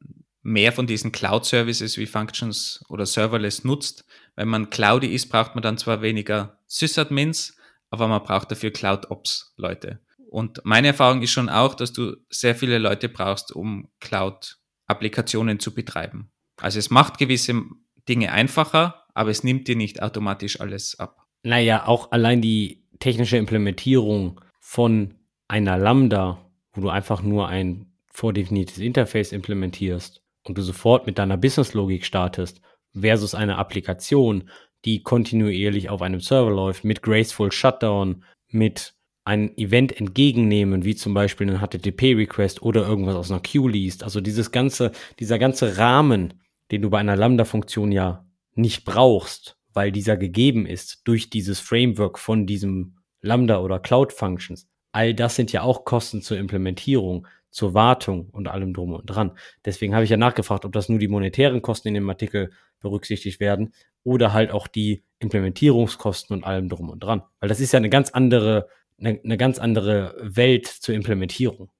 mehr 0.42 0.72
von 0.72 0.86
diesen 0.86 1.12
Cloud-Services 1.12 1.98
wie 1.98 2.06
Functions 2.06 2.84
oder 2.88 3.04
Serverless 3.04 3.64
nutzt. 3.64 4.04
Wenn 4.36 4.48
man 4.48 4.70
Cloudy 4.70 5.08
ist, 5.08 5.28
braucht 5.28 5.54
man 5.54 5.62
dann 5.62 5.78
zwar 5.78 6.02
weniger 6.02 6.60
Sysadmins, 6.66 7.56
aber 7.90 8.06
man 8.06 8.22
braucht 8.22 8.50
dafür 8.50 8.70
Cloud-Ops-Leute. 8.70 10.00
Und 10.30 10.60
meine 10.64 10.88
Erfahrung 10.88 11.22
ist 11.22 11.30
schon 11.30 11.48
auch, 11.48 11.74
dass 11.74 11.92
du 11.92 12.16
sehr 12.30 12.54
viele 12.54 12.78
Leute 12.78 13.08
brauchst, 13.08 13.52
um 13.52 13.88
Cloud-Applikationen 14.00 15.58
zu 15.58 15.74
betreiben. 15.74 16.30
Also 16.60 16.78
es 16.78 16.90
macht 16.90 17.18
gewisse 17.18 17.62
Dinge 18.08 18.32
einfacher, 18.32 19.06
aber 19.14 19.30
es 19.30 19.44
nimmt 19.44 19.66
dir 19.66 19.76
nicht 19.76 20.02
automatisch 20.02 20.60
alles 20.60 20.98
ab. 20.98 21.26
Naja, 21.42 21.86
auch 21.86 22.12
allein 22.12 22.42
die 22.42 22.85
technische 22.98 23.36
Implementierung 23.36 24.40
von 24.60 25.14
einer 25.48 25.78
Lambda, 25.78 26.38
wo 26.72 26.80
du 26.80 26.88
einfach 26.88 27.22
nur 27.22 27.48
ein 27.48 27.92
vordefiniertes 28.12 28.78
Interface 28.78 29.32
implementierst, 29.32 30.22
und 30.44 30.56
du 30.58 30.62
sofort 30.62 31.06
mit 31.06 31.18
deiner 31.18 31.36
Businesslogik 31.36 32.04
startest, 32.04 32.60
versus 32.98 33.34
eine 33.34 33.58
Applikation, 33.58 34.48
die 34.84 35.02
kontinuierlich 35.02 35.90
auf 35.90 36.02
einem 36.02 36.20
Server 36.20 36.50
läuft, 36.50 36.84
mit 36.84 37.02
Graceful 37.02 37.50
Shutdown, 37.50 38.24
mit 38.48 38.94
einem 39.24 39.52
Event 39.56 39.98
entgegennehmen, 39.98 40.84
wie 40.84 40.94
zum 40.94 41.12
Beispiel 41.12 41.50
ein 41.50 41.58
HTTP-Request 41.58 42.62
oder 42.62 42.86
irgendwas 42.86 43.16
aus 43.16 43.30
einer 43.30 43.40
Queue 43.40 43.70
liest. 43.70 44.04
Also 44.04 44.20
dieses 44.20 44.52
ganze, 44.52 44.92
dieser 45.18 45.38
ganze 45.38 45.78
Rahmen, 45.78 46.34
den 46.70 46.82
du 46.82 46.90
bei 46.90 46.98
einer 46.98 47.16
Lambda-Funktion 47.16 47.90
ja 47.90 48.24
nicht 48.54 48.84
brauchst, 48.84 49.55
weil 49.76 49.92
dieser 49.92 50.16
gegeben 50.16 50.64
ist 50.64 51.02
durch 51.04 51.28
dieses 51.28 51.60
Framework 51.60 52.18
von 52.18 52.46
diesem 52.46 52.96
Lambda 53.20 53.60
oder 53.60 53.78
Cloud 53.78 54.10
Functions. 54.10 54.66
All 54.90 55.12
das 55.12 55.36
sind 55.36 55.52
ja 55.52 55.60
auch 55.60 55.84
Kosten 55.84 56.22
zur 56.22 56.38
Implementierung 56.38 57.26
zur 57.50 57.74
Wartung 57.74 58.28
und 58.32 58.48
allem 58.48 58.72
drum 58.72 58.94
und 58.94 59.04
dran. 59.06 59.32
Deswegen 59.64 59.94
habe 59.94 60.04
ich 60.04 60.10
ja 60.10 60.16
nachgefragt, 60.16 60.64
ob 60.64 60.72
das 60.72 60.88
nur 60.88 60.98
die 60.98 61.08
monetären 61.08 61.60
Kosten 61.60 61.88
in 61.88 61.94
dem 61.94 62.08
Artikel 62.08 62.52
berücksichtigt 62.80 63.38
werden 63.38 63.74
oder 64.02 64.32
halt 64.32 64.50
auch 64.50 64.66
die 64.66 65.04
Implementierungskosten 65.18 66.36
und 66.36 66.44
allem 66.44 66.68
drum 66.70 66.88
und 66.88 67.00
dran. 67.00 67.22
Weil 67.40 67.48
das 67.50 67.60
ist 67.60 67.72
ja 67.72 67.78
eine 67.78 67.90
ganz 67.90 68.10
andere, 68.10 68.68
eine, 68.98 69.20
eine 69.22 69.36
ganz 69.36 69.58
andere 69.58 70.14
Welt 70.22 70.66
zur 70.66 70.94
Implementierung. 70.94 71.70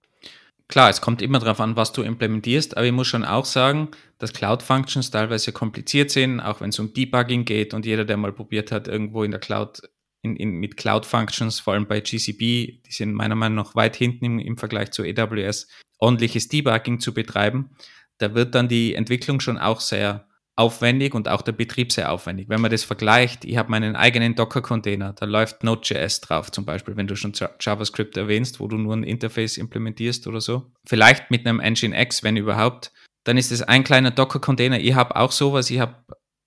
Klar, 0.69 0.91
es 0.91 1.01
kommt 1.01 1.23
immer 1.23 1.39
darauf 1.39 1.61
an, 1.61 1.77
was 1.77 1.93
du 1.93 2.03
implementierst, 2.03 2.77
aber 2.77 2.87
ich 2.87 2.93
muss 2.93 3.07
schon 3.07 3.25
auch 3.25 3.45
sagen, 3.45 3.91
dass 4.19 4.33
Cloud 4.33 4.63
Functions 4.63 5.11
teilweise 5.11 5.53
kompliziert 5.53 6.11
sind, 6.11 6.41
auch 6.41 6.61
wenn 6.61 6.71
es 6.71 6.79
um 6.81 6.93
Debugging 6.93 7.45
geht 7.45 7.73
und 7.73 7.87
jeder, 7.87 8.05
der 8.05 8.17
mal 8.17 8.33
probiert 8.33 8.73
hat, 8.73 8.89
irgendwo 8.89 9.23
in 9.23 9.31
der 9.31 9.41
Cloud 9.41 9.83
in, 10.23 10.35
in, 10.35 10.51
mit 10.57 10.77
Cloud 10.77 11.07
Functions, 11.07 11.61
vor 11.61 11.75
allem 11.75 11.87
bei 11.87 12.01
GCP, 12.01 12.83
die 12.83 12.91
sind 12.91 13.15
meiner 13.15 13.37
Meinung 13.37 13.57
nach 13.57 13.77
weit 13.77 13.95
hinten 13.95 14.25
im, 14.25 14.39
im 14.41 14.57
Vergleich 14.57 14.91
zu 14.91 15.05
AWS, 15.05 15.69
ordentliches 15.99 16.49
Debugging 16.49 16.99
zu 16.99 17.15
betreiben. 17.15 17.71
Da 18.19 18.35
wird 18.35 18.55
dann 18.55 18.69
die 18.69 18.95
Entwicklung 18.95 19.41
schon 19.41 19.59
auch 19.59 19.81
sehr 19.81 20.26
aufwendig 20.57 21.15
und 21.15 21.29
auch 21.29 21.43
der 21.43 21.53
Betrieb 21.53 21.93
sehr 21.93 22.11
aufwendig. 22.11 22.49
Wenn 22.49 22.63
man 22.63 22.71
das 22.71 22.83
vergleicht, 22.83 23.45
ich 23.45 23.59
habe 23.59 23.71
meinen 23.71 23.95
eigenen 23.95 24.35
Docker-Container, 24.35 25.13
da 25.13 25.27
läuft 25.27 25.63
Node.js 25.63 26.23
drauf 26.23 26.51
zum 26.51 26.65
Beispiel, 26.65 26.97
wenn 26.97 27.07
du 27.07 27.15
schon 27.15 27.35
JavaScript 27.61 28.17
erwähnst, 28.17 28.59
wo 28.59 28.67
du 28.67 28.79
nur 28.79 28.97
ein 28.97 29.03
Interface 29.03 29.59
implementierst 29.59 30.27
oder 30.27 30.41
so. 30.41 30.73
Vielleicht 30.87 31.31
mit 31.31 31.47
einem 31.47 31.61
Nginx, 31.61 32.23
wenn 32.23 32.39
überhaupt. 32.39 32.93
Dann 33.25 33.37
ist 33.37 33.53
es 33.53 33.63
ein 33.63 33.85
kleiner 33.85 34.11
Docker-Container. 34.11 34.81
Ich 34.81 34.95
habe 34.95 35.17
auch 35.17 35.31
sowas, 35.31 35.71
ich 35.71 35.79
habe 35.79 35.97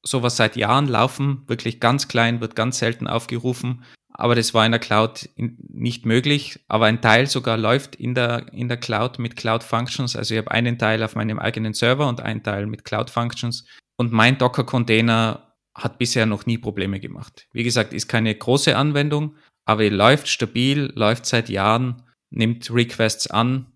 sowas 0.02 0.38
seit 0.38 0.56
Jahren 0.56 0.88
laufen, 0.88 1.44
wirklich 1.48 1.80
ganz 1.80 2.08
klein, 2.08 2.42
wird 2.42 2.56
ganz 2.56 2.80
selten 2.80 3.06
aufgerufen. 3.06 3.84
Aber 4.12 4.34
das 4.34 4.54
war 4.54 4.66
in 4.66 4.72
der 4.72 4.80
Cloud 4.80 5.30
nicht 5.38 6.06
möglich. 6.06 6.60
Aber 6.68 6.86
ein 6.86 7.02
Teil 7.02 7.28
sogar 7.28 7.58
läuft 7.58 7.96
in 7.96 8.16
der, 8.16 8.52
in 8.52 8.68
der 8.68 8.78
Cloud 8.78 9.20
mit 9.20 9.36
Cloud 9.36 9.64
Functions. 9.64 10.16
Also 10.16 10.34
ich 10.34 10.40
habe 10.40 10.52
einen 10.52 10.78
Teil 10.80 11.04
auf 11.04 11.16
meinem 11.16 11.38
eigenen 11.38 11.74
Server 11.74 12.08
und 12.08 12.22
einen 12.22 12.44
Teil 12.44 12.66
mit 12.66 12.86
Cloud 12.86 13.10
Functions. 13.10 13.66
Und 14.00 14.14
mein 14.14 14.38
Docker-Container 14.38 15.58
hat 15.76 15.98
bisher 15.98 16.26
noch 16.26 16.46
nie 16.46 16.58
Probleme 16.58 17.02
gemacht. 17.02 17.50
Wie 17.52 17.66
gesagt, 17.66 17.92
ist 17.94 18.08
keine 18.08 18.34
große 18.34 18.78
Anwendung, 18.78 19.36
aber 19.66 19.84
er 19.84 19.92
läuft 19.92 20.30
stabil, 20.30 20.94
läuft 20.96 21.26
seit 21.26 21.50
Jahren, 21.50 22.04
nimmt 22.30 22.74
Requests 22.74 23.28
an, 23.28 23.74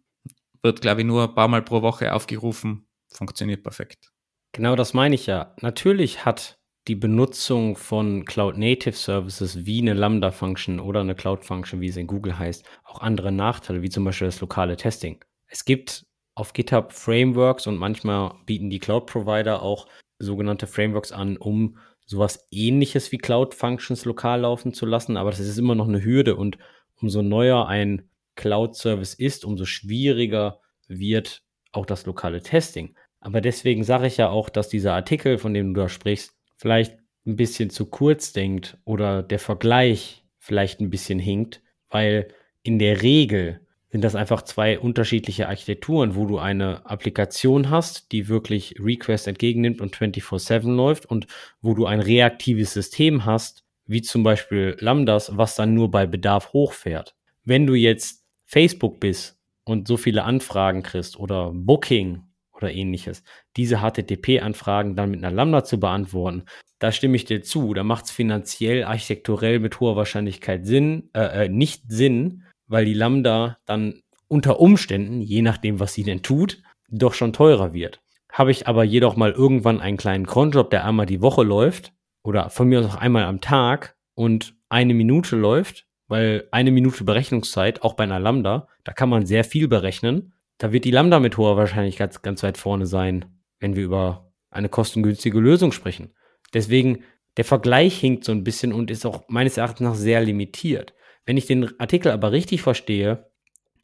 wird, 0.62 0.80
glaube 0.80 1.02
ich, 1.02 1.08
nur 1.08 1.24
ein 1.28 1.36
paar 1.36 1.50
Mal 1.50 1.62
pro 1.62 1.82
Woche 1.82 2.14
aufgerufen, 2.14 2.88
funktioniert 3.10 3.64
perfekt. 3.64 4.14
Genau 4.54 4.78
das 4.78 4.94
meine 4.94 5.14
ich 5.14 5.26
ja. 5.26 5.56
Natürlich 5.60 6.24
hat 6.24 6.58
die 6.88 6.96
Benutzung 6.96 7.76
von 7.76 8.24
Cloud 8.24 8.58
Native 8.58 8.96
Services 8.96 9.66
wie 9.66 9.82
eine 9.82 9.94
Lambda 9.94 10.32
Function 10.32 10.80
oder 10.80 11.02
eine 11.02 11.16
Cloud 11.16 11.44
Function, 11.44 11.82
wie 11.82 11.90
es 11.90 11.98
in 11.98 12.08
Google 12.08 12.40
heißt, 12.40 12.64
auch 12.86 13.02
andere 13.02 13.34
Nachteile, 13.34 13.82
wie 13.82 13.90
zum 13.90 14.06
Beispiel 14.06 14.28
das 14.28 14.40
lokale 14.40 14.78
Testing. 14.78 15.22
Es 15.48 15.66
gibt 15.66 16.06
auf 16.36 16.54
GitHub 16.54 16.94
Frameworks 16.94 17.68
und 17.68 17.76
manchmal 17.76 18.36
bieten 18.46 18.70
die 18.70 18.80
Cloud 18.80 19.08
Provider 19.08 19.62
auch 19.62 19.86
sogenannte 20.20 20.68
Frameworks 20.68 21.12
an, 21.12 21.38
um 21.38 21.78
sowas 22.06 22.48
ähnliches 22.52 23.12
wie 23.12 23.18
Cloud 23.18 23.54
Functions 23.54 24.06
lokal 24.06 24.42
laufen 24.42 24.74
zu 24.74 24.86
lassen, 24.86 25.18
aber 25.18 25.32
das 25.32 25.40
ist 25.40 25.58
immer 25.58 25.76
noch 25.76 25.88
eine 25.88 26.04
Hürde 26.04 26.36
und 26.36 26.58
umso 27.02 27.22
neuer 27.22 27.68
ein 27.68 28.10
Cloud 28.36 28.76
Service 28.76 29.14
ist, 29.14 29.46
umso 29.46 29.66
schwieriger 29.66 30.60
wird 30.88 31.44
auch 31.72 31.86
das 31.86 32.06
lokale 32.06 32.42
Testing. 32.42 32.96
Aber 33.20 33.42
deswegen 33.42 33.84
sage 33.84 34.08
ich 34.08 34.18
ja 34.18 34.30
auch, 34.30 34.50
dass 34.50 34.70
dieser 34.70 34.94
Artikel, 34.94 35.38
von 35.38 35.54
dem 35.54 35.74
du 35.74 35.82
da 35.82 35.90
sprichst, 35.90 36.36
vielleicht 36.58 36.98
ein 37.26 37.36
bisschen 37.36 37.70
zu 37.70 37.86
kurz 37.86 38.34
denkt 38.34 38.78
oder 38.84 39.24
der 39.24 39.40
Vergleich 39.40 40.26
vielleicht 40.40 40.82
ein 40.82 40.90
bisschen 40.90 41.20
hinkt, 41.20 41.62
weil 41.90 42.28
in 42.64 42.80
der 42.80 43.02
Regel 43.02 43.63
sind 43.94 44.04
das 44.04 44.16
einfach 44.16 44.42
zwei 44.42 44.80
unterschiedliche 44.80 45.48
Architekturen, 45.48 46.16
wo 46.16 46.26
du 46.26 46.40
eine 46.40 46.84
Applikation 46.84 47.70
hast, 47.70 48.12
die 48.12 48.28
wirklich 48.28 48.74
Request 48.80 49.28
entgegennimmt 49.28 49.82
und 49.82 49.96
24/7 49.96 50.76
läuft 50.76 51.06
und 51.06 51.28
wo 51.62 51.76
du 51.76 51.86
ein 51.86 52.00
reaktives 52.00 52.74
System 52.74 53.26
hast, 53.26 53.64
wie 53.86 54.02
zum 54.02 54.24
Beispiel 54.24 54.76
Lambdas, 54.80 55.38
was 55.38 55.56
dann 55.56 55.76
nur 55.76 55.92
bei 55.92 56.08
Bedarf 56.08 56.54
hochfährt. 56.54 57.14
Wenn 57.44 57.68
du 57.68 57.76
jetzt 57.76 58.26
Facebook 58.46 59.00
bist 59.00 59.40
und 59.64 59.88
so 59.88 59.96
viele 59.96 60.24
Anfragen 60.24 60.82
kriegst 60.82 61.20
oder 61.20 61.52
Booking 61.54 62.24
oder 62.52 62.72
ähnliches, 62.72 63.22
diese 63.58 63.82
HTTP-Anfragen 63.82 64.96
dann 64.96 65.12
mit 65.12 65.24
einer 65.24 65.36
Lambda 65.36 65.66
zu 65.66 65.80
beantworten, 65.80 66.46
da 66.80 66.92
stimme 66.92 67.16
ich 67.16 67.26
dir 67.26 67.44
zu. 67.44 67.76
Da 67.76 67.84
macht 67.84 68.06
es 68.06 68.12
finanziell, 68.12 68.86
architekturell 68.86 69.60
mit 69.60 69.80
hoher 69.80 69.96
Wahrscheinlichkeit 69.96 70.66
Sinn, 70.66 71.12
äh, 71.14 71.46
äh, 71.46 71.48
nicht 71.48 71.84
Sinn, 71.90 72.44
weil 72.74 72.86
die 72.86 72.96
Lambda 72.96 73.60
dann 73.68 74.02
unter 74.28 74.60
Umständen, 74.60 75.22
je 75.22 75.44
nachdem, 75.44 75.80
was 75.80 75.94
sie 75.94 76.02
denn 76.02 76.24
tut, 76.24 76.64
doch 76.90 77.14
schon 77.14 77.32
teurer 77.32 77.72
wird. 77.72 78.02
Habe 78.32 78.50
ich 78.50 78.68
aber 78.68 78.84
jedoch 78.84 79.16
mal 79.16 79.32
irgendwann 79.32 79.80
einen 79.80 79.96
kleinen 79.96 80.26
Cronjob, 80.26 80.72
der 80.72 80.84
einmal 80.84 81.06
die 81.06 81.22
Woche 81.22 81.44
läuft 81.44 81.94
oder 82.24 82.50
von 82.50 82.68
mir 82.68 82.80
aus 82.80 82.88
auch 82.88 82.96
einmal 82.96 83.26
am 83.26 83.42
Tag 83.42 83.96
und 84.16 84.56
eine 84.70 84.96
Minute 84.96 85.36
läuft, 85.36 85.86
weil 86.08 86.48
eine 86.50 86.72
Minute 86.72 87.04
Berechnungszeit, 87.04 87.84
auch 87.84 87.94
bei 87.94 88.06
einer 88.06 88.20
Lambda, 88.20 88.68
da 88.84 88.92
kann 88.92 89.10
man 89.10 89.28
sehr 89.28 89.44
viel 89.44 89.68
berechnen. 89.68 90.34
Da 90.58 90.72
wird 90.72 90.86
die 90.86 90.92
Lambda 90.92 91.20
mit 91.20 91.38
hoher 91.38 91.58
Wahrscheinlichkeit 91.58 92.10
ganz, 92.10 92.22
ganz 92.24 92.42
weit 92.42 92.58
vorne 92.58 92.88
sein, 92.88 93.26
wenn 93.60 93.76
wir 93.76 93.84
über 93.84 94.34
eine 94.50 94.70
kostengünstige 94.70 95.40
Lösung 95.40 95.74
sprechen. 95.74 96.16
Deswegen, 96.56 97.04
der 97.38 97.46
Vergleich 97.46 98.00
hinkt 98.00 98.24
so 98.24 98.32
ein 98.32 98.44
bisschen 98.44 98.74
und 98.74 98.90
ist 98.90 99.06
auch 99.06 99.26
meines 99.28 99.58
Erachtens 99.58 99.82
nach 99.82 99.96
sehr 99.96 100.22
limitiert. 100.22 100.96
Wenn 101.26 101.38
ich 101.38 101.46
den 101.46 101.80
Artikel 101.80 102.12
aber 102.12 102.32
richtig 102.32 102.62
verstehe, 102.62 103.30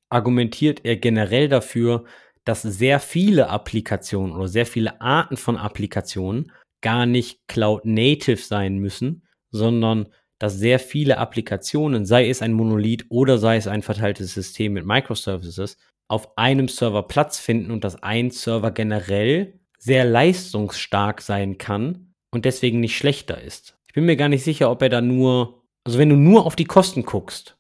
argumentiert 0.10 0.82
er 0.84 0.98
generell 0.98 1.48
dafür, 1.48 2.06
dass 2.44 2.62
sehr 2.62 3.00
viele 3.00 3.50
Applikationen 3.50 4.36
oder 4.36 4.48
sehr 4.48 4.66
viele 4.66 5.02
Arten 5.02 5.38
von 5.38 5.58
Applikationen 5.58 6.52
gar 6.82 7.06
nicht 7.06 7.48
Cloud 7.48 7.86
Native 7.86 8.38
sein 8.38 8.78
müssen, 8.80 9.28
sondern 9.52 10.08
dass 10.40 10.56
sehr 10.56 10.80
viele 10.80 11.18
Applikationen, 11.18 12.06
sei 12.06 12.30
es 12.30 12.42
ein 12.42 12.54
Monolith 12.54 13.06
oder 13.10 13.38
sei 13.38 13.58
es 13.58 13.68
ein 13.68 13.82
verteiltes 13.82 14.34
System 14.34 14.74
mit 14.74 14.86
Microservices, 14.86 15.78
auf 16.08 16.38
einem 16.38 16.68
Server 16.68 17.04
Platz 17.04 17.40
finden 17.40 17.72
und 17.72 17.84
dass 17.84 18.02
ein 18.02 18.32
Server 18.32 18.72
generell 18.72 19.60
sehr 19.78 20.06
leistungsstark 20.06 21.22
sein 21.22 21.58
kann 21.58 22.14
und 22.32 22.46
deswegen 22.46 22.80
nicht 22.80 22.98
schlechter 22.98 23.42
ist. 23.42 23.78
Ich 23.88 23.94
bin 23.94 24.06
mir 24.06 24.16
gar 24.16 24.30
nicht 24.30 24.44
sicher, 24.44 24.72
ob 24.72 24.82
er 24.82 24.90
da 24.90 25.02
nur 25.02 25.59
also 25.90 25.98
wenn 25.98 26.10
du 26.10 26.18
nur 26.18 26.46
auf 26.46 26.56
die 26.56 26.66
Kosten 26.66 27.02
guckst, 27.02 27.58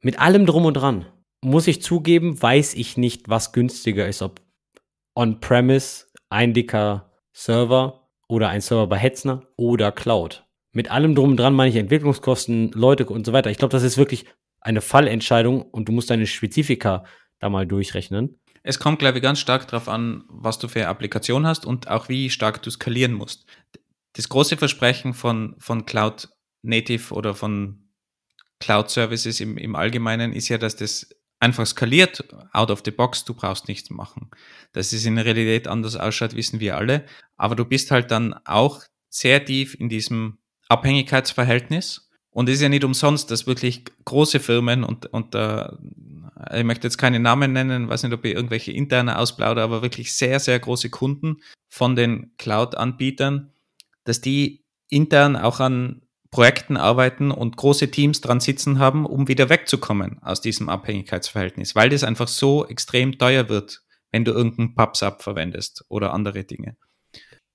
mit 0.00 0.20
allem 0.20 0.46
drum 0.46 0.66
und 0.66 0.74
dran, 0.74 1.04
muss 1.40 1.66
ich 1.66 1.82
zugeben, 1.82 2.40
weiß 2.40 2.74
ich 2.74 2.96
nicht, 2.96 3.28
was 3.28 3.50
günstiger 3.50 4.06
ist, 4.06 4.22
ob 4.22 4.40
on-premise, 5.16 6.06
ein 6.30 6.54
dicker 6.54 7.10
Server 7.32 8.08
oder 8.28 8.50
ein 8.50 8.60
Server 8.60 8.86
bei 8.86 8.98
Hetzner 8.98 9.48
oder 9.56 9.90
Cloud. 9.90 10.46
Mit 10.70 10.92
allem 10.92 11.16
drum 11.16 11.30
und 11.30 11.38
dran 11.38 11.54
meine 11.54 11.70
ich 11.70 11.74
Entwicklungskosten, 11.74 12.70
Leute 12.70 13.04
und 13.06 13.26
so 13.26 13.32
weiter. 13.32 13.50
Ich 13.50 13.58
glaube, 13.58 13.72
das 13.72 13.82
ist 13.82 13.98
wirklich 13.98 14.26
eine 14.60 14.80
Fallentscheidung 14.80 15.62
und 15.62 15.88
du 15.88 15.92
musst 15.92 16.08
deine 16.08 16.28
Spezifika 16.28 17.02
da 17.40 17.48
mal 17.48 17.66
durchrechnen. 17.66 18.38
Es 18.62 18.78
kommt, 18.78 19.00
glaube 19.00 19.18
ich, 19.18 19.24
ganz 19.24 19.40
stark 19.40 19.66
darauf 19.66 19.88
an, 19.88 20.22
was 20.28 20.60
du 20.60 20.68
für 20.68 20.78
eine 20.78 20.88
Applikation 20.88 21.48
hast 21.48 21.66
und 21.66 21.88
auch 21.88 22.08
wie 22.08 22.30
stark 22.30 22.62
du 22.62 22.70
skalieren 22.70 23.12
musst. 23.12 23.44
Das 24.12 24.28
große 24.28 24.56
Versprechen 24.56 25.14
von, 25.14 25.56
von 25.58 25.84
Cloud 25.84 26.28
Native 26.66 27.14
oder 27.14 27.34
von 27.34 27.90
Cloud 28.58 28.90
Services 28.90 29.40
im, 29.40 29.58
im 29.58 29.76
Allgemeinen 29.76 30.32
ist 30.32 30.48
ja, 30.48 30.58
dass 30.58 30.76
das 30.76 31.08
einfach 31.40 31.66
skaliert, 31.66 32.24
out 32.52 32.70
of 32.70 32.82
the 32.84 32.90
box, 32.90 33.24
du 33.24 33.34
brauchst 33.34 33.68
nichts 33.68 33.90
machen. 33.90 34.30
Dass 34.72 34.92
es 34.92 35.04
in 35.04 35.16
der 35.16 35.24
Realität 35.24 35.68
anders 35.68 35.96
ausschaut, 35.96 36.34
wissen 36.34 36.60
wir 36.60 36.76
alle. 36.76 37.04
Aber 37.36 37.54
du 37.54 37.64
bist 37.64 37.90
halt 37.90 38.10
dann 38.10 38.34
auch 38.44 38.82
sehr 39.08 39.44
tief 39.44 39.74
in 39.78 39.88
diesem 39.88 40.38
Abhängigkeitsverhältnis. 40.68 42.10
Und 42.30 42.48
es 42.48 42.56
ist 42.56 42.62
ja 42.62 42.68
nicht 42.68 42.84
umsonst, 42.84 43.30
dass 43.30 43.46
wirklich 43.46 43.84
große 44.04 44.40
Firmen 44.40 44.84
und, 44.84 45.06
und 45.06 45.34
äh, 45.34 45.68
ich 46.54 46.64
möchte 46.64 46.86
jetzt 46.86 46.98
keine 46.98 47.18
Namen 47.18 47.52
nennen, 47.52 47.88
weiß 47.88 48.02
nicht, 48.02 48.12
ob 48.12 48.24
ich 48.24 48.34
irgendwelche 48.34 48.72
interne 48.72 49.18
ausplaudere, 49.18 49.64
aber 49.64 49.82
wirklich 49.82 50.14
sehr, 50.14 50.38
sehr 50.38 50.58
große 50.58 50.90
Kunden 50.90 51.40
von 51.68 51.96
den 51.96 52.32
Cloud-Anbietern, 52.36 53.52
dass 54.04 54.20
die 54.20 54.64
intern 54.90 55.36
auch 55.36 55.60
an 55.60 56.02
Projekten 56.30 56.76
arbeiten 56.76 57.30
und 57.30 57.56
große 57.56 57.90
Teams 57.90 58.20
dran 58.20 58.40
sitzen 58.40 58.78
haben, 58.78 59.06
um 59.06 59.28
wieder 59.28 59.48
wegzukommen 59.48 60.18
aus 60.22 60.40
diesem 60.40 60.68
Abhängigkeitsverhältnis, 60.68 61.74
weil 61.74 61.88
das 61.88 62.04
einfach 62.04 62.28
so 62.28 62.66
extrem 62.66 63.18
teuer 63.18 63.48
wird, 63.48 63.82
wenn 64.10 64.24
du 64.24 64.32
irgendeinen 64.32 64.74
PubSub 64.74 65.22
verwendest 65.22 65.84
oder 65.88 66.12
andere 66.12 66.44
Dinge. 66.44 66.76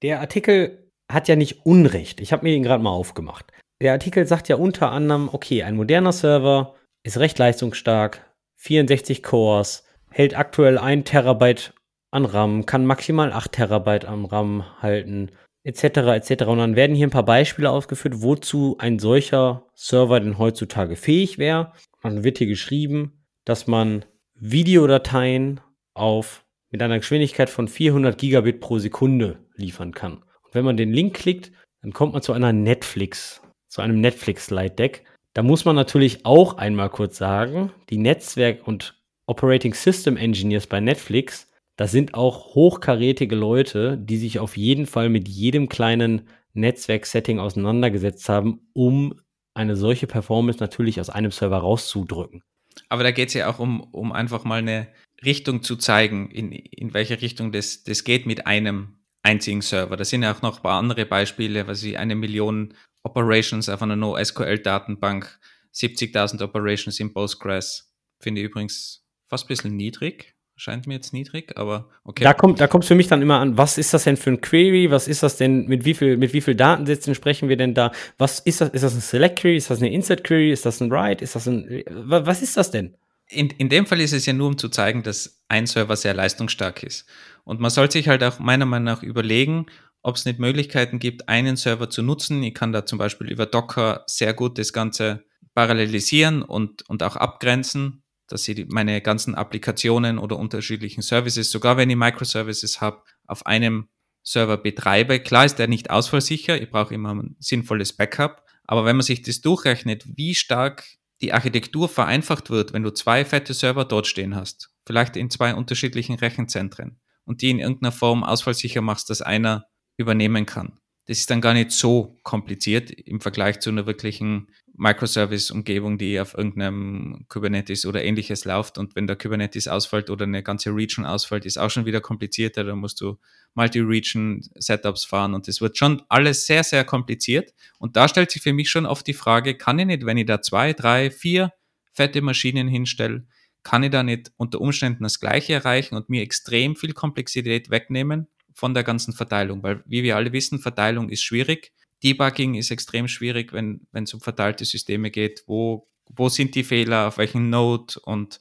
Der 0.02 0.20
Artikel 0.20 0.90
hat 1.12 1.28
ja 1.28 1.36
nicht 1.36 1.66
Unrecht. 1.66 2.22
Ich 2.22 2.32
habe 2.32 2.44
mir 2.44 2.56
ihn 2.56 2.64
gerade 2.64 2.84
mal 2.84 2.92
aufgemacht. 2.92 3.52
Der 3.82 3.94
Artikel 3.94 4.26
sagt 4.28 4.48
ja 4.48 4.56
unter 4.56 4.92
anderem, 4.92 5.30
okay, 5.32 5.64
ein 5.64 5.76
moderner 5.76 6.12
Server 6.12 6.76
ist 7.04 7.18
recht 7.18 7.40
leistungsstark, 7.40 8.32
64 8.58 9.24
Cores, 9.24 9.86
hält 10.10 10.38
aktuell 10.38 10.78
1 10.78 11.10
Terabyte 11.10 11.74
an 12.12 12.26
RAM, 12.26 12.66
kann 12.66 12.86
maximal 12.86 13.34
8 13.34 13.52
Terabyte 13.52 14.06
am 14.06 14.26
RAM 14.26 14.82
halten, 14.82 15.32
etc. 15.64 15.84
etc. 15.84 16.44
Und 16.46 16.58
dann 16.58 16.76
werden 16.76 16.96
hier 16.96 17.08
ein 17.08 17.12
paar 17.12 17.26
Beispiele 17.26 17.70
ausgeführt, 17.70 18.22
wozu 18.22 18.76
ein 18.80 19.00
solcher 19.00 19.68
Server 19.76 20.20
denn 20.20 20.38
heutzutage 20.38 20.96
fähig 20.96 21.38
wäre. 21.38 21.74
Dann 22.02 22.24
wird 22.24 22.40
hier 22.40 22.48
geschrieben, 22.48 23.24
dass 23.46 23.68
man 23.68 24.06
Videodateien 24.36 25.60
auf 25.94 26.44
mit 26.72 26.82
einer 26.82 26.98
Geschwindigkeit 26.98 27.50
von 27.50 27.68
400 27.68 28.18
Gigabit 28.18 28.60
pro 28.60 28.80
Sekunde 28.80 29.40
liefern 29.56 29.94
kann. 29.94 30.24
Und 30.44 30.54
wenn 30.54 30.66
man 30.66 30.78
den 30.78 30.94
Link 30.94 31.16
klickt, 31.16 31.52
dann 31.82 31.94
kommt 31.94 32.14
man 32.14 32.22
zu 32.22 32.34
einer 32.34 32.54
Netflix, 32.54 33.42
zu 33.68 33.82
einem 33.82 34.00
Netflix 34.00 34.48
Slide 34.48 34.72
Deck. 34.76 35.04
Da 35.34 35.44
muss 35.44 35.66
man 35.66 35.76
natürlich 35.76 36.26
auch 36.26 36.58
einmal 36.58 36.90
kurz 36.90 37.18
sagen, 37.18 37.72
die 37.90 37.98
Netzwerk- 37.98 38.68
und 38.68 38.96
Operating 39.28 39.74
System 39.74 40.18
Engineers 40.18 40.68
bei 40.68 40.80
Netflix 40.80 41.51
das 41.82 41.92
sind 41.92 42.14
auch 42.14 42.54
hochkarätige 42.54 43.36
Leute, 43.36 43.98
die 43.98 44.18
sich 44.18 44.38
auf 44.38 44.56
jeden 44.56 44.86
Fall 44.86 45.10
mit 45.10 45.28
jedem 45.28 45.68
kleinen 45.68 46.28
Netzwerk-Setting 46.54 47.40
auseinandergesetzt 47.40 48.30
haben, 48.30 48.70
um 48.74 49.20
eine 49.56 49.76
solche 49.76 50.06
Performance 50.06 50.60
natürlich 50.60 51.00
aus 51.00 51.10
einem 51.10 51.32
Server 51.32 51.58
rauszudrücken. 51.58 52.44
Aber 52.90 53.02
da 53.02 53.10
geht 53.10 53.30
es 53.30 53.34
ja 53.34 53.50
auch 53.50 53.58
um, 53.58 53.82
um 53.82 54.12
einfach 54.12 54.44
mal 54.44 54.60
eine 54.60 54.90
Richtung 55.26 55.64
zu 55.64 55.76
zeigen, 55.76 56.30
in, 56.30 56.52
in 56.52 56.94
welche 56.94 57.20
Richtung 57.20 57.52
das, 57.52 57.82
das 57.82 58.04
geht 58.04 58.28
mit 58.28 58.46
einem 58.46 59.00
einzigen 59.24 59.64
Server. 59.64 59.98
Da 59.98 60.06
sind 60.06 60.22
ja 60.22 60.36
auch 60.36 60.44
noch 60.44 60.58
ein 60.58 60.62
paar 60.62 60.78
andere 60.78 61.08
Beispiele, 61.08 61.66
was 61.66 61.80
sie 61.80 61.98
eine 61.98 62.14
Million 62.14 62.76
Operations 63.02 63.70
auf 63.70 63.82
einer 63.82 63.96
NoSQL-Datenbank, 63.96 65.40
70.000 65.74 66.44
Operations 66.44 67.00
in 67.00 67.12
Postgres. 67.12 67.92
Finde 68.20 68.42
ich 68.42 68.50
übrigens 68.50 69.04
fast 69.28 69.46
ein 69.46 69.48
bisschen 69.48 69.76
niedrig 69.76 70.36
scheint 70.62 70.86
mir 70.86 70.94
jetzt 70.94 71.12
niedrig, 71.12 71.58
aber 71.58 71.90
okay. 72.04 72.24
Da 72.24 72.34
kommt, 72.34 72.62
da 72.62 72.68
kommt 72.68 72.84
es 72.84 72.88
für 72.88 72.94
mich 72.94 73.08
dann 73.08 73.24
immer 73.24 73.40
an, 73.40 73.58
was 73.58 73.80
ist 73.80 73.96
das 73.96 74.04
denn 74.04 74.16
für 74.16 74.30
ein 74.30 74.42
Query? 74.42 74.92
Was 74.92 75.08
ist 75.08 75.24
das 75.24 75.36
denn, 75.36 75.66
mit 75.66 75.86
wie 75.86 75.96
viel, 75.96 76.18
mit 76.18 76.34
wie 76.34 76.42
viel 76.42 76.54
Datensätzen 76.54 77.16
sprechen 77.16 77.50
wir 77.50 77.58
denn 77.58 77.74
da? 77.74 77.92
Was 78.20 78.40
ist 78.40 78.62
das? 78.62 78.70
Ist 78.70 78.84
das 78.84 78.94
ein 78.94 79.02
Select 79.02 79.40
Query? 79.40 79.58
Ist 79.58 79.72
das 79.72 79.80
eine 79.80 79.92
Insert 79.92 80.24
Query? 80.24 80.52
Ist 80.52 80.68
das 80.68 80.80
ein 80.80 80.92
Write? 80.92 81.24
Ist 81.24 81.36
das 81.36 81.48
ein, 81.48 81.84
was 81.90 82.44
ist 82.44 82.58
das 82.58 82.70
denn? 82.70 82.96
In, 83.28 83.50
in 83.50 83.70
dem 83.70 83.88
Fall 83.88 84.02
ist 84.02 84.14
es 84.14 84.28
ja 84.28 84.34
nur, 84.34 84.50
um 84.50 84.58
zu 84.60 84.70
zeigen, 84.70 85.02
dass 85.02 85.42
ein 85.48 85.66
Server 85.66 85.96
sehr 85.96 86.14
leistungsstark 86.14 86.84
ist. 86.84 87.08
Und 87.44 87.60
man 87.60 87.72
sollte 87.72 87.94
sich 87.94 88.08
halt 88.08 88.24
auch 88.24 88.38
meiner 88.38 88.68
Meinung 88.68 88.86
nach 88.86 89.02
überlegen, 89.02 89.66
ob 90.04 90.16
es 90.16 90.26
nicht 90.26 90.38
Möglichkeiten 90.38 91.00
gibt, 91.00 91.28
einen 91.28 91.56
Server 91.56 91.90
zu 91.90 92.04
nutzen. 92.04 92.44
Ich 92.44 92.54
kann 92.54 92.72
da 92.72 92.86
zum 92.86 93.00
Beispiel 93.00 93.32
über 93.32 93.48
Docker 93.48 94.04
sehr 94.06 94.36
gut 94.36 94.60
das 94.60 94.74
Ganze 94.74 95.24
parallelisieren 95.56 96.44
und, 96.44 96.88
und 96.88 97.02
auch 97.02 97.16
abgrenzen 97.16 98.01
dass 98.32 98.48
ich 98.48 98.68
meine 98.70 99.02
ganzen 99.02 99.36
Applikationen 99.36 100.18
oder 100.18 100.38
unterschiedlichen 100.38 101.02
Services, 101.02 101.52
sogar 101.52 101.78
wenn 101.78 101.90
ich 101.90 101.96
Microservices 101.96 102.82
habe, 102.82 103.04
auf 103.26 103.46
einem 103.46 103.90
Server 104.24 104.58
betreibe. 104.58 105.20
Klar 105.20 105.46
ist 105.46 105.56
der 105.56 105.68
nicht 105.68 105.90
ausfallsicher, 105.90 106.62
ich 106.62 106.70
brauche 106.70 106.94
immer 106.94 107.14
ein 107.14 107.36
sinnvolles 107.40 107.94
Backup, 107.94 108.46
aber 108.66 108.86
wenn 108.86 108.96
man 108.96 109.06
sich 109.06 109.22
das 109.22 109.42
durchrechnet, 109.42 110.06
wie 110.16 110.36
stark 110.36 110.86
die 111.22 111.34
Architektur 111.34 111.90
vereinfacht 111.90 112.50
wird, 112.50 112.74
wenn 112.74 112.84
du 112.84 112.92
zwei 112.92 113.26
fette 113.26 113.54
Server 113.54 113.86
dort 113.86 114.08
stehen 114.08 114.36
hast, 114.36 114.74
vielleicht 114.86 115.16
in 115.16 115.30
zwei 115.30 115.54
unterschiedlichen 115.54 116.16
Rechenzentren 116.16 117.00
und 117.26 117.42
die 117.42 117.50
in 117.50 117.60
irgendeiner 117.60 117.92
Form 117.92 118.24
ausfallsicher 118.24 118.82
machst, 118.82 119.10
dass 119.10 119.22
einer 119.22 119.66
übernehmen 119.98 120.46
kann. 120.46 120.80
Das 121.08 121.20
ist 121.20 121.30
dann 121.30 121.42
gar 121.42 121.54
nicht 121.54 121.72
so 121.72 122.20
kompliziert 122.24 122.92
im 122.92 123.22
Vergleich 123.22 123.60
zu 123.60 123.70
einer 123.70 123.86
wirklichen 123.86 124.48
Microservice-Umgebung, 124.76 125.98
die 125.98 126.20
auf 126.20 126.38
irgendeinem 126.38 127.26
Kubernetes 127.28 127.86
oder 127.86 128.04
ähnliches 128.04 128.46
läuft. 128.46 128.78
Und 128.78 128.96
wenn 128.96 129.08
der 129.08 129.16
Kubernetes 129.16 129.68
ausfällt 129.68 130.10
oder 130.10 130.26
eine 130.26 130.44
ganze 130.44 130.70
Region 130.70 131.06
ausfällt, 131.06 131.46
ist 131.46 131.58
auch 131.58 131.70
schon 131.70 131.86
wieder 131.86 132.02
komplizierter. 132.02 132.64
Da 132.64 132.76
musst 132.76 133.02
du 133.02 133.18
Multi-Region-Setups 133.54 135.06
fahren 135.06 135.34
und 135.34 135.48
das 135.48 135.62
wird 135.62 135.78
schon 135.78 136.02
alles 136.10 136.46
sehr, 136.46 136.64
sehr 136.64 136.84
kompliziert. 136.86 137.54
Und 137.80 137.96
da 137.96 138.08
stellt 138.08 138.32
sich 138.32 138.42
für 138.42 138.54
mich 138.54 138.70
schon 138.70 138.86
oft 138.86 139.06
die 139.08 139.14
Frage, 139.14 139.56
kann 139.56 139.80
ich 139.80 139.86
nicht, 139.86 140.06
wenn 140.06 140.18
ich 140.18 140.26
da 140.26 140.42
zwei, 140.42 140.74
drei, 140.74 141.12
vier 141.12 141.52
fette 141.92 142.22
Maschinen 142.22 142.68
hinstelle, 142.68 143.26
kann 143.64 143.84
ich 143.84 143.92
da 143.92 144.04
nicht 144.04 144.32
unter 144.38 144.62
Umständen 144.62 145.04
das 145.04 145.20
Gleiche 145.20 145.54
erreichen 145.54 145.96
und 145.96 146.10
mir 146.10 146.22
extrem 146.22 146.76
viel 146.76 146.94
Komplexität 146.94 147.70
wegnehmen 147.70 148.28
von 148.54 148.74
der 148.74 148.84
ganzen 148.84 149.14
Verteilung? 149.14 149.62
Weil, 149.64 149.84
wie 149.86 150.04
wir 150.04 150.16
alle 150.16 150.32
wissen, 150.32 150.60
Verteilung 150.60 151.10
ist 151.10 151.24
schwierig 151.24 151.74
Debugging 152.04 152.56
ist 152.56 152.72
extrem 152.72 153.08
schwierig, 153.08 153.54
wenn 153.54 153.88
es 153.94 154.14
um 154.14 154.22
verteilte 154.22 154.66
Systeme 154.66 155.12
geht. 155.12 155.44
Wo, 155.48 155.88
wo 156.10 156.30
sind 156.30 156.56
die 156.56 156.64
Fehler, 156.64 157.08
auf 157.08 157.18
welchem 157.18 157.50
Node 157.50 158.00
und 158.04 158.40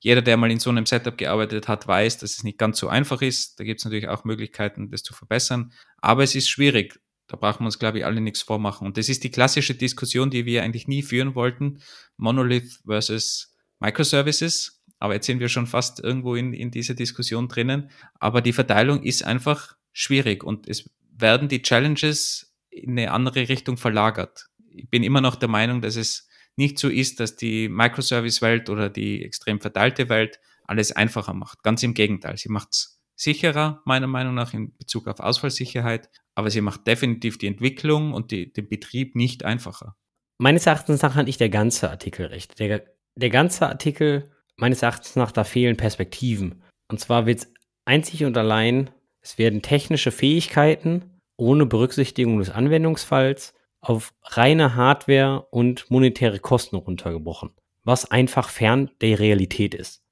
jeder, 0.00 0.22
der 0.22 0.38
mal 0.38 0.50
in 0.50 0.60
so 0.60 0.70
einem 0.70 0.86
Setup 0.86 1.16
gearbeitet 1.16 1.68
hat, 1.68 1.86
weiß, 1.86 2.18
dass 2.18 2.32
es 2.32 2.42
nicht 2.42 2.58
ganz 2.58 2.78
so 2.78 2.88
einfach 2.88 3.20
ist. 3.20 3.60
Da 3.60 3.64
gibt 3.64 3.80
es 3.80 3.84
natürlich 3.84 4.08
auch 4.08 4.24
Möglichkeiten, 4.24 4.90
das 4.90 5.02
zu 5.02 5.12
verbessern. 5.12 5.72
Aber 5.98 6.22
es 6.22 6.34
ist 6.34 6.48
schwierig. 6.48 6.98
Da 7.26 7.36
brauchen 7.36 7.60
wir 7.60 7.66
uns, 7.66 7.78
glaube 7.78 7.98
ich, 7.98 8.04
alle 8.06 8.20
nichts 8.20 8.40
vormachen. 8.40 8.86
Und 8.86 8.96
das 8.96 9.10
ist 9.10 9.24
die 9.24 9.30
klassische 9.30 9.74
Diskussion, 9.74 10.30
die 10.30 10.46
wir 10.46 10.62
eigentlich 10.62 10.88
nie 10.88 11.02
führen 11.02 11.34
wollten. 11.34 11.80
Monolith 12.16 12.80
versus 12.86 13.54
Microservices. 13.78 14.82
Aber 14.98 15.14
jetzt 15.14 15.26
sind 15.26 15.38
wir 15.38 15.48
schon 15.48 15.66
fast 15.66 16.00
irgendwo 16.00 16.34
in, 16.34 16.54
in 16.54 16.70
dieser 16.70 16.94
Diskussion 16.94 17.48
drinnen. 17.48 17.90
Aber 18.18 18.40
die 18.40 18.54
Verteilung 18.54 19.02
ist 19.02 19.24
einfach 19.24 19.76
schwierig 19.92 20.44
und 20.44 20.66
es 20.66 20.88
werden 21.12 21.48
die 21.48 21.62
Challenges 21.62 22.49
in 22.70 22.98
eine 22.98 23.12
andere 23.12 23.48
Richtung 23.48 23.76
verlagert. 23.76 24.46
Ich 24.68 24.88
bin 24.88 25.02
immer 25.02 25.20
noch 25.20 25.36
der 25.36 25.48
Meinung, 25.48 25.80
dass 25.80 25.96
es 25.96 26.28
nicht 26.56 26.78
so 26.78 26.88
ist, 26.88 27.20
dass 27.20 27.36
die 27.36 27.68
Microservice-Welt 27.68 28.70
oder 28.70 28.88
die 28.88 29.24
extrem 29.24 29.60
verteilte 29.60 30.08
Welt 30.08 30.40
alles 30.64 30.92
einfacher 30.92 31.34
macht. 31.34 31.62
Ganz 31.62 31.82
im 31.82 31.94
Gegenteil. 31.94 32.36
Sie 32.36 32.48
macht 32.48 32.68
es 32.72 33.00
sicherer, 33.16 33.82
meiner 33.84 34.06
Meinung 34.06 34.34
nach, 34.34 34.54
in 34.54 34.76
Bezug 34.76 35.08
auf 35.08 35.20
Ausfallsicherheit, 35.20 36.08
aber 36.34 36.50
sie 36.50 36.60
macht 36.60 36.86
definitiv 36.86 37.38
die 37.38 37.48
Entwicklung 37.48 38.14
und 38.14 38.30
die, 38.30 38.52
den 38.52 38.68
Betrieb 38.68 39.14
nicht 39.14 39.44
einfacher. 39.44 39.96
Meines 40.38 40.66
Erachtens 40.66 41.02
nach 41.02 41.16
hat 41.16 41.26
nicht 41.26 41.40
der 41.40 41.50
ganze 41.50 41.90
Artikel 41.90 42.26
recht. 42.26 42.58
Der, 42.58 42.84
der 43.14 43.30
ganze 43.30 43.68
Artikel, 43.68 44.30
meines 44.56 44.82
Erachtens 44.82 45.16
nach, 45.16 45.32
da 45.32 45.44
fehlen 45.44 45.76
Perspektiven. 45.76 46.62
Und 46.88 46.98
zwar 46.98 47.26
wird 47.26 47.40
es 47.40 47.52
einzig 47.84 48.24
und 48.24 48.38
allein, 48.38 48.90
es 49.20 49.36
werden 49.36 49.60
technische 49.60 50.12
Fähigkeiten 50.12 51.09
ohne 51.40 51.66
Berücksichtigung 51.66 52.38
des 52.38 52.50
Anwendungsfalls 52.50 53.54
auf 53.80 54.12
reine 54.24 54.74
Hardware 54.74 55.46
und 55.50 55.90
monetäre 55.90 56.38
Kosten 56.38 56.76
runtergebrochen, 56.76 57.50
was 57.82 58.10
einfach 58.10 58.48
fern 58.48 58.90
der 59.00 59.18
Realität 59.18 59.74
ist. 59.74 60.02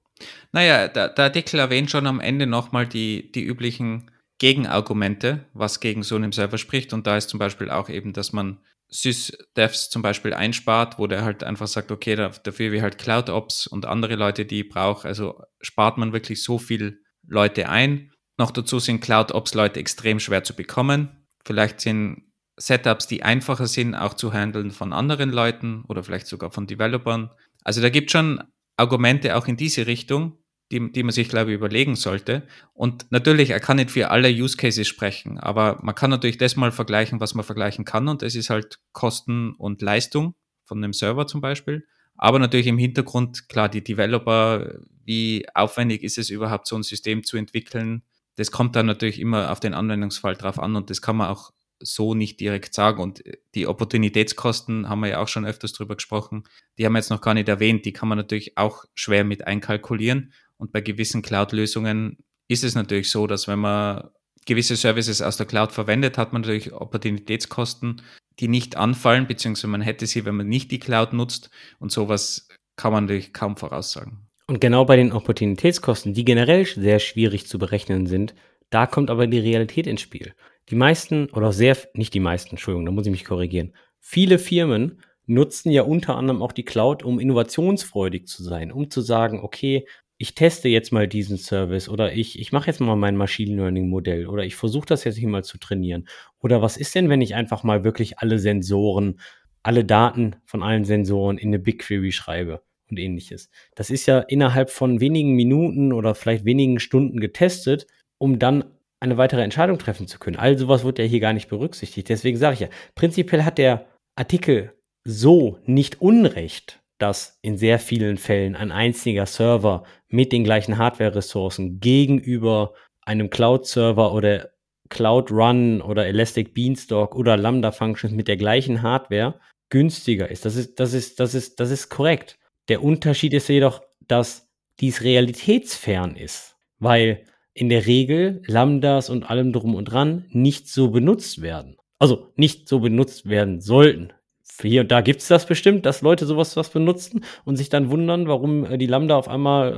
Naja, 0.52 0.88
der, 0.88 1.10
der 1.10 1.26
Artikel 1.26 1.60
erwähnt 1.60 1.90
schon 1.90 2.06
am 2.06 2.20
Ende 2.20 2.46
nochmal 2.46 2.86
die, 2.86 3.30
die 3.30 3.44
üblichen 3.44 4.10
Gegenargumente, 4.38 5.44
was 5.52 5.80
gegen 5.80 6.02
so 6.02 6.16
einen 6.16 6.32
Server 6.32 6.58
spricht. 6.58 6.92
Und 6.92 7.06
da 7.06 7.16
ist 7.16 7.28
zum 7.28 7.38
Beispiel 7.38 7.70
auch 7.70 7.88
eben, 7.88 8.12
dass 8.12 8.32
man 8.32 8.58
SysDevs 8.88 9.90
zum 9.90 10.00
Beispiel 10.00 10.32
einspart, 10.32 10.98
wo 10.98 11.06
der 11.06 11.24
halt 11.24 11.44
einfach 11.44 11.66
sagt, 11.66 11.92
okay, 11.92 12.16
dafür 12.16 12.72
wie 12.72 12.80
halt 12.80 12.98
CloudOps 12.98 13.66
und 13.66 13.84
andere 13.84 14.14
Leute, 14.16 14.46
die 14.46 14.64
braucht, 14.64 15.04
also 15.04 15.42
spart 15.60 15.98
man 15.98 16.12
wirklich 16.12 16.42
so 16.42 16.58
viel 16.58 17.02
Leute 17.26 17.68
ein. 17.68 18.12
Noch 18.38 18.52
dazu 18.52 18.78
sind 18.78 19.00
CloudOps-Leute 19.00 19.80
extrem 19.80 20.20
schwer 20.20 20.44
zu 20.44 20.54
bekommen. 20.54 21.10
Vielleicht 21.44 21.80
sind 21.80 22.22
Setups, 22.56 23.06
die 23.06 23.22
einfacher 23.22 23.66
sind, 23.66 23.94
auch 23.94 24.14
zu 24.14 24.32
handeln 24.32 24.70
von 24.70 24.92
anderen 24.92 25.30
Leuten 25.30 25.84
oder 25.88 26.02
vielleicht 26.02 26.26
sogar 26.26 26.50
von 26.50 26.66
Developern. 26.66 27.30
Also 27.64 27.80
da 27.80 27.90
gibt 27.90 28.08
es 28.08 28.12
schon 28.12 28.42
Argumente 28.76 29.36
auch 29.36 29.46
in 29.48 29.56
diese 29.56 29.86
Richtung, 29.86 30.38
die, 30.70 30.92
die 30.92 31.02
man 31.02 31.12
sich, 31.12 31.28
glaube 31.28 31.50
ich, 31.50 31.56
überlegen 31.56 31.96
sollte. 31.96 32.46
Und 32.74 33.10
natürlich, 33.10 33.50
er 33.50 33.60
kann 33.60 33.76
nicht 33.76 33.90
für 33.90 34.10
alle 34.10 34.28
Use 34.28 34.56
Cases 34.56 34.86
sprechen, 34.86 35.38
aber 35.38 35.78
man 35.82 35.94
kann 35.94 36.10
natürlich 36.10 36.38
das 36.38 36.56
mal 36.56 36.72
vergleichen, 36.72 37.20
was 37.20 37.34
man 37.34 37.44
vergleichen 37.44 37.84
kann. 37.84 38.08
Und 38.08 38.22
das 38.22 38.34
ist 38.34 38.50
halt 38.50 38.78
Kosten 38.92 39.54
und 39.54 39.82
Leistung 39.82 40.34
von 40.64 40.78
einem 40.78 40.92
Server 40.92 41.26
zum 41.26 41.40
Beispiel. 41.40 41.86
Aber 42.16 42.38
natürlich 42.38 42.66
im 42.66 42.78
Hintergrund, 42.78 43.48
klar, 43.48 43.68
die 43.68 43.82
Developer, 43.82 44.74
wie 45.04 45.46
aufwendig 45.54 46.02
ist 46.02 46.18
es 46.18 46.30
überhaupt, 46.30 46.66
so 46.66 46.76
ein 46.76 46.82
System 46.82 47.24
zu 47.24 47.36
entwickeln? 47.36 48.02
Das 48.38 48.52
kommt 48.52 48.76
dann 48.76 48.86
natürlich 48.86 49.18
immer 49.18 49.50
auf 49.50 49.58
den 49.58 49.74
Anwendungsfall 49.74 50.36
drauf 50.36 50.60
an 50.60 50.76
und 50.76 50.90
das 50.90 51.02
kann 51.02 51.16
man 51.16 51.28
auch 51.28 51.50
so 51.80 52.14
nicht 52.14 52.38
direkt 52.38 52.72
sagen. 52.72 53.02
Und 53.02 53.22
die 53.56 53.66
Opportunitätskosten 53.66 54.88
haben 54.88 55.00
wir 55.00 55.08
ja 55.08 55.18
auch 55.18 55.26
schon 55.26 55.44
öfters 55.44 55.72
drüber 55.72 55.96
gesprochen. 55.96 56.44
Die 56.78 56.86
haben 56.86 56.92
wir 56.92 57.00
jetzt 57.00 57.10
noch 57.10 57.20
gar 57.20 57.34
nicht 57.34 57.48
erwähnt. 57.48 57.84
Die 57.84 57.92
kann 57.92 58.08
man 58.08 58.16
natürlich 58.16 58.56
auch 58.56 58.84
schwer 58.94 59.24
mit 59.24 59.46
einkalkulieren. 59.46 60.32
Und 60.56 60.70
bei 60.70 60.80
gewissen 60.80 61.22
Cloud-Lösungen 61.22 62.18
ist 62.46 62.62
es 62.62 62.76
natürlich 62.76 63.10
so, 63.10 63.26
dass 63.26 63.48
wenn 63.48 63.58
man 63.58 64.08
gewisse 64.46 64.76
Services 64.76 65.20
aus 65.20 65.36
der 65.36 65.46
Cloud 65.46 65.72
verwendet, 65.72 66.16
hat 66.16 66.32
man 66.32 66.42
natürlich 66.42 66.72
Opportunitätskosten, 66.72 68.02
die 68.38 68.48
nicht 68.48 68.76
anfallen, 68.76 69.26
beziehungsweise 69.26 69.66
man 69.66 69.80
hätte 69.80 70.06
sie, 70.06 70.24
wenn 70.24 70.36
man 70.36 70.48
nicht 70.48 70.70
die 70.70 70.78
Cloud 70.78 71.12
nutzt. 71.12 71.50
Und 71.80 71.90
sowas 71.90 72.46
kann 72.76 72.92
man 72.92 73.04
natürlich 73.04 73.32
kaum 73.32 73.56
voraussagen. 73.56 74.27
Und 74.50 74.62
genau 74.62 74.86
bei 74.86 74.96
den 74.96 75.12
Opportunitätskosten, 75.12 76.14
die 76.14 76.24
generell 76.24 76.64
sehr 76.64 77.00
schwierig 77.00 77.46
zu 77.46 77.58
berechnen 77.58 78.06
sind, 78.06 78.34
da 78.70 78.86
kommt 78.86 79.10
aber 79.10 79.26
die 79.26 79.38
Realität 79.38 79.86
ins 79.86 80.00
Spiel. 80.00 80.32
Die 80.70 80.74
meisten, 80.74 81.28
oder 81.34 81.52
sehr, 81.52 81.76
nicht 81.92 82.14
die 82.14 82.20
meisten, 82.20 82.50
Entschuldigung, 82.50 82.86
da 82.86 82.92
muss 82.92 83.04
ich 83.04 83.10
mich 83.10 83.26
korrigieren. 83.26 83.74
Viele 84.00 84.38
Firmen 84.38 85.02
nutzen 85.26 85.70
ja 85.70 85.82
unter 85.82 86.16
anderem 86.16 86.40
auch 86.40 86.52
die 86.52 86.64
Cloud, 86.64 87.02
um 87.02 87.20
innovationsfreudig 87.20 88.26
zu 88.26 88.42
sein, 88.42 88.72
um 88.72 88.90
zu 88.90 89.02
sagen, 89.02 89.40
okay, 89.40 89.86
ich 90.16 90.34
teste 90.34 90.70
jetzt 90.70 90.92
mal 90.92 91.06
diesen 91.06 91.36
Service 91.36 91.90
oder 91.90 92.14
ich, 92.14 92.38
ich 92.38 92.50
mache 92.50 92.68
jetzt 92.68 92.80
mal 92.80 92.96
mein 92.96 93.16
Machine 93.16 93.54
Learning 93.54 93.90
Modell 93.90 94.26
oder 94.26 94.44
ich 94.44 94.56
versuche 94.56 94.86
das 94.86 95.04
jetzt 95.04 95.18
hier 95.18 95.28
mal 95.28 95.44
zu 95.44 95.58
trainieren. 95.58 96.08
Oder 96.40 96.62
was 96.62 96.78
ist 96.78 96.94
denn, 96.94 97.10
wenn 97.10 97.20
ich 97.20 97.34
einfach 97.34 97.64
mal 97.64 97.84
wirklich 97.84 98.18
alle 98.18 98.38
Sensoren, 98.38 99.20
alle 99.62 99.84
Daten 99.84 100.36
von 100.46 100.62
allen 100.62 100.86
Sensoren 100.86 101.36
in 101.36 101.48
eine 101.48 101.58
BigQuery 101.58 102.12
schreibe? 102.12 102.62
Und 102.90 102.98
ähnliches. 102.98 103.50
Das 103.74 103.90
ist 103.90 104.06
ja 104.06 104.20
innerhalb 104.20 104.70
von 104.70 105.00
wenigen 105.00 105.34
Minuten 105.34 105.92
oder 105.92 106.14
vielleicht 106.14 106.44
wenigen 106.44 106.80
Stunden 106.80 107.20
getestet, 107.20 107.86
um 108.18 108.38
dann 108.38 108.64
eine 109.00 109.16
weitere 109.16 109.42
Entscheidung 109.42 109.78
treffen 109.78 110.08
zu 110.08 110.18
können. 110.18 110.36
All 110.36 110.58
sowas 110.58 110.84
wird 110.84 110.98
ja 110.98 111.04
hier 111.04 111.20
gar 111.20 111.32
nicht 111.32 111.48
berücksichtigt. 111.48 112.08
Deswegen 112.08 112.36
sage 112.36 112.54
ich 112.54 112.60
ja, 112.60 112.68
prinzipiell 112.94 113.44
hat 113.44 113.58
der 113.58 113.86
Artikel 114.16 114.72
so 115.04 115.58
nicht 115.64 116.00
Unrecht, 116.00 116.80
dass 116.98 117.38
in 117.42 117.56
sehr 117.56 117.78
vielen 117.78 118.16
Fällen 118.16 118.56
ein 118.56 118.72
einziger 118.72 119.26
Server 119.26 119.84
mit 120.08 120.32
den 120.32 120.42
gleichen 120.42 120.78
Hardware-Ressourcen 120.78 121.78
gegenüber 121.78 122.74
einem 123.02 123.30
Cloud-Server 123.30 124.12
oder 124.12 124.50
Cloud 124.88 125.30
Run 125.30 125.80
oder 125.80 126.06
Elastic 126.06 126.54
Beanstalk 126.54 127.14
oder 127.14 127.36
Lambda 127.36 127.70
Functions 127.70 128.14
mit 128.14 128.26
der 128.26 128.36
gleichen 128.36 128.82
Hardware 128.82 129.38
günstiger 129.70 130.30
ist. 130.30 130.44
Das 130.44 130.56
ist, 130.56 130.80
das 130.80 130.92
ist, 130.92 131.20
das 131.20 131.34
ist, 131.34 131.60
das 131.60 131.70
ist 131.70 131.88
korrekt. 131.88 132.38
Der 132.68 132.82
Unterschied 132.82 133.32
ist 133.34 133.48
jedoch, 133.48 133.82
dass 134.06 134.48
dies 134.80 135.02
realitätsfern 135.02 136.16
ist, 136.16 136.56
weil 136.78 137.24
in 137.54 137.68
der 137.68 137.86
Regel 137.86 138.42
Lambdas 138.46 139.10
und 139.10 139.28
allem 139.28 139.52
drum 139.52 139.74
und 139.74 139.86
dran 139.86 140.26
nicht 140.30 140.68
so 140.68 140.90
benutzt 140.90 141.42
werden. 141.42 141.76
Also 141.98 142.32
nicht 142.36 142.68
so 142.68 142.80
benutzt 142.80 143.28
werden 143.28 143.60
sollten. 143.60 144.12
Hier 144.60 144.82
und 144.82 144.90
da 144.90 145.00
gibt 145.00 145.20
es 145.20 145.28
das 145.28 145.46
bestimmt, 145.46 145.86
dass 145.86 146.02
Leute 146.02 146.26
sowas 146.26 146.56
was 146.56 146.70
benutzen 146.70 147.24
und 147.44 147.56
sich 147.56 147.68
dann 147.68 147.90
wundern, 147.90 148.28
warum 148.28 148.64
äh, 148.64 148.78
die 148.78 148.86
Lambda 148.86 149.16
auf 149.16 149.28
einmal 149.28 149.72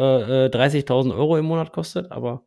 äh, 0.52 0.56
30.000 0.56 1.10
äh, 1.10 1.12
Euro 1.12 1.36
im 1.36 1.46
Monat 1.46 1.72
kostet, 1.72 2.10
aber 2.10 2.44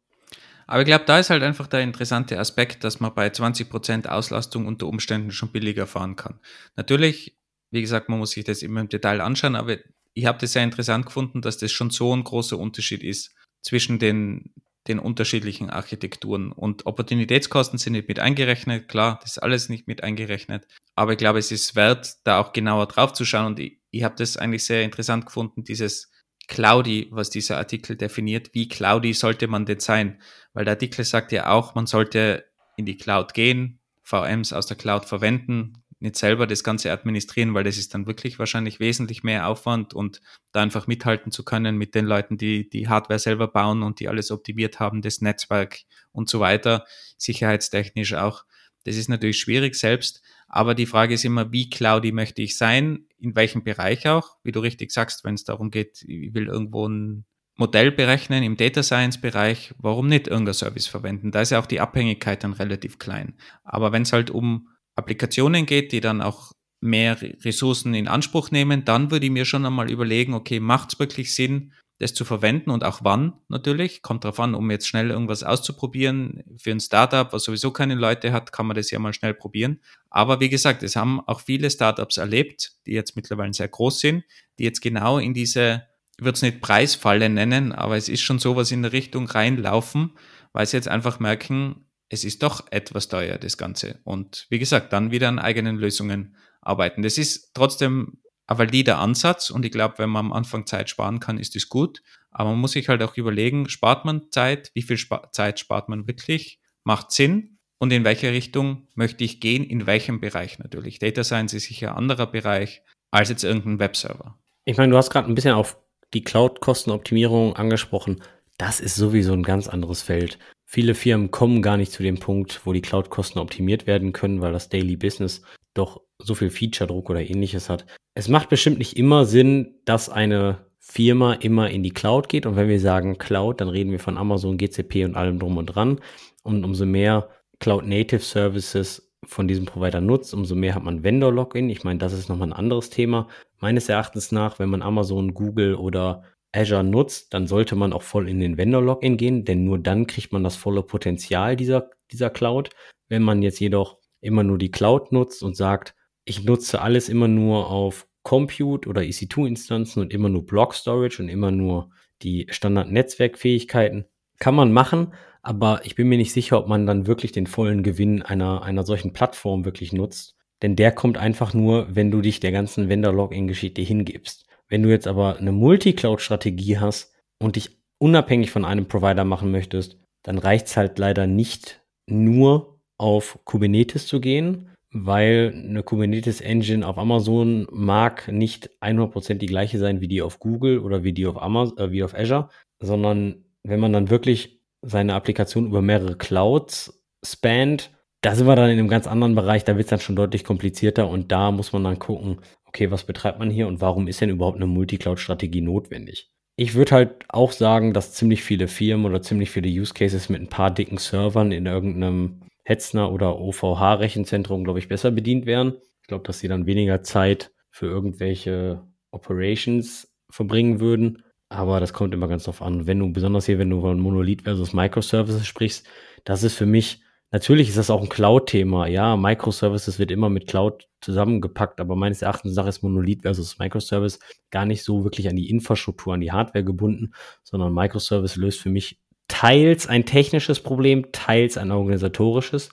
aber 0.66 0.82
ich 0.82 0.88
glaube, 0.88 1.04
da 1.06 1.20
ist 1.20 1.30
halt 1.30 1.44
einfach 1.44 1.68
der 1.68 1.82
interessante 1.82 2.40
Aspekt, 2.40 2.86
dass 2.86 3.02
man 3.02 3.14
bei 3.14 3.28
20% 3.28 4.08
Auslastung 4.08 4.66
unter 4.66 4.88
Umständen 4.88 5.32
schon 5.32 5.50
billiger 5.50 5.88
fahren 5.88 6.16
kann. 6.16 6.40
Natürlich, 6.78 7.38
wie 7.72 7.82
gesagt, 7.82 8.08
man 8.08 8.18
muss 8.18 8.32
sich 8.32 8.46
das 8.46 8.62
immer 8.64 8.80
im 8.80 8.88
Detail 8.88 9.20
anschauen, 9.20 9.58
aber 9.58 9.78
ich 10.14 10.26
habe 10.26 10.38
das 10.40 10.54
sehr 10.54 10.64
interessant 10.64 11.06
gefunden, 11.06 11.42
dass 11.42 11.58
das 11.58 11.72
schon 11.72 11.90
so 11.90 12.16
ein 12.16 12.24
großer 12.24 12.58
Unterschied 12.58 13.04
ist 13.04 13.36
zwischen 13.62 14.00
den, 14.00 14.54
den 14.88 15.00
unterschiedlichen 15.00 15.70
Architekturen. 15.70 16.52
Und 16.52 16.86
Opportunitätskosten 16.86 17.80
sind 17.80 17.94
nicht 17.94 18.08
mit 18.08 18.20
eingerechnet, 18.20 18.88
klar, 18.88 19.20
das 19.22 19.32
ist 19.32 19.44
alles 19.44 19.70
nicht 19.70 19.88
mit 19.88 20.04
eingerechnet. 20.04 20.68
Aber 20.96 21.14
ich 21.14 21.18
glaube, 21.18 21.40
es 21.40 21.52
ist 21.52 21.76
wert, 21.76 22.16
da 22.24 22.40
auch 22.40 22.54
genauer 22.54 22.88
drauf 22.88 23.14
zu 23.14 23.26
schauen. 23.26 23.48
Und 23.48 23.60
ich, 23.60 23.80
ich 23.92 24.04
habe 24.04 24.16
das 24.18 24.38
eigentlich 24.38 24.66
sehr 24.66 24.84
interessant 24.84 25.26
gefunden, 25.26 25.64
dieses 25.64 26.12
Cloudy, 26.48 27.08
was 27.12 27.30
dieser 27.30 27.58
Artikel 27.58 27.96
definiert. 27.96 28.54
Wie 28.54 28.68
cloudy 28.68 29.14
sollte 29.14 29.48
man 29.48 29.66
denn 29.66 29.80
sein? 29.80 30.22
Weil 30.54 30.66
der 30.66 30.74
Artikel 30.74 31.06
sagt 31.06 31.32
ja 31.32 31.50
auch, 31.50 31.74
man 31.74 31.88
sollte 31.88 32.46
in 32.76 32.86
die 32.86 32.98
Cloud 32.98 33.34
gehen, 33.34 33.80
VMs 34.04 34.52
aus 34.52 34.68
der 34.68 34.78
Cloud 34.78 35.06
verwenden, 35.06 35.83
nicht 36.04 36.18
selber 36.18 36.46
das 36.46 36.64
Ganze 36.64 36.92
administrieren, 36.92 37.54
weil 37.54 37.64
das 37.64 37.78
ist 37.78 37.94
dann 37.94 38.06
wirklich 38.06 38.38
wahrscheinlich 38.38 38.80
wesentlich 38.80 39.24
mehr 39.24 39.48
Aufwand 39.48 39.94
und 39.94 40.22
da 40.52 40.62
einfach 40.62 40.86
mithalten 40.86 41.32
zu 41.32 41.44
können 41.44 41.78
mit 41.78 41.96
den 41.96 42.06
Leuten, 42.06 42.38
die 42.38 42.70
die 42.70 42.88
Hardware 42.90 43.20
selber 43.20 43.48
bauen 43.48 43.82
und 43.82 44.00
die 44.00 44.10
alles 44.10 44.30
optimiert 44.30 44.80
haben, 44.80 45.02
das 45.02 45.22
Netzwerk 45.22 45.80
und 46.12 46.30
so 46.30 46.40
weiter, 46.40 46.86
sicherheitstechnisch 47.18 48.14
auch. 48.14 48.46
Das 48.84 48.98
ist 48.98 49.08
natürlich 49.08 49.40
schwierig 49.40 49.76
selbst, 49.76 50.22
aber 50.48 50.76
die 50.76 50.86
Frage 50.86 51.14
ist 51.14 51.26
immer, 51.26 51.52
wie 51.52 51.70
cloudy 51.70 52.12
möchte 52.12 52.42
ich 52.42 52.58
sein, 52.58 53.08
in 53.18 53.36
welchem 53.36 53.64
Bereich 53.64 54.08
auch, 54.08 54.38
wie 54.44 54.52
du 54.52 54.60
richtig 54.60 54.92
sagst, 54.92 55.24
wenn 55.24 55.36
es 55.36 55.46
darum 55.46 55.72
geht, 55.72 56.04
ich 56.04 56.34
will 56.34 56.48
irgendwo 56.48 56.88
ein 56.88 57.26
Modell 57.56 57.92
berechnen 57.92 58.44
im 58.44 58.58
Data 58.58 58.84
Science 58.84 59.22
Bereich, 59.22 59.74
warum 59.78 60.08
nicht 60.08 60.28
irgendein 60.28 60.56
Service 60.56 60.88
verwenden? 60.88 61.32
Da 61.32 61.42
ist 61.42 61.52
ja 61.52 61.60
auch 61.60 61.66
die 61.68 61.80
Abhängigkeit 61.80 62.44
dann 62.44 62.54
relativ 62.54 62.98
klein. 62.98 63.36
Aber 63.64 63.92
wenn 63.92 64.02
es 64.02 64.12
halt 64.12 64.32
um 64.32 64.70
Applikationen 64.96 65.66
geht, 65.66 65.92
die 65.92 66.02
dann 66.02 66.22
auch 66.22 66.52
mehr 66.82 67.18
Ressourcen 67.22 67.94
in 67.94 68.08
Anspruch 68.08 68.52
nehmen, 68.52 68.84
dann 68.86 69.10
würde 69.10 69.26
ich 69.26 69.32
mir 69.32 69.46
schon 69.46 69.66
einmal 69.66 69.90
überlegen, 69.90 70.34
okay, 70.34 70.60
macht 70.60 70.94
es 70.94 71.00
wirklich 71.00 71.34
Sinn, 71.34 71.72
das 72.00 72.14
zu 72.14 72.26
verwenden 72.26 72.70
und 72.70 72.84
auch 72.84 73.00
wann 73.04 73.34
natürlich. 73.48 74.02
Kommt 74.02 74.26
darauf 74.26 74.40
an, 74.40 74.56
um 74.56 74.70
jetzt 74.70 74.88
schnell 74.88 75.10
irgendwas 75.10 75.44
auszuprobieren. 75.44 76.44
Für 76.58 76.72
ein 76.72 76.80
Startup, 76.80 77.32
was 77.32 77.44
sowieso 77.44 77.72
keine 77.72 77.96
Leute 77.96 78.34
hat, 78.34 78.52
kann 78.52 78.68
man 78.68 78.76
das 78.76 78.92
ja 78.92 79.00
mal 79.00 79.14
schnell 79.14 79.34
probieren. 79.34 79.80
Aber 80.10 80.40
wie 80.40 80.50
gesagt, 80.50 80.84
es 80.84 80.96
haben 80.96 81.22
auch 81.22 81.40
viele 81.40 81.70
Startups 81.70 82.18
erlebt, 82.18 82.74
die 82.86 82.92
jetzt 82.92 83.16
mittlerweile 83.16 83.54
sehr 83.54 83.70
groß 83.70 84.00
sind, 84.00 84.24
die 84.60 84.64
jetzt 84.64 84.82
genau 84.82 85.18
in 85.18 85.34
diese, 85.34 85.88
ich 86.18 86.26
würde 86.26 86.36
es 86.36 86.42
nicht 86.42 86.62
Preisfalle 86.62 87.30
nennen, 87.30 87.72
aber 87.72 87.96
es 87.96 88.10
ist 88.10 88.22
schon 88.22 88.40
sowas 88.40 88.72
in 88.72 88.82
der 88.82 88.92
Richtung 88.92 89.28
reinlaufen, 89.28 90.18
weil 90.52 90.66
sie 90.66 90.78
jetzt 90.78 90.90
einfach 90.90 91.20
merken, 91.20 91.86
es 92.14 92.24
ist 92.24 92.44
doch 92.44 92.68
etwas 92.70 93.08
teuer, 93.08 93.40
das 93.40 93.58
Ganze. 93.58 94.00
Und 94.04 94.46
wie 94.50 94.60
gesagt, 94.60 94.94
dann 94.94 95.10
wieder 95.10 95.30
an 95.30 95.40
eigenen 95.40 95.78
Lösungen 95.78 96.38
arbeiten. 96.62 97.02
Das 97.02 97.18
ist 97.18 97.56
trotzdem 97.56 98.20
ein 98.46 98.60
valider 98.60 99.00
Ansatz 99.00 99.50
und 99.50 99.66
ich 99.66 99.72
glaube, 99.72 99.96
wenn 99.98 100.12
man 100.12 100.28
am 100.28 100.34
Anfang 100.34 100.68
Zeit 100.68 100.92
sparen 100.92 101.20
kann, 101.20 101.40
ist 101.40 101.56
das 101.56 101.70
gut. 101.70 102.04
Aber 102.30 102.52
man 102.52 102.60
muss 102.60 102.74
sich 102.74 102.88
halt 102.88 103.02
auch 103.02 103.18
überlegen, 103.18 103.68
spart 103.68 104.06
man 104.06 104.30
Zeit, 104.30 104.72
wie 104.76 104.84
viel 104.84 104.98
Sp 105.02 105.26
Zeit 105.32 105.60
spart 105.60 105.90
man 105.90 106.08
wirklich, 106.08 106.60
macht 106.84 107.12
Sinn 107.12 107.58
und 107.80 107.92
in 107.92 108.04
welche 108.04 108.32
Richtung 108.32 108.88
möchte 108.94 109.24
ich 109.24 109.40
gehen, 109.40 109.64
in 109.64 109.88
welchem 109.88 110.22
Bereich 110.22 110.60
natürlich. 110.60 111.00
Data 111.00 111.24
Science 111.24 111.54
ist 111.54 111.66
sicher 111.66 111.92
ein 111.92 111.98
anderer 111.98 112.28
Bereich 112.28 112.84
als 113.10 113.30
jetzt 113.30 113.44
irgendein 113.44 113.80
Webserver. 113.80 114.38
Ich 114.66 114.78
meine, 114.78 114.92
du 114.92 114.98
hast 114.98 115.10
gerade 115.10 115.28
ein 115.28 115.36
bisschen 115.36 115.56
auf 115.56 115.78
die 116.14 116.24
Cloud-Kostenoptimierung 116.24 117.56
angesprochen. 117.56 118.22
Das 118.60 118.80
ist 118.80 118.96
sowieso 118.96 119.34
ein 119.34 119.44
ganz 119.44 119.68
anderes 119.68 120.04
Feld. 120.04 120.38
Viele 120.74 120.96
Firmen 120.96 121.30
kommen 121.30 121.62
gar 121.62 121.78
nicht 121.78 121.92
zu 121.92 122.02
dem 122.02 122.18
Punkt, 122.18 122.62
wo 122.66 122.74
die 122.74 122.82
Cloud-Kosten 122.82 123.38
optimiert 123.38 123.86
werden 123.86 124.12
können, 124.12 124.42
weil 124.42 124.54
das 124.54 124.70
Daily 124.70 124.96
Business 124.96 125.44
doch 125.76 126.02
so 126.18 126.34
viel 126.34 126.50
Feature-Druck 126.50 127.12
oder 127.12 127.22
ähnliches 127.22 127.70
hat. 127.70 127.86
Es 128.16 128.28
macht 128.28 128.50
bestimmt 128.50 128.80
nicht 128.80 128.98
immer 128.98 129.26
Sinn, 129.28 129.76
dass 129.86 130.10
eine 130.10 130.66
Firma 130.80 131.34
immer 131.34 131.70
in 131.70 131.84
die 131.84 131.92
Cloud 131.92 132.28
geht. 132.28 132.48
Und 132.48 132.56
wenn 132.56 132.70
wir 132.70 132.80
sagen 132.80 133.20
Cloud, 133.20 133.62
dann 133.62 133.70
reden 133.70 133.92
wir 133.92 134.00
von 134.00 134.18
Amazon, 134.18 134.58
GCP 134.58 135.06
und 135.06 135.16
allem 135.16 135.38
drum 135.38 135.58
und 135.58 135.68
dran. 135.68 136.00
Und 136.42 136.64
umso 136.64 136.88
mehr 136.88 137.30
Cloud-Native 137.60 138.22
Services 138.22 139.14
von 139.26 139.48
diesem 139.48 139.66
Provider 139.66 140.02
nutzt, 140.02 140.34
umso 140.34 140.56
mehr 140.56 140.74
hat 140.74 140.84
man 140.84 141.04
Vendor-Login. 141.04 141.70
Ich 141.70 141.84
meine, 141.84 142.00
das 142.00 142.14
ist 142.14 142.30
nochmal 142.30 142.48
ein 142.48 142.54
anderes 142.54 142.90
Thema. 142.90 143.28
Meines 143.60 143.90
Erachtens 143.90 144.32
nach, 144.32 144.58
wenn 144.58 144.70
man 144.70 144.82
Amazon, 144.82 145.36
Google 145.36 145.76
oder 145.76 146.24
Azure 146.54 146.84
nutzt, 146.84 147.34
dann 147.34 147.48
sollte 147.48 147.76
man 147.76 147.94
auch 147.94 148.04
voll 148.04 148.30
in 148.30 148.40
den 148.40 148.58
Vendor-Login 148.58 149.18
gehen, 149.18 149.44
denn 149.44 149.64
nur 149.64 149.80
dann 149.80 150.08
kriegt 150.08 150.32
man 150.32 150.44
das 150.44 150.56
volle 150.56 150.84
Potenzial 150.84 151.56
dieser, 151.56 151.90
dieser 152.12 152.30
Cloud. 152.30 152.70
Wenn 153.10 153.24
man 153.24 153.42
jetzt 153.42 153.60
jedoch 153.60 153.98
immer 154.22 154.44
nur 154.44 154.58
die 154.58 154.72
Cloud 154.72 155.12
nutzt 155.12 155.44
und 155.44 155.58
sagt, 155.58 155.96
ich 156.26 156.44
nutze 156.46 156.82
alles 156.82 157.10
immer 157.10 157.28
nur 157.28 157.70
auf 157.70 158.08
Compute 158.22 158.88
oder 158.88 159.02
EC2-Instanzen 159.02 160.02
und 160.02 160.14
immer 160.14 160.30
nur 160.30 160.46
Block 160.46 160.74
Storage 160.74 161.22
und 161.22 161.28
immer 161.28 161.52
nur 161.52 161.90
die 162.22 162.48
Standard-Netzwerkfähigkeiten. 162.50 164.06
Kann 164.40 164.56
man 164.56 164.72
machen, 164.72 165.14
aber 165.42 165.82
ich 165.84 165.96
bin 165.96 166.08
mir 166.08 166.18
nicht 166.18 166.32
sicher, 166.32 166.58
ob 166.58 166.68
man 166.68 166.86
dann 166.86 167.06
wirklich 167.06 167.34
den 167.34 167.48
vollen 167.48 167.84
Gewinn 167.84 168.22
einer, 168.22 168.64
einer 168.64 168.84
solchen 168.84 169.12
Plattform 169.12 169.66
wirklich 169.66 169.92
nutzt. 169.92 170.38
Denn 170.62 170.78
der 170.78 170.94
kommt 170.94 171.18
einfach 171.18 171.54
nur, 171.54 171.94
wenn 171.94 172.12
du 172.12 172.22
dich 172.22 172.40
der 172.40 172.54
ganzen 172.54 172.88
Vendor-Login-Geschichte 172.88 173.82
hingibst. 173.82 174.46
Wenn 174.74 174.82
du 174.82 174.90
jetzt 174.90 175.06
aber 175.06 175.38
eine 175.38 175.52
Multi-Cloud-Strategie 175.52 176.80
hast 176.80 177.14
und 177.40 177.58
dich 177.58 177.78
unabhängig 178.00 178.50
von 178.50 178.66
einem 178.66 178.88
Provider 178.88 179.24
machen 179.24 179.52
möchtest, 179.52 180.00
dann 180.24 180.40
reicht 180.40 180.66
es 180.66 180.76
halt 180.76 180.98
leider 180.98 181.28
nicht 181.28 181.84
nur 182.08 182.80
auf 182.98 183.38
Kubernetes 183.46 184.08
zu 184.08 184.20
gehen, 184.20 184.70
weil 184.90 185.54
eine 185.56 185.84
Kubernetes 185.84 186.42
Engine 186.42 186.88
auf 186.88 186.98
Amazon 186.98 187.68
mag 187.70 188.28
nicht 188.32 188.72
100% 188.82 189.36
die 189.36 189.46
gleiche 189.46 189.78
sein 189.78 190.02
wie 190.02 190.08
die 190.08 190.24
auf 190.24 190.40
Google 190.40 190.80
oder 190.80 191.04
wie 191.04 191.14
die 191.14 191.28
auf 191.28 191.40
Amazon, 191.40 191.78
äh, 191.78 191.92
wie 191.92 192.04
auf 192.04 192.16
Azure, 192.16 192.50
sondern 192.80 193.46
wenn 193.62 193.80
man 193.80 193.94
dann 193.94 194.10
wirklich 194.10 194.60
seine 194.82 195.14
Applikation 195.14 195.68
über 195.68 195.84
mehrere 195.84 196.18
Clouds 196.18 197.00
spannt, 197.24 197.92
da 198.22 198.34
sind 198.34 198.48
wir 198.48 198.56
dann 198.56 198.72
in 198.72 198.80
einem 198.80 198.88
ganz 198.88 199.06
anderen 199.06 199.36
Bereich, 199.36 199.66
da 199.66 199.76
wird 199.76 199.86
es 199.86 199.92
dann 199.92 200.00
schon 200.00 200.16
deutlich 200.16 200.44
komplizierter 200.44 201.08
und 201.08 201.32
da 201.32 201.52
muss 201.52 201.74
man 201.74 201.84
dann 201.84 202.00
gucken, 202.00 202.40
okay, 202.74 202.90
was 202.90 203.04
betreibt 203.04 203.38
man 203.38 203.52
hier 203.52 203.68
und 203.68 203.82
warum 203.82 204.08
ist 204.08 204.20
denn 204.20 204.32
überhaupt 204.32 204.58
eine 204.58 204.66
Multicloud-Strategie 204.66 205.62
notwendig? 205.62 206.32
Ich 206.56 206.74
würde 206.74 206.92
halt 206.92 207.26
auch 207.30 207.52
sagen, 207.52 207.94
dass 207.94 208.14
ziemlich 208.14 208.44
viele 208.44 208.68
Firmen 208.68 209.06
oder 209.06 209.22
ziemlich 209.22 209.52
viele 209.52 209.70
Use 209.70 209.94
Cases 209.94 210.28
mit 210.30 210.42
ein 210.42 210.50
paar 210.50 210.72
dicken 210.72 210.98
Servern 210.98 211.52
in 211.52 211.68
irgendeinem 211.68 212.42
Hetzner 212.64 213.12
oder 213.12 213.40
OVH-Rechenzentrum, 213.40 214.64
glaube 214.64 214.80
ich, 214.80 214.88
besser 214.88 215.12
bedient 215.12 215.46
wären. 215.46 215.76
Ich 216.02 216.08
glaube, 216.08 216.26
dass 216.26 216.40
sie 216.40 216.48
dann 216.48 216.66
weniger 216.66 217.04
Zeit 217.04 217.52
für 217.70 217.88
irgendwelche 217.88 218.84
Operations 219.12 220.12
verbringen 220.30 220.80
würden. 220.80 221.24
Aber 221.50 221.80
das 221.80 221.94
kommt 221.94 222.14
immer 222.14 222.28
ganz 222.28 222.46
drauf 222.46 222.62
an. 222.62 222.88
Wenn 222.88 223.00
du, 223.00 223.12
besonders 223.12 223.46
hier, 223.46 223.60
wenn 223.60 223.70
du 223.70 223.82
von 223.82 224.00
Monolith 224.00 224.44
versus 224.44 224.74
Microservices 224.74 225.46
sprichst, 225.46 225.88
das 226.24 226.44
ist 226.44 226.56
für 226.56 226.66
mich, 226.66 227.03
natürlich 227.34 227.68
ist 227.68 227.78
das 227.78 227.90
auch 227.90 228.02
ein 228.02 228.10
Cloud-Thema. 228.10 228.88
Ja, 228.88 229.18
Microservices 229.18 230.00
wird 230.00 230.12
immer 230.12 230.30
mit 230.30 230.48
Cloud 230.48 230.88
zusammengepackt, 231.02 231.82
aber 231.82 231.98
meines 231.98 232.22
Erachtens 232.22 232.58
ist 232.58 232.84
Monolith 232.84 233.24
versus 233.24 233.60
Microservice 233.60 234.20
gar 234.52 234.66
nicht 234.66 234.84
so 234.84 235.04
wirklich 235.04 235.28
an 235.28 235.36
die 235.36 235.50
Infrastruktur, 235.50 236.14
an 236.14 236.22
die 236.22 236.32
Hardware 236.32 236.64
gebunden, 236.64 237.14
sondern 237.44 237.74
Microservice 237.74 238.38
löst 238.38 238.62
für 238.62 238.70
mich 238.70 239.02
teils 239.28 239.88
ein 239.88 240.06
technisches 240.06 240.62
Problem, 240.62 241.12
teils 241.12 241.58
ein 241.58 241.72
organisatorisches. 241.72 242.70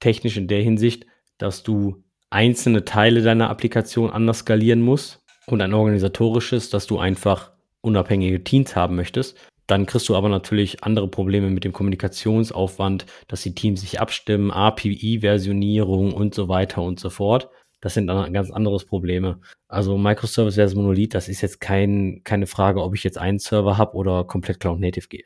Technisch 0.00 0.36
in 0.36 0.48
der 0.48 0.60
Hinsicht, 0.60 1.06
dass 1.38 1.62
du 1.62 2.02
einzelne 2.30 2.84
Teile 2.84 3.22
deiner 3.22 3.48
Applikation 3.48 4.10
anders 4.10 4.40
skalieren 4.40 4.82
musst 4.82 5.22
und 5.46 5.62
ein 5.62 5.72
organisatorisches, 5.72 6.68
dass 6.68 6.86
du 6.86 6.98
einfach 6.98 7.52
unabhängige 7.80 8.42
Teams 8.42 8.74
haben 8.74 8.96
möchtest. 8.96 9.38
Dann 9.66 9.86
kriegst 9.86 10.08
du 10.08 10.16
aber 10.16 10.28
natürlich 10.28 10.84
andere 10.84 11.08
Probleme 11.08 11.50
mit 11.50 11.64
dem 11.64 11.72
Kommunikationsaufwand, 11.72 13.06
dass 13.28 13.42
die 13.42 13.54
Teams 13.54 13.80
sich 13.80 14.00
abstimmen, 14.00 14.50
API-Versionierung 14.50 16.12
und 16.12 16.34
so 16.34 16.48
weiter 16.48 16.82
und 16.82 17.00
so 17.00 17.10
fort. 17.10 17.48
Das 17.80 17.94
sind 17.94 18.06
dann 18.06 18.32
ganz 18.32 18.50
anderes 18.50 18.86
Probleme. 18.86 19.40
Also 19.68 19.98
Microservice 19.98 20.54
versus 20.54 20.74
Monolith, 20.74 21.14
das 21.14 21.28
ist 21.28 21.42
jetzt 21.42 21.60
kein, 21.60 22.22
keine 22.24 22.46
Frage, 22.46 22.82
ob 22.82 22.94
ich 22.94 23.04
jetzt 23.04 23.18
einen 23.18 23.38
Server 23.38 23.76
habe 23.76 23.94
oder 23.94 24.24
komplett 24.24 24.60
Cloud 24.60 24.80
Native 24.80 25.08
gehe. 25.08 25.24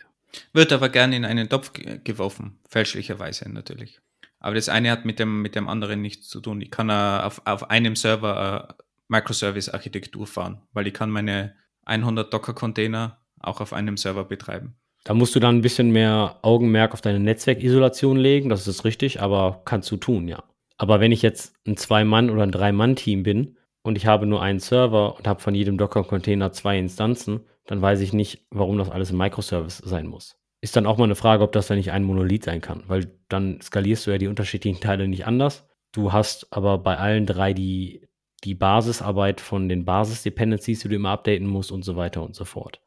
Wird 0.53 0.73
aber 0.73 0.89
gerne 0.89 1.17
in 1.17 1.25
einen 1.25 1.49
Topf 1.49 1.73
geworfen, 2.05 2.59
fälschlicherweise 2.69 3.49
natürlich. 3.51 4.01
Aber 4.41 4.55
das 4.55 4.69
eine 4.69 4.91
hat 4.91 5.05
mit 5.05 5.19
dem, 5.19 5.43
mit 5.43 5.55
dem 5.57 5.69
anderen 5.69 6.03
nichts 6.03 6.29
zu 6.29 6.41
tun. 6.41 6.61
Ich 6.61 6.71
kann 6.71 6.91
uh, 6.91 7.27
auf, 7.27 7.43
auf 7.45 7.71
einem 7.71 7.97
Server 7.97 8.69
uh, 8.71 8.83
Microservice-Architektur 9.09 10.27
fahren, 10.27 10.63
weil 10.73 10.87
ich 10.87 10.95
kann 10.95 11.11
meine 11.11 11.55
100 11.85 12.33
Docker-Container 12.33 13.21
auch 13.41 13.61
auf 13.61 13.73
einem 13.73 13.97
Server 13.97 14.25
betreiben. 14.25 14.75
Da 15.05 15.15
musst 15.15 15.35
du 15.35 15.41
dann 15.41 15.57
ein 15.57 15.63
bisschen 15.63 15.91
mehr 15.91 16.39
Augenmerk 16.43 16.93
auf 16.93 17.01
deine 17.01 17.21
Netzwerkisolation 17.21 18.17
legen, 18.17 18.49
das 18.49 18.67
ist 18.67 18.85
richtig, 18.85 19.23
aber 19.23 19.63
kannst 19.65 19.91
du 19.91 19.97
tun, 19.97 20.29
ja. 20.29 20.45
Aber 20.77 21.01
wenn 21.01 21.13
ich 21.13 21.23
jetzt 21.23 21.55
ein 21.67 21.77
Zwei-Mann- 21.77 22.31
oder 22.31 22.43
ein 22.43 22.53
Drei-Mann-Team 22.53 23.23
bin 23.23 23.57
und 23.83 23.97
ich 23.97 24.07
habe 24.07 24.27
nur 24.27 24.43
einen 24.43 24.61
Server 24.61 25.17
und 25.17 25.27
habe 25.27 25.41
von 25.41 25.55
jedem 25.55 25.77
Docker-Container 25.77 26.53
zwei 26.53 26.79
Instanzen, 26.79 27.41
dann 27.67 27.83
weiß 27.83 28.01
ich 28.01 28.13
nicht, 28.13 28.47
warum 28.51 28.79
das 28.79 28.91
alles 28.91 29.11
ein 29.11 29.17
Microservice 29.17 29.79
sein 29.79 30.07
muss. 30.07 30.37
Ist 30.61 30.77
dann 30.77 30.87
auch 30.87 30.97
mal 30.97 31.05
eine 31.05 31.15
Frage, 31.15 31.45
ob 31.45 31.53
das 31.53 31.69
dann 31.69 31.77
nicht 31.77 31.93
ein 31.93 32.05
Monolith 32.05 32.45
sein 32.45 32.61
kann, 32.61 32.85
weil 32.87 33.13
dann 33.29 33.61
skalierst 33.61 34.07
du 34.07 34.11
ja 34.11 34.19
die 34.19 34.27
unterschiedlichen 34.27 34.81
Teile 34.83 35.09
nicht 35.09 35.27
anders. 35.27 35.69
Du 35.93 36.13
hast 36.13 36.53
aber 36.53 36.79
bei 36.79 36.97
allen 36.97 37.27
drei 37.27 37.53
die, 37.53 38.07
die 38.45 38.55
Basisarbeit 38.55 39.41
von 39.41 39.69
den 39.69 39.85
Basis-Dependencies, 39.85 40.81
die 40.81 40.89
du 40.89 40.97
immer 40.97 41.11
updaten 41.11 41.47
musst 41.47 41.73
und 41.73 41.85
so 41.85 41.97
weiter 41.97 42.23
und 42.23 42.35
so 42.35 42.45
fort. 42.45 42.81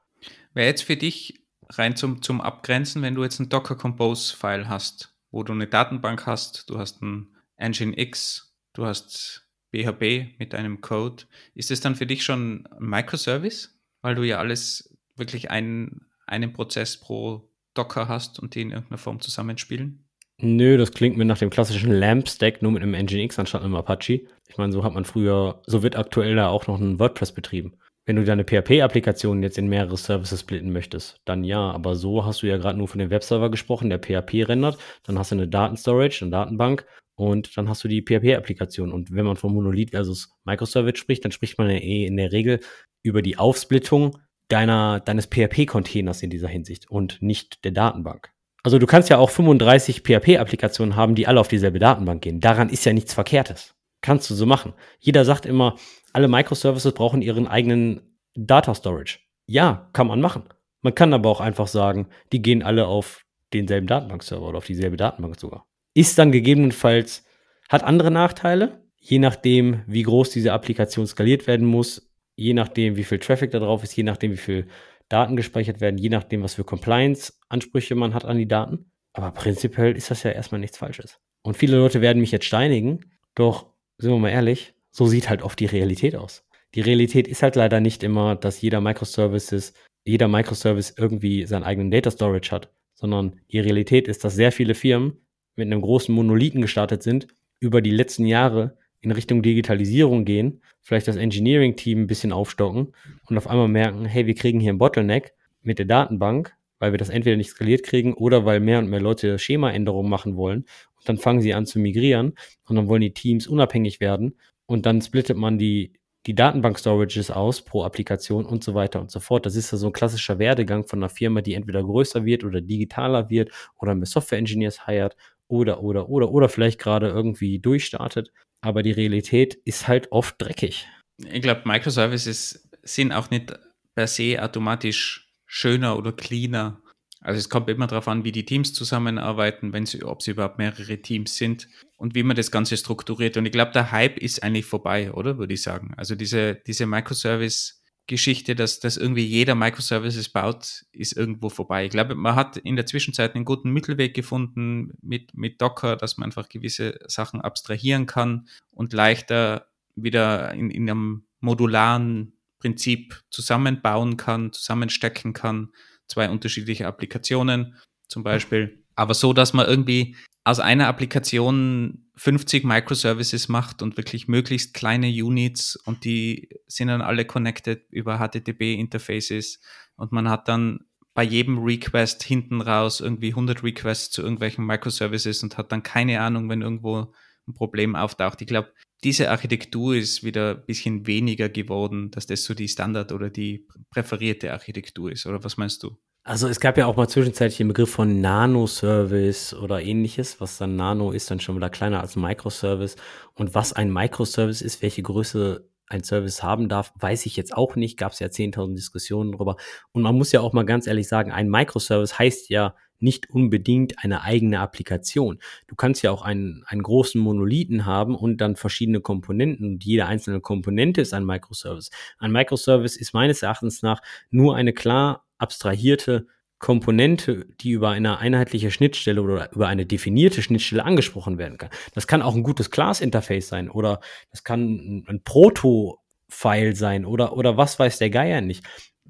Wäre 0.53 0.67
jetzt 0.67 0.83
für 0.83 0.97
dich 0.97 1.45
rein 1.69 1.95
zum, 1.95 2.21
zum 2.21 2.41
Abgrenzen, 2.41 3.01
wenn 3.01 3.15
du 3.15 3.23
jetzt 3.23 3.39
ein 3.39 3.49
Docker 3.49 3.75
Compose-File 3.75 4.67
hast, 4.67 5.15
wo 5.31 5.43
du 5.43 5.53
eine 5.53 5.67
Datenbank 5.67 6.25
hast, 6.25 6.69
du 6.69 6.77
hast 6.77 7.01
ein 7.01 7.35
Nginx, 7.57 8.55
du 8.73 8.85
hast 8.85 9.47
BHB 9.71 10.37
mit 10.39 10.53
deinem 10.53 10.81
Code, 10.81 11.23
ist 11.55 11.71
es 11.71 11.79
dann 11.79 11.95
für 11.95 12.05
dich 12.05 12.23
schon 12.23 12.67
ein 12.67 12.89
Microservice? 12.89 13.81
weil 14.01 14.15
du 14.15 14.23
ja 14.23 14.39
alles 14.39 14.95
wirklich 15.15 15.51
einen, 15.51 16.07
einen 16.25 16.53
Prozess 16.53 16.97
pro 16.97 17.49
Docker 17.73 18.07
hast 18.07 18.39
und 18.39 18.55
die 18.55 18.61
in 18.61 18.71
irgendeiner 18.71 18.97
Form 18.97 19.19
zusammenspielen? 19.21 20.05
Nö, 20.37 20.77
das 20.77 20.91
klingt 20.91 21.17
mir 21.17 21.25
nach 21.25 21.37
dem 21.37 21.51
klassischen 21.51 21.91
LAMP-Stack, 21.91 22.61
nur 22.61 22.71
mit 22.71 22.81
einem 22.81 22.95
Nginx 22.95 23.37
anstatt 23.37 23.61
einem 23.61 23.75
Apache. 23.75 24.21
Ich 24.49 24.57
meine, 24.57 24.73
so 24.73 24.83
hat 24.83 24.93
man 24.93 25.05
früher, 25.05 25.61
so 25.67 25.83
wird 25.83 25.95
aktuell 25.95 26.35
da 26.35 26.47
auch 26.47 26.65
noch 26.67 26.79
ein 26.79 26.99
WordPress 26.99 27.31
betrieben. 27.31 27.77
Wenn 28.05 28.15
du 28.15 28.23
deine 28.23 28.43
PHP-Applikation 28.43 29.43
jetzt 29.43 29.57
in 29.57 29.67
mehrere 29.67 29.95
Services 29.95 30.39
splitten 30.39 30.71
möchtest, 30.71 31.21
dann 31.25 31.43
ja, 31.43 31.71
aber 31.71 31.95
so 31.95 32.25
hast 32.25 32.41
du 32.41 32.47
ja 32.47 32.57
gerade 32.57 32.77
nur 32.77 32.87
von 32.87 32.99
dem 32.99 33.11
Webserver 33.11 33.51
gesprochen, 33.51 33.89
der 33.89 33.99
PHP 33.99 34.47
rendert, 34.47 34.77
dann 35.03 35.19
hast 35.19 35.31
du 35.31 35.35
eine 35.35 35.47
Datenstorage, 35.47 36.19
eine 36.21 36.31
Datenbank 36.31 36.85
und 37.15 37.55
dann 37.55 37.69
hast 37.69 37.83
du 37.83 37.87
die 37.87 38.01
PHP-Applikation. 38.01 38.91
Und 38.91 39.13
wenn 39.13 39.25
man 39.25 39.35
von 39.35 39.53
Monolith 39.53 39.91
versus 39.91 40.33
Microservice 40.45 40.97
spricht, 40.97 41.23
dann 41.23 41.31
spricht 41.31 41.59
man 41.59 41.69
ja 41.69 41.77
eh 41.77 42.05
in 42.05 42.17
der 42.17 42.31
Regel 42.31 42.59
über 43.03 43.21
die 43.21 43.37
Aufsplittung 43.37 44.17
deiner, 44.47 44.99
deines 44.99 45.27
PHP-Containers 45.27 46.23
in 46.23 46.31
dieser 46.31 46.47
Hinsicht 46.47 46.89
und 46.89 47.21
nicht 47.21 47.63
der 47.63 47.71
Datenbank. 47.71 48.31
Also 48.63 48.79
du 48.79 48.85
kannst 48.85 49.09
ja 49.09 49.17
auch 49.17 49.29
35 49.29 50.01
PHP-Applikationen 50.01 50.95
haben, 50.95 51.15
die 51.15 51.27
alle 51.27 51.39
auf 51.39 51.47
dieselbe 51.47 51.79
Datenbank 51.79 52.21
gehen. 52.21 52.39
Daran 52.39 52.69
ist 52.69 52.85
ja 52.85 52.93
nichts 52.93 53.13
Verkehrtes. 53.13 53.75
Kannst 54.01 54.29
du 54.29 54.33
so 54.33 54.45
machen. 54.45 54.73
Jeder 54.99 55.25
sagt 55.25 55.45
immer, 55.45 55.75
alle 56.13 56.27
Microservices 56.27 56.93
brauchen 56.93 57.21
ihren 57.21 57.47
eigenen 57.47 58.01
Data 58.35 58.73
Storage. 58.73 59.19
Ja, 59.47 59.89
kann 59.93 60.07
man 60.07 60.21
machen. 60.21 60.43
Man 60.81 60.95
kann 60.95 61.13
aber 61.13 61.29
auch 61.29 61.41
einfach 61.41 61.67
sagen, 61.67 62.07
die 62.31 62.41
gehen 62.41 62.63
alle 62.63 62.87
auf 62.87 63.25
denselben 63.53 63.87
Datenbankserver 63.87 64.47
oder 64.47 64.57
auf 64.59 64.65
dieselbe 64.65 64.97
Datenbank 64.97 65.39
sogar. 65.39 65.65
Ist 65.93 66.17
dann 66.17 66.31
gegebenenfalls, 66.31 67.25
hat 67.69 67.83
andere 67.83 68.11
Nachteile, 68.11 68.81
je 68.97 69.19
nachdem, 69.19 69.81
wie 69.87 70.03
groß 70.03 70.29
diese 70.29 70.53
Applikation 70.53 71.05
skaliert 71.05 71.47
werden 71.47 71.67
muss, 71.67 72.11
je 72.35 72.53
nachdem, 72.53 72.95
wie 72.95 73.03
viel 73.03 73.19
Traffic 73.19 73.51
da 73.51 73.59
drauf 73.59 73.83
ist, 73.83 73.95
je 73.95 74.03
nachdem, 74.03 74.31
wie 74.31 74.37
viel 74.37 74.67
Daten 75.09 75.35
gespeichert 75.35 75.81
werden, 75.81 75.97
je 75.97 76.09
nachdem, 76.09 76.43
was 76.43 76.55
für 76.55 76.63
Compliance-Ansprüche 76.63 77.95
man 77.95 78.13
hat 78.13 78.25
an 78.25 78.37
die 78.37 78.47
Daten. 78.47 78.91
Aber 79.13 79.31
prinzipiell 79.31 79.95
ist 79.95 80.09
das 80.09 80.23
ja 80.23 80.31
erstmal 80.31 80.61
nichts 80.61 80.77
Falsches. 80.77 81.19
Und 81.41 81.57
viele 81.57 81.77
Leute 81.77 81.99
werden 82.01 82.19
mich 82.19 82.31
jetzt 82.31 82.45
steinigen, 82.45 83.11
doch 83.35 83.73
sind 83.97 84.11
wir 84.11 84.19
mal 84.19 84.29
ehrlich, 84.29 84.73
so 84.91 85.07
sieht 85.07 85.29
halt 85.29 85.41
oft 85.41 85.59
die 85.59 85.65
Realität 85.65 86.15
aus. 86.15 86.43
Die 86.75 86.81
Realität 86.81 87.27
ist 87.27 87.43
halt 87.43 87.55
leider 87.55 87.79
nicht 87.79 88.03
immer, 88.03 88.35
dass 88.35 88.61
jeder 88.61 88.79
Microservices, 88.79 89.73
jeder 90.05 90.27
Microservice 90.27 90.93
irgendwie 90.97 91.45
seinen 91.45 91.63
eigenen 91.63 91.91
Data 91.91 92.11
Storage 92.11 92.51
hat, 92.51 92.71
sondern 92.93 93.39
die 93.51 93.59
Realität 93.59 94.07
ist, 94.07 94.23
dass 94.23 94.35
sehr 94.35 94.51
viele 94.51 94.75
Firmen 94.75 95.17
mit 95.55 95.67
einem 95.67 95.81
großen 95.81 96.13
Monolithen 96.13 96.61
gestartet 96.61 97.03
sind, 97.03 97.27
über 97.59 97.81
die 97.81 97.91
letzten 97.91 98.25
Jahre 98.25 98.77
in 99.01 99.11
Richtung 99.11 99.41
Digitalisierung 99.41 100.25
gehen, 100.25 100.61
vielleicht 100.81 101.07
das 101.07 101.15
Engineering-Team 101.15 102.03
ein 102.03 102.07
bisschen 102.07 102.31
aufstocken 102.31 102.93
und 103.27 103.37
auf 103.37 103.47
einmal 103.47 103.67
merken, 103.67 104.05
hey, 104.05 104.27
wir 104.27 104.35
kriegen 104.35 104.59
hier 104.59 104.69
einen 104.69 104.79
Bottleneck 104.79 105.33
mit 105.61 105.79
der 105.79 105.85
Datenbank, 105.85 106.53
weil 106.79 106.93
wir 106.93 106.97
das 106.97 107.09
entweder 107.09 107.37
nicht 107.37 107.49
skaliert 107.49 107.83
kriegen 107.83 108.13
oder 108.13 108.45
weil 108.45 108.59
mehr 108.59 108.79
und 108.79 108.89
mehr 108.89 109.01
Leute 109.01 109.37
Schemaänderungen 109.37 110.09
machen 110.09 110.35
wollen. 110.35 110.65
Und 110.97 111.09
dann 111.09 111.17
fangen 111.17 111.41
sie 111.41 111.53
an 111.53 111.65
zu 111.65 111.79
migrieren 111.79 112.33
und 112.67 112.75
dann 112.75 112.87
wollen 112.87 113.01
die 113.01 113.13
Teams 113.13 113.47
unabhängig 113.47 113.99
werden 113.99 114.35
und 114.71 114.85
dann 114.85 115.01
splittet 115.01 115.37
man 115.37 115.57
die, 115.57 115.93
die 116.25 116.35
Datenbank-Storages 116.35 117.31
aus 117.31 117.63
pro 117.63 117.83
Applikation 117.83 118.45
und 118.45 118.63
so 118.63 118.73
weiter 118.73 119.01
und 119.01 119.11
so 119.11 119.19
fort. 119.19 119.45
Das 119.45 119.55
ist 119.55 119.71
ja 119.71 119.77
so 119.77 119.87
ein 119.87 119.93
klassischer 119.93 120.39
Werdegang 120.39 120.87
von 120.87 120.99
einer 120.99 121.09
Firma, 121.09 121.41
die 121.41 121.53
entweder 121.53 121.83
größer 121.83 122.25
wird 122.25 122.43
oder 122.43 122.61
digitaler 122.61 123.29
wird 123.29 123.51
oder 123.79 123.95
mehr 123.95 124.05
Software-Engineers 124.05 124.85
hired 124.85 125.15
oder, 125.47 125.83
oder, 125.83 126.09
oder, 126.09 126.31
oder 126.31 126.49
vielleicht 126.49 126.79
gerade 126.79 127.09
irgendwie 127.09 127.59
durchstartet 127.59 128.31
aber 128.61 128.83
die 128.83 128.91
Realität 128.91 129.55
ist 129.65 129.87
halt 129.87 130.11
oft 130.11 130.35
dreckig. 130.37 130.87
Ich 131.17 131.41
glaube, 131.41 131.63
Microservices 131.65 132.69
sind 132.83 133.11
auch 133.11 133.29
nicht 133.29 133.53
per 133.95 134.07
se 134.07 134.41
automatisch 134.41 135.33
schöner 135.45 135.97
oder 135.97 136.13
cleaner. 136.13 136.80
Also 137.21 137.37
es 137.37 137.49
kommt 137.49 137.69
immer 137.69 137.87
darauf 137.87 138.07
an, 138.07 138.23
wie 138.23 138.31
die 138.31 138.45
Teams 138.45 138.73
zusammenarbeiten, 138.73 139.73
wenn 139.73 139.85
sie, 139.85 140.03
ob 140.03 140.21
sie 140.21 140.31
überhaupt 140.31 140.57
mehrere 140.57 141.01
Teams 141.01 141.37
sind 141.37 141.67
und 141.97 142.15
wie 142.15 142.23
man 142.23 142.35
das 142.35 142.51
Ganze 142.51 142.75
strukturiert. 142.77 143.37
Und 143.37 143.45
ich 143.45 143.51
glaube, 143.51 143.71
der 143.71 143.91
Hype 143.91 144.17
ist 144.17 144.43
eigentlich 144.43 144.65
vorbei, 144.65 145.11
oder? 145.13 145.37
Würde 145.37 145.53
ich 145.53 145.61
sagen. 145.61 145.93
Also 145.97 146.15
diese, 146.15 146.55
diese 146.55 146.85
Microservice- 146.85 147.81
Geschichte, 148.07 148.55
dass, 148.55 148.79
dass 148.79 148.97
irgendwie 148.97 149.25
jeder 149.25 149.55
Microservices 149.55 150.29
baut, 150.29 150.83
ist 150.91 151.13
irgendwo 151.13 151.49
vorbei. 151.49 151.85
Ich 151.85 151.91
glaube, 151.91 152.13
man 152.15 152.35
hat 152.35 152.57
in 152.57 152.75
der 152.75 152.85
Zwischenzeit 152.85 153.35
einen 153.35 153.45
guten 153.45 153.71
Mittelweg 153.71 154.13
gefunden 154.13 154.91
mit, 155.01 155.33
mit 155.33 155.61
Docker, 155.61 155.95
dass 155.95 156.17
man 156.17 156.25
einfach 156.25 156.49
gewisse 156.49 156.99
Sachen 157.07 157.39
abstrahieren 157.39 158.07
kann 158.07 158.49
und 158.71 158.91
leichter 158.91 159.67
wieder 159.95 160.53
in, 160.53 160.71
in 160.71 160.89
einem 160.89 161.23
modularen 161.39 162.33
Prinzip 162.59 163.23
zusammenbauen 163.29 164.17
kann, 164.17 164.51
zusammenstecken 164.51 165.31
kann. 165.31 165.71
Zwei 166.11 166.29
unterschiedliche 166.29 166.87
Applikationen 166.87 167.77
zum 168.09 168.23
Beispiel. 168.23 168.83
Aber 168.95 169.13
so, 169.13 169.31
dass 169.31 169.53
man 169.53 169.65
irgendwie 169.65 170.17
aus 170.43 170.59
einer 170.59 170.87
Applikation 170.87 172.09
50 172.17 172.65
Microservices 172.65 173.47
macht 173.47 173.81
und 173.81 173.95
wirklich 173.95 174.27
möglichst 174.27 174.73
kleine 174.73 175.07
Units 175.07 175.77
und 175.77 176.03
die 176.03 176.49
sind 176.67 176.89
dann 176.89 177.01
alle 177.01 177.23
connected 177.23 177.89
über 177.91 178.17
HTTP-Interfaces 178.17 179.61
und 179.95 180.11
man 180.11 180.29
hat 180.29 180.49
dann 180.49 180.81
bei 181.13 181.23
jedem 181.23 181.59
Request 181.59 182.23
hinten 182.23 182.59
raus 182.59 182.99
irgendwie 182.99 183.29
100 183.29 183.63
Requests 183.63 184.11
zu 184.11 184.21
irgendwelchen 184.21 184.65
Microservices 184.65 185.43
und 185.43 185.57
hat 185.57 185.71
dann 185.71 185.83
keine 185.83 186.19
Ahnung, 186.19 186.49
wenn 186.49 186.61
irgendwo 186.61 187.13
ein 187.47 187.53
Problem 187.53 187.95
auftaucht. 187.95 188.41
Ich 188.41 188.47
glaube, 188.47 188.73
diese 189.03 189.31
Architektur 189.31 189.95
ist 189.95 190.23
wieder 190.23 190.55
ein 190.55 190.65
bisschen 190.65 191.07
weniger 191.07 191.49
geworden, 191.49 192.11
dass 192.11 192.27
das 192.27 192.43
so 192.43 192.53
die 192.53 192.67
Standard- 192.67 193.11
oder 193.11 193.29
die 193.29 193.67
präferierte 193.89 194.51
Architektur 194.51 195.11
ist. 195.11 195.25
Oder 195.25 195.43
was 195.43 195.57
meinst 195.57 195.81
du? 195.83 195.97
Also 196.23 196.47
es 196.47 196.59
gab 196.59 196.77
ja 196.77 196.85
auch 196.85 196.97
mal 196.97 197.07
zwischenzeitlich 197.07 197.57
den 197.57 197.69
Begriff 197.69 197.89
von 197.89 198.21
Nano-Service 198.21 199.55
oder 199.55 199.81
ähnliches, 199.81 200.39
was 200.39 200.59
dann 200.59 200.75
Nano 200.75 201.11
ist, 201.11 201.31
dann 201.31 201.39
schon 201.39 201.55
wieder 201.55 201.71
kleiner 201.71 201.99
als 201.99 202.15
Microservice. 202.15 202.95
Und 203.33 203.55
was 203.55 203.73
ein 203.73 203.91
Microservice 203.91 204.61
ist, 204.61 204.83
welche 204.83 205.01
Größe 205.01 205.67
ein 205.87 206.03
Service 206.03 206.43
haben 206.43 206.69
darf, 206.69 206.93
weiß 206.99 207.25
ich 207.25 207.35
jetzt 207.37 207.55
auch 207.55 207.75
nicht. 207.75 207.97
Gab 207.97 208.11
es 208.11 208.19
ja 208.19 208.27
10.000 208.27 208.75
Diskussionen 208.75 209.31
darüber. 209.31 209.57
Und 209.93 210.03
man 210.03 210.15
muss 210.15 210.31
ja 210.31 210.41
auch 210.41 210.53
mal 210.53 210.63
ganz 210.63 210.85
ehrlich 210.85 211.07
sagen, 211.07 211.31
ein 211.31 211.49
Microservice 211.49 212.19
heißt 212.19 212.49
ja 212.49 212.75
nicht 213.01 213.29
unbedingt 213.29 214.03
eine 214.03 214.23
eigene 214.23 214.59
Applikation. 214.59 215.39
Du 215.67 215.75
kannst 215.75 216.01
ja 216.03 216.11
auch 216.11 216.21
einen, 216.21 216.63
einen 216.67 216.83
großen 216.83 217.19
Monolithen 217.19 217.85
haben 217.85 218.15
und 218.15 218.37
dann 218.37 218.55
verschiedene 218.55 219.01
Komponenten 219.01 219.65
und 219.65 219.83
jede 219.83 220.05
einzelne 220.05 220.41
Komponente 220.41 221.01
ist 221.01 221.13
ein 221.13 221.25
Microservice. 221.25 221.91
Ein 222.19 222.31
Microservice 222.31 222.95
ist 222.97 223.13
meines 223.13 223.43
Erachtens 223.43 223.81
nach 223.81 224.01
nur 224.29 224.55
eine 224.55 224.73
klar 224.73 225.25
abstrahierte 225.37 226.27
Komponente, 226.61 227.47
die 227.59 227.71
über 227.71 227.89
eine 227.89 228.19
einheitliche 228.19 228.69
Schnittstelle 228.69 229.21
oder 229.21 229.51
über 229.51 229.67
eine 229.67 229.87
definierte 229.87 230.43
Schnittstelle 230.43 230.85
angesprochen 230.85 231.39
werden 231.39 231.57
kann. 231.57 231.71
Das 231.95 232.05
kann 232.05 232.21
auch 232.21 232.35
ein 232.35 232.43
gutes 232.43 232.69
Class-Interface 232.69 233.47
sein 233.47 233.69
oder 233.69 233.99
das 234.29 234.43
kann 234.43 235.03
ein 235.07 235.23
Proto-File 235.23 236.75
sein 236.75 237.05
oder, 237.05 237.35
oder 237.35 237.57
was 237.57 237.79
weiß 237.79 237.97
der 237.97 238.11
Geier 238.11 238.41
nicht. 238.41 238.63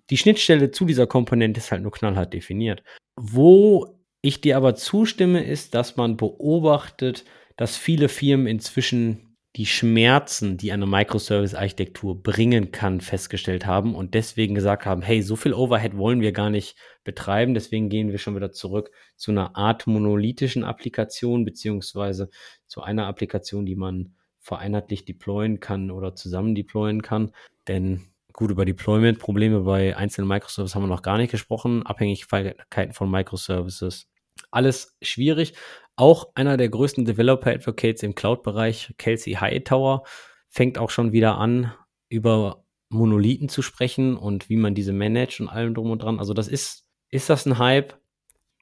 Die 0.09 0.17
Schnittstelle 0.17 0.71
zu 0.71 0.85
dieser 0.85 1.07
Komponente 1.07 1.59
ist 1.59 1.71
halt 1.71 1.83
nur 1.83 1.91
knallhart 1.91 2.33
definiert. 2.33 2.83
Wo 3.23 3.99
ich 4.23 4.41
dir 4.41 4.57
aber 4.57 4.73
zustimme, 4.73 5.43
ist, 5.43 5.75
dass 5.75 5.95
man 5.95 6.17
beobachtet, 6.17 7.23
dass 7.55 7.77
viele 7.77 8.09
Firmen 8.09 8.47
inzwischen 8.47 9.37
die 9.55 9.67
Schmerzen, 9.67 10.57
die 10.57 10.71
eine 10.71 10.87
Microservice-Architektur 10.87 12.23
bringen 12.23 12.71
kann, 12.71 12.99
festgestellt 12.99 13.67
haben 13.67 13.93
und 13.93 14.15
deswegen 14.15 14.55
gesagt 14.55 14.87
haben, 14.87 15.03
hey, 15.03 15.21
so 15.21 15.35
viel 15.35 15.53
Overhead 15.53 15.95
wollen 15.97 16.21
wir 16.21 16.31
gar 16.31 16.49
nicht 16.49 16.75
betreiben, 17.03 17.53
deswegen 17.53 17.89
gehen 17.89 18.09
wir 18.09 18.17
schon 18.17 18.35
wieder 18.35 18.51
zurück 18.53 18.89
zu 19.17 19.29
einer 19.29 19.55
Art 19.55 19.85
monolithischen 19.85 20.63
Applikation, 20.63 21.45
beziehungsweise 21.45 22.31
zu 22.65 22.81
einer 22.81 23.05
Applikation, 23.05 23.67
die 23.67 23.75
man 23.75 24.15
vereinheitlich 24.39 25.05
deployen 25.05 25.59
kann 25.59 25.91
oder 25.91 26.15
zusammen 26.15 26.55
deployen 26.55 27.03
kann. 27.03 27.33
Denn 27.67 28.10
gut, 28.33 28.51
über 28.51 28.65
Deployment-Probleme 28.65 29.61
bei 29.61 29.95
einzelnen 29.95 30.27
Microservices 30.27 30.75
haben 30.75 30.83
wir 30.83 30.87
noch 30.87 31.01
gar 31.01 31.17
nicht 31.17 31.31
gesprochen, 31.31 31.85
Abhängigkeiten 31.85 32.93
von 32.93 33.09
Microservices. 33.09 34.07
Alles 34.49 34.95
schwierig, 35.01 35.53
auch 35.95 36.31
einer 36.35 36.57
der 36.57 36.69
größten 36.69 37.05
Developer 37.05 37.51
Advocates 37.51 38.03
im 38.03 38.15
Cloud-Bereich, 38.15 38.95
Kelsey 38.97 39.33
Hightower, 39.33 40.03
fängt 40.49 40.77
auch 40.77 40.89
schon 40.89 41.11
wieder 41.11 41.37
an, 41.37 41.73
über 42.09 42.65
Monolithen 42.89 43.49
zu 43.49 43.61
sprechen 43.61 44.17
und 44.17 44.49
wie 44.49 44.57
man 44.57 44.75
diese 44.75 44.93
managt 44.93 45.39
und 45.39 45.47
allem 45.47 45.73
drum 45.73 45.91
und 45.91 46.03
dran. 46.03 46.19
Also 46.19 46.33
das 46.33 46.47
ist, 46.47 46.85
ist 47.09 47.29
das 47.29 47.45
ein 47.45 47.57
Hype? 47.57 47.97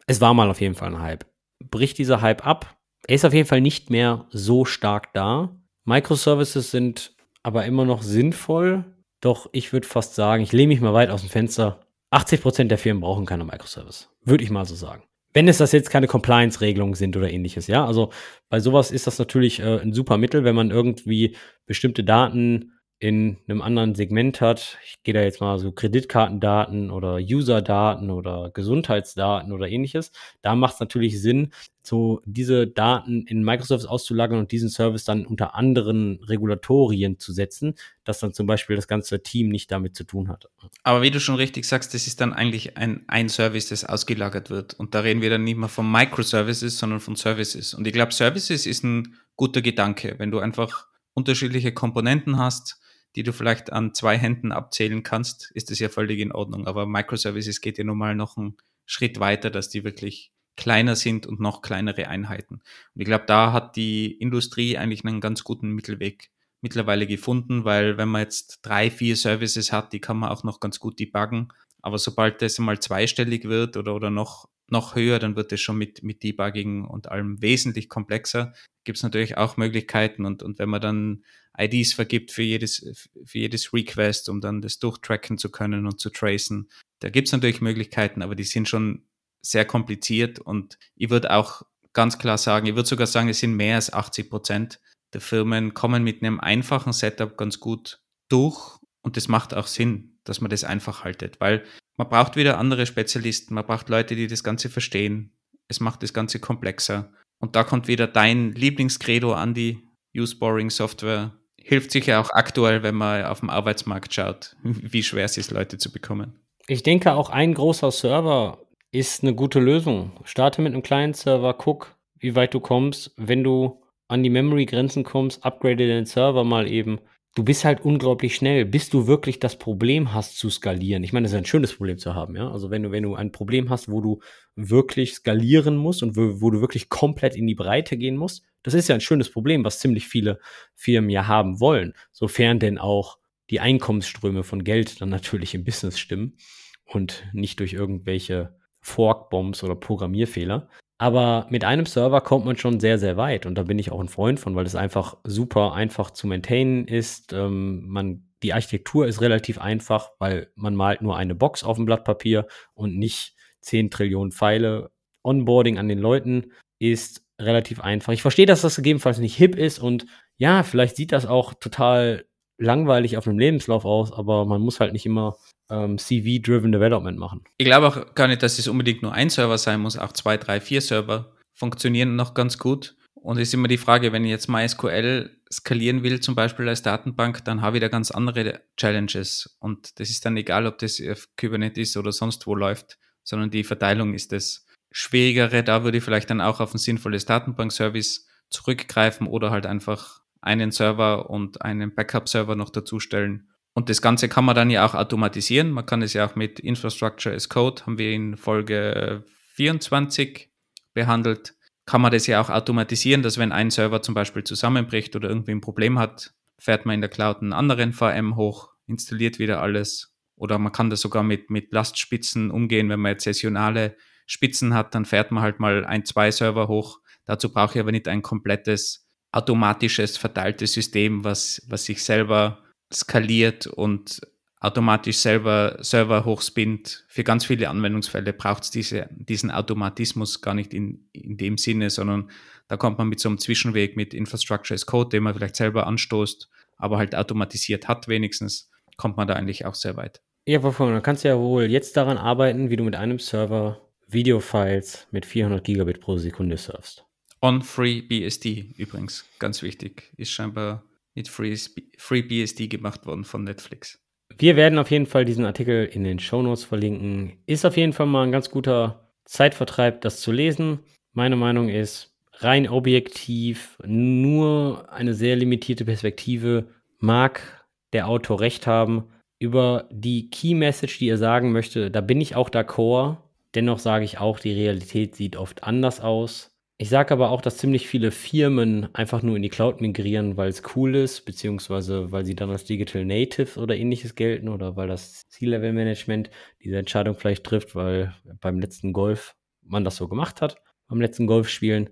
Es 0.06 0.22
war 0.22 0.34
mal 0.34 0.50
auf 0.50 0.62
jeden 0.62 0.76
Fall 0.76 0.90
ein 0.90 1.02
Hype. 1.02 1.26
Bricht 1.60 1.98
dieser 1.98 2.22
Hype 2.22 2.46
ab? 2.46 2.78
Er 3.08 3.16
ist 3.16 3.26
auf 3.26 3.34
jeden 3.34 3.48
Fall 3.48 3.62
nicht 3.62 3.90
mehr 3.90 4.28
so 4.30 4.66
stark 4.66 5.14
da. 5.14 5.56
Microservices 5.86 6.72
sind 6.72 7.16
aber 7.42 7.66
immer 7.66 7.86
noch 7.86 8.04
sinnvoll. 8.04 8.86
Doch 9.22 9.50
ich 9.52 9.74
würde 9.74 9.88
fast 9.88 10.16
sagen, 10.16 10.44
ich 10.44 10.52
lehne 10.52 10.70
mich 10.70 10.82
mal 10.82 10.94
weit 10.94 11.10
aus 11.10 11.22
dem 11.22 11.30
Fenster. 11.30 11.80
80% 12.12 12.66
der 12.66 12.78
Firmen 12.78 13.02
brauchen 13.02 13.26
keine 13.26 13.44
Microservice. 13.44 14.10
Würde 14.24 14.44
ich 14.44 14.50
mal 14.50 14.66
so 14.66 14.76
sagen 14.76 15.04
wenn 15.34 15.48
es 15.48 15.58
das 15.58 15.72
jetzt 15.72 15.90
keine 15.90 16.08
Compliance-Regelungen 16.08 16.96
sind 16.96 17.16
oder 17.16 17.32
ähnliches, 17.32 17.68
ja. 17.68 17.86
Also 17.86 18.12
bei 18.50 18.60
sowas 18.60 18.92
ist 18.92 19.08
das 19.08 19.20
natürlich 19.20 19.60
äh, 19.60 19.80
ein 19.80 19.94
super 19.94 20.18
Mittel, 20.18 20.44
wenn 20.44 20.56
man 20.56 20.72
irgendwie 20.72 21.36
bestimmte 21.66 22.04
Daten 22.04 22.74
in 23.02 23.38
einem 23.47 23.62
anderen 23.62 23.95
Segment 23.95 24.41
hat. 24.41 24.78
Ich 24.84 25.02
gehe 25.04 25.14
da 25.14 25.22
jetzt 25.22 25.39
mal 25.39 25.58
so 25.58 25.72
Kreditkartendaten 25.72 26.91
oder 26.91 27.16
User-Daten 27.16 28.12
oder 28.12 28.52
Gesundheitsdaten 28.54 29.54
oder 29.54 29.70
ähnliches. 29.70 30.12
Da 30.41 30.54
macht 30.54 30.74
es 30.74 30.80
natürlich 30.82 31.22
Sinn, 31.22 31.54
so 31.82 32.22
diese 32.26 32.68
Daten 32.68 33.26
in 33.26 33.41
Microsoft 33.41 33.88
auszulagern 33.88 34.38
und 34.38 34.52
diesen 34.52 34.70
Service 34.70 35.06
dann 35.06 35.26
unter 35.26 35.56
anderen 35.56 36.22
Regulatorien 36.24 37.20
zu 37.20 37.32
setzen, 37.32 37.76
dass 38.04 38.20
dann 38.20 38.34
zum 38.34 38.47
Beispiel 38.47 38.76
das 38.76 38.89
ganze 38.89 39.24
Team 39.24 39.47
nicht 39.47 39.72
damit 39.72 39.95
zu 39.95 40.04
tun 40.04 40.28
hat. 40.28 40.50
Aber 40.84 41.02
wie 41.02 41.10
du 41.10 41.22
schon 41.22 41.36
richtig 41.36 41.64
sagst, 41.66 41.93
das 41.93 42.06
ist 42.06 42.20
dann 42.20 42.34
eigentlich 42.34 42.76
ein, 42.76 43.06
ein 43.08 43.30
Service, 43.30 43.70
das 43.70 43.86
ausgelagert 43.86 44.50
wird. 44.50 44.74
Und 44.74 44.93
da 44.93 45.00
reden 45.00 45.22
wir 45.22 45.30
dann 45.30 45.45
nicht 45.45 45.58
mehr 45.58 45.70
von 45.70 45.89
Microservices, 45.89 46.78
sondern 46.78 47.00
von 47.00 47.16
Services. 47.16 47.74
Und 47.74 47.88
ich 47.88 47.93
glaube, 47.93 48.14
Services 48.14 48.66
ist 48.66 48.84
ein 48.84 49.16
guter 49.38 49.62
Gedanke. 49.62 50.16
Wenn 50.18 50.32
du 50.32 50.39
einfach 50.39 50.88
unterschiedliche 51.14 51.74
Komponenten 51.74 52.38
hast, 52.38 52.80
die 53.16 53.24
du 53.24 53.34
vielleicht 53.34 53.72
an 53.74 53.93
zwei 53.93 54.18
Händen 54.18 54.51
abzählen 54.51 55.03
kannst, 55.03 55.51
ist 55.53 55.72
das 55.72 55.80
ja 55.80 55.89
völlig 55.89 56.20
in 56.20 56.32
Ordnung. 56.32 56.68
Aber 56.68 56.86
Microservices 56.86 57.62
geht 57.62 57.78
ja 57.78 57.84
nun 57.84 57.97
mal 57.97 58.16
noch 58.16 58.38
einen 58.38 58.57
Schritt 58.86 59.20
weiter, 59.20 59.49
dass 59.49 59.70
die 59.70 59.84
wirklich 59.84 60.32
kleiner 60.55 60.95
sind 60.95 61.26
und 61.26 61.39
noch 61.39 61.62
kleinere 61.62 62.07
Einheiten. 62.07 62.55
Und 62.55 63.01
ich 63.01 63.05
glaube, 63.05 63.26
da 63.28 63.53
hat 63.53 63.76
die 63.76 64.12
Industrie 64.12 64.78
eigentlich 64.78 65.05
einen 65.05 65.22
ganz 65.22 65.43
guten 65.43 65.72
Mittelweg 65.72 66.32
mittlerweile 66.62 67.07
gefunden, 67.07 67.64
weil 67.64 67.97
wenn 67.97 68.10
man 68.10 68.22
jetzt 68.22 68.60
drei, 68.62 68.91
vier 68.91 69.16
Services 69.16 69.72
hat, 69.72 69.93
die 69.93 70.01
kann 70.01 70.18
man 70.18 70.30
auch 70.30 70.43
noch 70.43 70.60
ganz 70.60 70.80
gut 70.80 70.99
debuggen. 70.99 71.53
Aber 71.82 71.97
sobald 71.97 72.41
das 72.41 72.60
mal 72.60 72.80
zweistellig 72.80 73.45
wird 73.45 73.78
oder, 73.78 73.95
oder 73.95 74.10
noch, 74.10 74.49
noch 74.72 74.96
höher, 74.96 75.20
dann 75.20 75.36
wird 75.36 75.52
es 75.52 75.62
schon 75.62 75.78
mit, 75.78 76.04
mit 76.04 76.24
Debugging 76.24 76.86
und 76.86 77.10
allem 77.10 77.42
wesentlich 77.42 77.90
komplexer. 77.90 78.54
Gibt 78.84 78.98
es 78.98 79.04
natürlich 79.04 79.38
auch 79.38 79.58
Möglichkeiten 79.58 80.26
und, 80.26 80.44
und 80.44 80.60
wenn 80.60 80.70
man 80.70 80.82
dann 80.82 81.24
IDs 81.58 81.94
vergibt 81.94 82.32
für 82.32 82.44
jedes, 82.44 83.10
für 83.26 83.38
jedes 83.38 83.74
Request, 83.74 84.30
um 84.30 84.42
dann 84.42 84.62
das 84.62 84.80
durchtracken 84.80 85.38
zu 85.38 85.52
können 85.52 85.86
und 85.86 86.00
zu 86.00 86.10
tracen, 86.10 86.70
da 87.00 87.10
gibt 87.10 87.28
es 87.28 87.32
natürlich 87.32 87.62
Möglichkeiten, 87.62 88.22
aber 88.22 88.36
die 88.36 88.44
sind 88.44 88.68
schon 88.70 89.04
sehr 89.42 89.66
kompliziert 89.66 90.40
und 90.40 90.78
ich 90.96 91.10
würde 91.10 91.32
auch 91.32 91.64
ganz 91.94 92.18
klar 92.18 92.38
sagen, 92.38 92.68
ich 92.68 92.76
würde 92.76 92.88
sogar 92.88 93.08
sagen, 93.08 93.30
es 93.30 93.40
sind 93.40 93.56
mehr 93.56 93.76
als 93.76 93.92
80 93.92 94.30
Prozent 94.30 94.80
der 95.14 95.22
Firmen 95.22 95.74
kommen 95.74 96.04
mit 96.04 96.22
einem 96.22 96.40
einfachen 96.40 96.94
Setup 96.94 97.36
ganz 97.38 97.60
gut 97.60 98.02
durch 98.30 98.80
und 99.02 99.18
das 99.18 99.28
macht 99.28 99.54
auch 99.54 99.68
Sinn, 99.68 100.20
dass 100.24 100.42
man 100.42 100.52
das 100.52 100.64
einfach 100.64 101.04
haltet, 101.04 101.40
weil 101.40 101.66
man 102.00 102.08
braucht 102.08 102.38
wieder 102.38 102.58
andere 102.58 102.86
Spezialisten, 102.86 103.54
man 103.54 103.66
braucht 103.66 103.89
Leute, 103.89 104.16
die 104.16 104.28
das 104.28 104.41
Ganze 104.41 104.70
verstehen. 104.70 105.34
Es 105.68 105.82
macht 105.82 106.02
das 106.02 106.14
Ganze 106.14 106.39
komplexer. 106.39 107.12
Und 107.39 107.58
da 107.58 107.66
kommt 107.66 107.89
wieder 107.89 108.08
dein 108.08 108.54
Lieblingskredo 108.54 109.34
an 109.34 109.54
die 109.54 109.84
Use 110.16 110.38
Boring 110.38 110.70
Software. 110.70 111.34
Hilft 111.62 111.91
sicher 111.91 112.22
auch 112.22 112.30
aktuell, 112.30 112.84
wenn 112.84 112.95
man 112.95 113.26
auf 113.26 113.41
dem 113.41 113.50
Arbeitsmarkt 113.50 114.14
schaut, 114.14 114.56
wie 114.64 115.04
schwer 115.04 115.26
es 115.26 115.38
ist, 115.38 115.52
Leute 115.52 115.78
zu 115.78 115.91
bekommen. 115.91 116.39
Ich 116.68 116.84
denke, 116.84 117.12
auch 117.14 117.30
ein 117.30 117.54
großer 117.54 117.91
Server 117.91 118.60
ist 118.91 119.22
eine 119.22 119.36
gute 119.36 119.60
Lösung. 119.60 120.14
Starte 120.24 120.62
mit 120.62 120.72
einem 120.72 120.84
kleinen 120.84 121.14
Server, 121.14 121.54
guck, 121.54 121.97
wie 122.18 122.34
weit 122.34 122.54
du 122.54 122.62
kommst. 122.62 123.12
Wenn 123.18 123.43
du 123.43 123.84
an 124.08 124.24
die 124.24 124.30
Memory-Grenzen 124.30 125.04
kommst, 125.04 125.43
upgrade 125.43 125.86
den 125.86 126.06
Server 126.06 126.45
mal 126.45 126.66
eben. 126.72 127.02
Du 127.40 127.46
bist 127.46 127.64
halt 127.64 127.86
unglaublich 127.86 128.36
schnell, 128.36 128.66
bis 128.66 128.90
du 128.90 129.08
wirklich 129.08 129.40
das 129.40 129.58
Problem 129.58 130.14
hast 130.14 130.38
zu 130.38 130.50
skalieren. 130.50 131.06
Ich 131.06 131.14
meine, 131.14 131.24
das 131.24 131.32
ist 131.32 131.38
ein 131.38 131.46
schönes 131.46 131.74
Problem 131.74 131.98
zu 131.98 132.14
haben, 132.14 132.36
ja. 132.36 132.52
Also 132.52 132.70
wenn 132.70 132.84
du, 132.84 132.92
wenn 132.92 133.04
du 133.04 133.16
ein 133.16 133.32
Problem 133.32 133.70
hast, 133.70 133.90
wo 133.90 134.02
du 134.02 134.20
wirklich 134.58 135.14
skalieren 135.14 135.78
musst 135.78 136.04
und 136.04 136.18
wo, 136.18 136.42
wo 136.42 136.50
du 136.50 136.60
wirklich 136.60 136.90
komplett 136.90 137.38
in 137.38 137.48
die 137.48 137.56
Breite 137.56 137.96
gehen 137.96 138.18
musst, 138.18 138.44
das 138.62 138.74
ist 138.74 138.90
ja 138.90 138.96
ein 138.96 139.00
schönes 139.00 139.32
Problem, 139.32 139.64
was 139.64 139.80
ziemlich 139.80 140.06
viele 140.06 140.42
Firmen 140.76 141.10
ja 141.10 141.28
haben 141.28 141.62
wollen, 141.62 141.94
sofern 142.12 142.60
denn 142.60 142.78
auch 142.78 143.20
die 143.50 143.62
Einkommensströme 143.62 144.44
von 144.44 144.66
Geld 144.66 145.00
dann 145.00 145.08
natürlich 145.08 145.56
im 145.56 145.64
Business 145.64 145.98
stimmen 145.98 146.36
und 146.84 147.24
nicht 147.32 147.62
durch 147.62 147.72
irgendwelche 147.72 148.54
Fork-Bombs 148.82 149.64
oder 149.64 149.78
Programmierfehler. 149.78 150.68
Aber 151.02 151.47
mit 151.50 151.64
einem 151.64 151.86
Server 151.86 152.20
kommt 152.20 152.45
man 152.45 152.58
schon 152.58 152.82
sehr, 152.82 153.00
sehr 153.00 153.16
weit. 153.16 153.45
Und 153.45 153.56
da 153.56 153.64
bin 153.64 153.80
ich 153.80 153.89
auch 153.89 154.02
ein 154.02 154.10
Freund 154.10 154.38
von, 154.38 154.56
weil 154.56 154.66
es 154.66 154.76
einfach 154.76 155.16
super 155.24 155.74
einfach 155.74 156.12
zu 156.12 156.28
maintainen 156.28 156.86
ist. 156.88 157.32
Ähm, 157.32 157.88
man, 157.88 158.28
die 158.43 158.54
Architektur 158.54 159.08
ist 159.08 159.22
relativ 159.22 159.60
einfach, 159.60 160.12
weil 160.20 160.52
man 160.56 160.76
malt 160.76 161.02
nur 161.02 161.16
eine 161.16 161.36
Box 161.36 161.64
auf 161.64 161.78
dem 161.78 161.86
Blatt 161.86 162.04
Papier 162.04 162.47
und 162.74 162.97
nicht 162.97 163.34
10 163.62 163.91
Trillionen 163.91 164.34
Pfeile. 164.34 164.91
Onboarding 165.24 165.78
an 165.78 165.88
den 165.88 166.00
Leuten 166.00 166.52
ist 166.80 167.26
relativ 167.39 167.80
einfach. 167.80 168.12
Ich 168.12 168.22
verstehe, 168.22 168.45
dass 168.45 168.62
das 168.62 168.76
gegebenenfalls 168.76 169.20
nicht 169.20 169.38
hip 169.38 169.56
ist 169.56 169.80
und 169.80 170.06
ja, 170.36 170.64
vielleicht 170.64 170.97
sieht 170.97 171.14
das 171.14 171.26
auch 171.26 171.54
total 171.54 172.26
langweilig 172.60 173.18
auf 173.18 173.28
einem 173.28 173.39
Lebenslauf 173.39 173.86
aus, 173.86 174.12
aber 174.12 174.45
man 174.45 174.62
muss 174.62 174.80
halt 174.80 174.93
nicht 174.93 175.05
immer 175.05 175.38
ähm, 175.70 175.97
CV-driven 175.97 176.72
Development 176.72 177.18
machen. 177.18 177.43
Ich 177.57 177.66
glaube 177.66 177.88
auch 177.88 178.16
gar 178.16 178.28
nicht, 178.28 178.43
dass 178.43 178.60
es 178.60 178.68
unbedingt 178.68 179.01
nur 179.01 179.14
ein 179.14 179.30
Server 179.30 179.57
sein 179.57 179.80
muss, 179.80 179.97
auch 179.97 180.12
zwei, 180.12 180.38
drei, 180.38 180.60
vier 180.60 180.82
Server 180.82 181.34
funktionieren 181.53 182.16
noch 182.16 182.34
ganz 182.34 182.57
gut. 182.57 182.95
Und 183.16 183.38
es 183.38 183.49
ist 183.49 183.53
immer 183.53 183.68
die 183.68 183.78
Frage, 183.78 184.14
wenn 184.14 184.24
ich 184.24 184.32
jetzt 184.32 184.47
MySQL 184.47 185.30
skalieren 185.51 186.03
will, 186.03 186.20
zum 186.20 186.36
Beispiel 186.36 186.70
als 186.70 186.84
Datenbank, 186.84 187.43
dann 187.43 187.62
habe 187.62 187.78
ich 187.78 187.82
da 187.82 187.89
ganz 187.89 188.12
andere 188.12 188.62
Challenges. 188.78 189.57
Und 189.60 189.99
das 189.99 190.10
ist 190.10 190.26
dann 190.26 190.38
egal, 190.38 190.66
ob 190.68 190.78
das 190.78 191.01
auf 191.01 191.28
Kubernetes 191.38 191.97
oder 191.97 192.12
sonst 192.12 192.45
wo 192.47 192.55
läuft, 192.55 192.97
sondern 193.24 193.51
die 193.51 193.64
Verteilung 193.64 194.14
ist 194.14 194.32
das 194.32 194.66
Schwierigere. 194.91 195.64
Da 195.64 195.84
würde 195.84 195.97
ich 195.97 196.03
vielleicht 196.03 196.30
dann 196.30 196.39
auch 196.39 196.60
auf 196.60 196.74
ein 196.74 196.78
sinnvolles 196.78 197.26
Datenbank-Service 197.26 198.28
zurückgreifen 198.49 199.28
oder 199.28 199.51
halt 199.51 199.66
einfach 199.66 200.19
einen 200.42 200.72
Server 200.72 201.30
und 201.30 201.62
einen 201.62 201.94
Backup-Server 201.94 202.56
noch 202.56 202.70
dazustellen 202.70 203.50
und 203.74 203.90
das 203.90 204.02
Ganze 204.02 204.28
kann 204.28 204.46
man 204.46 204.56
dann 204.56 204.70
ja 204.70 204.86
auch 204.86 204.94
automatisieren. 204.94 205.72
Man 205.72 205.86
kann 205.86 206.02
es 206.02 206.12
ja 206.14 206.26
auch 206.26 206.36
mit 206.36 206.60
Infrastructure 206.60 207.34
as 207.34 207.48
Code, 207.48 207.86
haben 207.86 207.98
wir 207.98 208.12
in 208.12 208.36
Folge 208.36 209.24
24 209.54 210.52
behandelt, 210.94 211.56
kann 211.86 212.02
man 212.02 212.12
das 212.12 212.28
ja 212.28 212.42
auch 212.42 212.50
automatisieren, 212.50 213.24
dass 213.24 213.38
wenn 213.38 213.54
ein 213.54 213.72
Server 213.72 214.02
zum 214.02 214.16
Beispiel 214.16 214.44
zusammenbricht 214.44 215.16
oder 215.16 215.30
irgendwie 215.30 215.52
ein 215.52 215.62
Problem 215.62 215.98
hat, 215.98 216.34
fährt 216.58 216.86
man 216.86 216.96
in 216.96 217.02
der 217.02 217.10
Cloud 217.10 217.42
einen 217.42 217.54
anderen 217.54 217.94
VM 217.94 218.36
hoch, 218.36 218.74
installiert 218.86 219.40
wieder 219.40 219.62
alles. 219.62 220.14
Oder 220.36 220.60
man 220.60 220.72
kann 220.72 220.90
das 220.90 221.02
sogar 221.02 221.24
mit, 221.24 221.50
mit 221.50 221.72
Lastspitzen 221.72 222.52
umgehen. 222.52 222.90
Wenn 222.90 223.00
man 223.00 223.14
jetzt 223.14 223.24
saisonale 223.24 223.96
Spitzen 224.26 224.74
hat, 224.74 224.94
dann 224.94 225.06
fährt 225.06 225.32
man 225.32 225.42
halt 225.42 225.60
mal 225.60 225.86
ein, 225.86 226.06
zwei 226.06 226.32
Server 226.32 226.68
hoch. 226.68 227.00
Dazu 227.26 227.52
brauche 227.52 227.76
ich 227.76 227.80
aber 227.80 227.92
nicht 227.92 228.08
ein 228.08 228.22
komplettes 228.22 229.09
automatisches, 229.32 230.18
verteiltes 230.18 230.74
System, 230.74 231.24
was, 231.24 231.62
was 231.68 231.86
sich 231.86 232.04
selber 232.04 232.64
skaliert 232.92 233.68
und 233.68 234.22
automatisch 234.60 235.18
selber 235.18 235.78
Server 235.82 236.26
hochspinnt. 236.26 237.06
Für 237.08 237.24
ganz 237.24 237.46
viele 237.46 237.70
Anwendungsfälle 237.70 238.34
braucht 238.34 238.64
es 238.64 238.72
diese, 238.72 239.08
diesen 239.12 239.52
Automatismus 239.52 240.42
gar 240.42 240.54
nicht 240.54 240.74
in, 240.74 241.08
in 241.14 241.38
dem 241.38 241.58
Sinne, 241.58 241.90
sondern 241.90 242.30
da 242.68 242.78
kommt 242.78 242.98
man 242.98 243.08
mit 243.08 243.20
so 243.20 243.30
einem 243.30 243.38
Zwischenweg 243.38 243.96
mit 243.96 244.14
Infrastructure 244.14 244.76
as 244.76 244.86
Code, 244.86 245.10
den 245.10 245.24
man 245.24 245.34
vielleicht 245.34 245.56
selber 245.56 245.88
anstoßt, 245.88 246.50
aber 246.78 246.98
halt 246.98 247.16
automatisiert 247.16 247.88
hat 247.88 248.08
wenigstens, 248.08 248.70
kommt 248.98 249.18
man 249.18 249.28
da 249.28 249.36
eigentlich 249.36 249.66
auch 249.66 249.76
sehr 249.76 249.96
weit. 249.96 250.22
Ja, 250.46 250.62
wovon? 250.64 250.92
Dann 250.92 251.04
kannst 251.04 251.24
du 251.24 251.30
ja 251.30 251.38
wohl 251.38 251.66
jetzt 251.66 251.96
daran 251.96 252.18
arbeiten, 252.18 252.70
wie 252.70 252.76
du 252.76 252.84
mit 252.84 252.96
einem 252.96 253.20
Server 253.20 253.82
Videofiles 254.08 255.08
mit 255.12 255.26
400 255.26 255.64
Gigabit 255.64 256.02
pro 256.02 256.18
Sekunde 256.18 256.58
surfst. 256.58 257.06
On 257.42 257.62
FreeBSD 257.62 258.74
übrigens, 258.78 259.26
ganz 259.40 259.62
wichtig, 259.64 260.12
ist 260.18 260.32
scheinbar 260.32 260.84
mit 261.16 261.30
FreeBSD 261.30 262.68
gemacht 262.68 263.06
worden 263.06 263.24
von 263.24 263.46
Netflix. 263.46 264.00
Wir 264.38 264.56
werden 264.56 264.78
auf 264.78 264.92
jeden 264.92 265.06
Fall 265.06 265.26
diesen 265.26 265.46
Artikel 265.46 265.86
in 265.86 266.04
den 266.04 266.20
Shownotes 266.20 266.66
verlinken. 266.66 267.38
Ist 267.46 267.66
auf 267.66 267.78
jeden 267.78 267.94
Fall 267.94 268.08
mal 268.08 268.24
ein 268.24 268.32
ganz 268.32 268.50
guter 268.50 269.10
Zeitvertreib, 269.26 270.02
das 270.02 270.22
zu 270.22 270.32
lesen. 270.32 270.80
Meine 271.14 271.36
Meinung 271.36 271.70
ist, 271.70 272.16
rein 272.34 272.68
objektiv, 272.68 273.78
nur 273.86 274.92
eine 274.92 275.14
sehr 275.14 275.36
limitierte 275.36 275.86
Perspektive 275.86 276.68
mag 277.00 277.66
der 277.94 278.08
Autor 278.08 278.42
recht 278.42 278.68
haben. 278.68 279.06
Über 279.40 279.88
die 279.92 280.30
Key 280.30 280.54
Message, 280.54 281.00
die 281.00 281.08
er 281.08 281.18
sagen 281.18 281.54
möchte, 281.54 281.90
da 281.90 282.02
bin 282.02 282.20
ich 282.20 282.36
auch 282.36 282.50
d'accord. 282.50 283.18
Dennoch 283.56 283.80
sage 283.80 284.04
ich 284.04 284.20
auch, 284.20 284.40
die 284.40 284.52
Realität 284.52 285.16
sieht 285.16 285.38
oft 285.38 285.64
anders 285.64 286.02
aus. 286.02 286.52
Ich 286.82 286.88
sage 286.88 287.14
aber 287.14 287.30
auch, 287.30 287.42
dass 287.42 287.58
ziemlich 287.58 287.90
viele 287.90 288.10
Firmen 288.10 288.88
einfach 288.96 289.22
nur 289.22 289.36
in 289.36 289.42
die 289.42 289.50
Cloud 289.50 289.82
migrieren, 289.82 290.38
weil 290.38 290.48
es 290.48 290.64
cool 290.78 290.96
ist, 290.96 291.26
beziehungsweise 291.26 292.14
weil 292.14 292.24
sie 292.24 292.36
dann 292.36 292.50
als 292.50 292.64
Digital 292.64 293.04
Native 293.04 293.60
oder 293.60 293.76
ähnliches 293.76 294.16
gelten 294.16 294.48
oder 294.48 294.78
weil 294.78 294.88
das 294.88 295.28
C-Level-Management 295.28 296.30
diese 296.64 296.78
Entscheidung 296.78 297.16
vielleicht 297.16 297.44
trifft, 297.44 297.76
weil 297.76 298.16
beim 298.40 298.62
letzten 298.62 298.94
Golf 298.94 299.36
man 299.62 299.84
das 299.84 299.98
so 299.98 300.08
gemacht 300.08 300.42
hat, 300.42 300.56
beim 300.88 301.02
letzten 301.02 301.28
Golfspielen. 301.28 301.90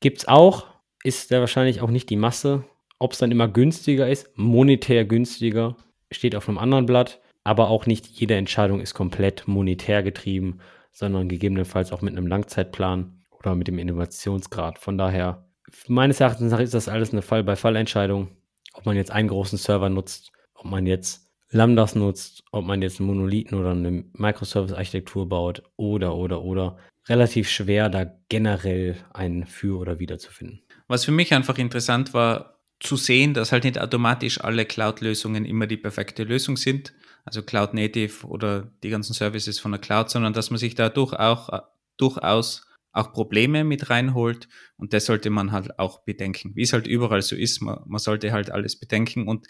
Gibt 0.00 0.18
es 0.18 0.26
auch, 0.26 0.66
ist 1.04 1.28
sehr 1.28 1.38
wahrscheinlich 1.38 1.80
auch 1.80 1.90
nicht 1.90 2.10
die 2.10 2.16
Masse. 2.16 2.64
Ob 2.98 3.12
es 3.12 3.18
dann 3.18 3.30
immer 3.30 3.46
günstiger 3.46 4.08
ist, 4.08 4.36
monetär 4.36 5.04
günstiger, 5.04 5.76
steht 6.10 6.34
auf 6.34 6.48
einem 6.48 6.58
anderen 6.58 6.86
Blatt. 6.86 7.20
Aber 7.44 7.70
auch 7.70 7.86
nicht 7.86 8.08
jede 8.08 8.34
Entscheidung 8.34 8.80
ist 8.80 8.92
komplett 8.92 9.46
monetär 9.46 10.02
getrieben, 10.02 10.58
sondern 10.90 11.28
gegebenenfalls 11.28 11.92
auch 11.92 12.02
mit 12.02 12.16
einem 12.16 12.26
Langzeitplan 12.26 13.15
oder 13.46 13.54
mit 13.54 13.68
dem 13.68 13.78
Innovationsgrad. 13.78 14.78
Von 14.78 14.98
daher, 14.98 15.44
meines 15.88 16.20
Erachtens 16.20 16.52
ist 16.52 16.74
das 16.74 16.88
alles 16.88 17.12
eine 17.12 17.22
Fall-bei-Fall-Entscheidung. 17.22 18.28
Ob 18.74 18.86
man 18.86 18.96
jetzt 18.96 19.10
einen 19.10 19.28
großen 19.28 19.58
Server 19.58 19.88
nutzt, 19.88 20.32
ob 20.54 20.66
man 20.66 20.86
jetzt 20.86 21.30
Lambdas 21.50 21.94
nutzt, 21.94 22.42
ob 22.50 22.64
man 22.64 22.82
jetzt 22.82 23.00
einen 23.00 23.06
Monolithen 23.06 23.58
oder 23.58 23.70
eine 23.70 24.04
Microservice-Architektur 24.12 25.28
baut 25.28 25.62
oder, 25.76 26.14
oder, 26.16 26.42
oder. 26.42 26.76
Relativ 27.08 27.48
schwer, 27.48 27.88
da 27.88 28.04
generell 28.28 28.96
ein 29.14 29.46
Für 29.46 29.78
oder 29.78 30.00
Wider 30.00 30.18
zu 30.18 30.32
finden. 30.32 30.60
Was 30.88 31.04
für 31.04 31.12
mich 31.12 31.32
einfach 31.32 31.56
interessant 31.56 32.12
war, 32.14 32.58
zu 32.80 32.96
sehen, 32.96 33.32
dass 33.32 33.52
halt 33.52 33.64
nicht 33.64 33.80
automatisch 33.80 34.40
alle 34.40 34.66
Cloud-Lösungen 34.66 35.44
immer 35.44 35.66
die 35.66 35.76
perfekte 35.76 36.24
Lösung 36.24 36.56
sind, 36.56 36.92
also 37.24 37.42
Cloud 37.42 37.74
Native 37.74 38.26
oder 38.26 38.68
die 38.82 38.90
ganzen 38.90 39.14
Services 39.14 39.60
von 39.60 39.70
der 39.70 39.80
Cloud, 39.80 40.10
sondern 40.10 40.32
dass 40.32 40.50
man 40.50 40.58
sich 40.58 40.74
dadurch 40.74 41.12
auch 41.14 41.62
durchaus 41.96 42.65
auch 42.96 43.12
Probleme 43.12 43.62
mit 43.62 43.90
reinholt 43.90 44.48
und 44.76 44.92
das 44.92 45.06
sollte 45.06 45.30
man 45.30 45.52
halt 45.52 45.78
auch 45.78 46.00
bedenken. 46.04 46.52
Wie 46.54 46.62
es 46.62 46.72
halt 46.72 46.86
überall 46.86 47.22
so 47.22 47.36
ist, 47.36 47.60
man, 47.60 47.80
man 47.86 47.98
sollte 47.98 48.32
halt 48.32 48.50
alles 48.50 48.78
bedenken 48.78 49.28
und 49.28 49.46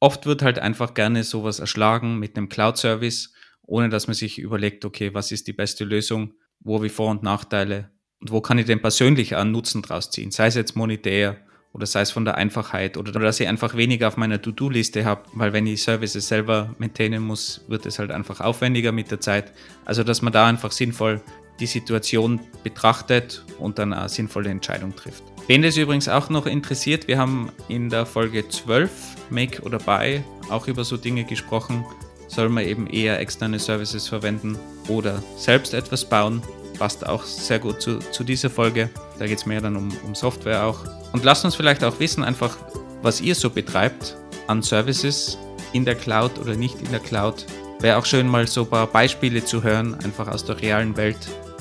oft 0.00 0.26
wird 0.26 0.42
halt 0.42 0.58
einfach 0.58 0.94
gerne 0.94 1.24
sowas 1.24 1.60
erschlagen 1.60 2.18
mit 2.18 2.36
einem 2.36 2.48
Cloud-Service, 2.48 3.32
ohne 3.62 3.88
dass 3.88 4.06
man 4.06 4.14
sich 4.14 4.38
überlegt, 4.38 4.84
okay, 4.84 5.14
was 5.14 5.32
ist 5.32 5.46
die 5.46 5.52
beste 5.52 5.84
Lösung, 5.84 6.34
wo 6.60 6.82
ich 6.82 6.92
Vor- 6.92 7.10
und 7.10 7.22
Nachteile 7.22 7.90
und 8.20 8.32
wo 8.32 8.40
kann 8.40 8.58
ich 8.58 8.66
denn 8.66 8.82
persönlich 8.82 9.36
einen 9.36 9.52
Nutzen 9.52 9.82
draus 9.82 10.10
ziehen, 10.10 10.32
sei 10.32 10.48
es 10.48 10.56
jetzt 10.56 10.74
monetär 10.74 11.36
oder 11.72 11.86
sei 11.86 12.00
es 12.00 12.10
von 12.10 12.24
der 12.24 12.36
Einfachheit 12.36 12.96
oder 12.96 13.12
dass 13.12 13.38
ich 13.38 13.46
einfach 13.46 13.76
weniger 13.76 14.08
auf 14.08 14.16
meiner 14.16 14.42
To-Do-Liste 14.42 15.04
habe, 15.04 15.24
weil 15.34 15.52
wenn 15.52 15.66
ich 15.66 15.82
Services 15.82 16.26
selber 16.26 16.74
maintainen 16.78 17.22
muss, 17.22 17.64
wird 17.68 17.86
es 17.86 17.98
halt 17.98 18.10
einfach 18.10 18.40
aufwendiger 18.40 18.90
mit 18.90 19.10
der 19.10 19.20
Zeit. 19.20 19.52
Also 19.84 20.02
dass 20.02 20.22
man 20.22 20.32
da 20.32 20.46
einfach 20.46 20.72
sinnvoll 20.72 21.20
die 21.60 21.66
Situation 21.66 22.40
betrachtet 22.62 23.44
und 23.58 23.78
dann 23.78 23.92
eine 23.92 24.08
sinnvolle 24.08 24.50
Entscheidung 24.50 24.94
trifft. 24.94 25.22
Wen 25.46 25.62
das 25.62 25.76
übrigens 25.76 26.08
auch 26.08 26.28
noch 26.28 26.46
interessiert, 26.46 27.08
wir 27.08 27.18
haben 27.18 27.50
in 27.68 27.88
der 27.88 28.04
Folge 28.04 28.48
12, 28.48 28.90
Make 29.30 29.62
oder 29.62 29.78
Buy, 29.78 30.22
auch 30.50 30.68
über 30.68 30.84
so 30.84 30.96
Dinge 30.96 31.24
gesprochen. 31.24 31.84
Soll 32.28 32.50
man 32.50 32.64
eben 32.64 32.86
eher 32.86 33.18
externe 33.18 33.58
Services 33.58 34.08
verwenden 34.08 34.58
oder 34.88 35.22
selbst 35.38 35.72
etwas 35.72 36.04
bauen? 36.04 36.42
Passt 36.78 37.06
auch 37.06 37.24
sehr 37.24 37.58
gut 37.58 37.80
zu, 37.80 37.98
zu 37.98 38.24
dieser 38.24 38.50
Folge. 38.50 38.90
Da 39.18 39.26
geht 39.26 39.38
es 39.38 39.46
mehr 39.46 39.60
dann 39.60 39.76
um, 39.76 39.88
um 40.04 40.14
Software 40.14 40.64
auch. 40.64 40.84
Und 41.12 41.24
lasst 41.24 41.44
uns 41.44 41.54
vielleicht 41.54 41.82
auch 41.82 41.98
wissen, 41.98 42.22
einfach, 42.22 42.58
was 43.02 43.20
ihr 43.20 43.34
so 43.34 43.48
betreibt 43.48 44.16
an 44.46 44.62
Services 44.62 45.38
in 45.72 45.84
der 45.84 45.94
Cloud 45.94 46.38
oder 46.38 46.54
nicht 46.54 46.80
in 46.82 46.90
der 46.90 47.00
Cloud. 47.00 47.46
Wäre 47.80 47.96
auch 47.96 48.04
schön, 48.04 48.28
mal 48.28 48.46
so 48.46 48.62
ein 48.62 48.70
paar 48.70 48.86
Beispiele 48.86 49.44
zu 49.44 49.62
hören, 49.62 49.94
einfach 50.04 50.28
aus 50.28 50.44
der 50.44 50.60
realen 50.60 50.96
Welt, 50.96 51.18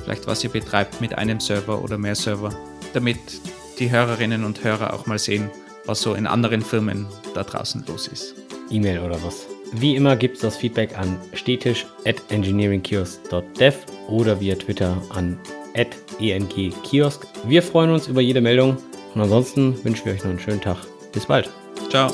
vielleicht 0.07 0.25
was 0.25 0.41
ihr 0.41 0.49
betreibt 0.49 1.01
mit 1.01 1.17
einem 1.17 1.41
Server 1.41 1.83
oder 1.83 1.97
mehr 1.97 2.15
Server, 2.15 2.55
damit 2.93 3.19
die 3.77 3.91
Hörerinnen 3.91 4.45
und 4.45 4.63
Hörer 4.63 4.93
auch 4.93 5.05
mal 5.05 5.19
sehen, 5.19 5.51
was 5.85 6.01
so 6.01 6.13
in 6.13 6.25
anderen 6.25 6.61
Firmen 6.61 7.07
da 7.33 7.43
draußen 7.43 7.83
los 7.87 8.07
ist. 8.07 8.33
E-Mail 8.71 8.99
oder 8.99 9.21
was? 9.21 9.47
Wie 9.73 9.97
immer 9.97 10.15
gibt 10.15 10.35
es 10.35 10.41
das 10.41 10.55
Feedback 10.55 10.97
an 10.97 11.19
stetisch 11.33 11.85
at 12.05 12.15
engineeringkiosk.dev 12.29 13.75
oder 14.07 14.39
via 14.39 14.55
Twitter 14.55 15.01
an 15.09 15.37
at 15.75 15.89
engkiosk. 16.21 17.27
Wir 17.45 17.61
freuen 17.61 17.91
uns 17.91 18.07
über 18.07 18.21
jede 18.21 18.39
Meldung 18.39 18.77
und 19.13 19.21
ansonsten 19.21 19.83
wünschen 19.83 20.05
wir 20.05 20.13
euch 20.13 20.23
noch 20.23 20.29
einen 20.29 20.39
schönen 20.39 20.61
Tag. 20.61 20.77
Bis 21.11 21.25
bald. 21.25 21.49
Ciao. 21.89 22.09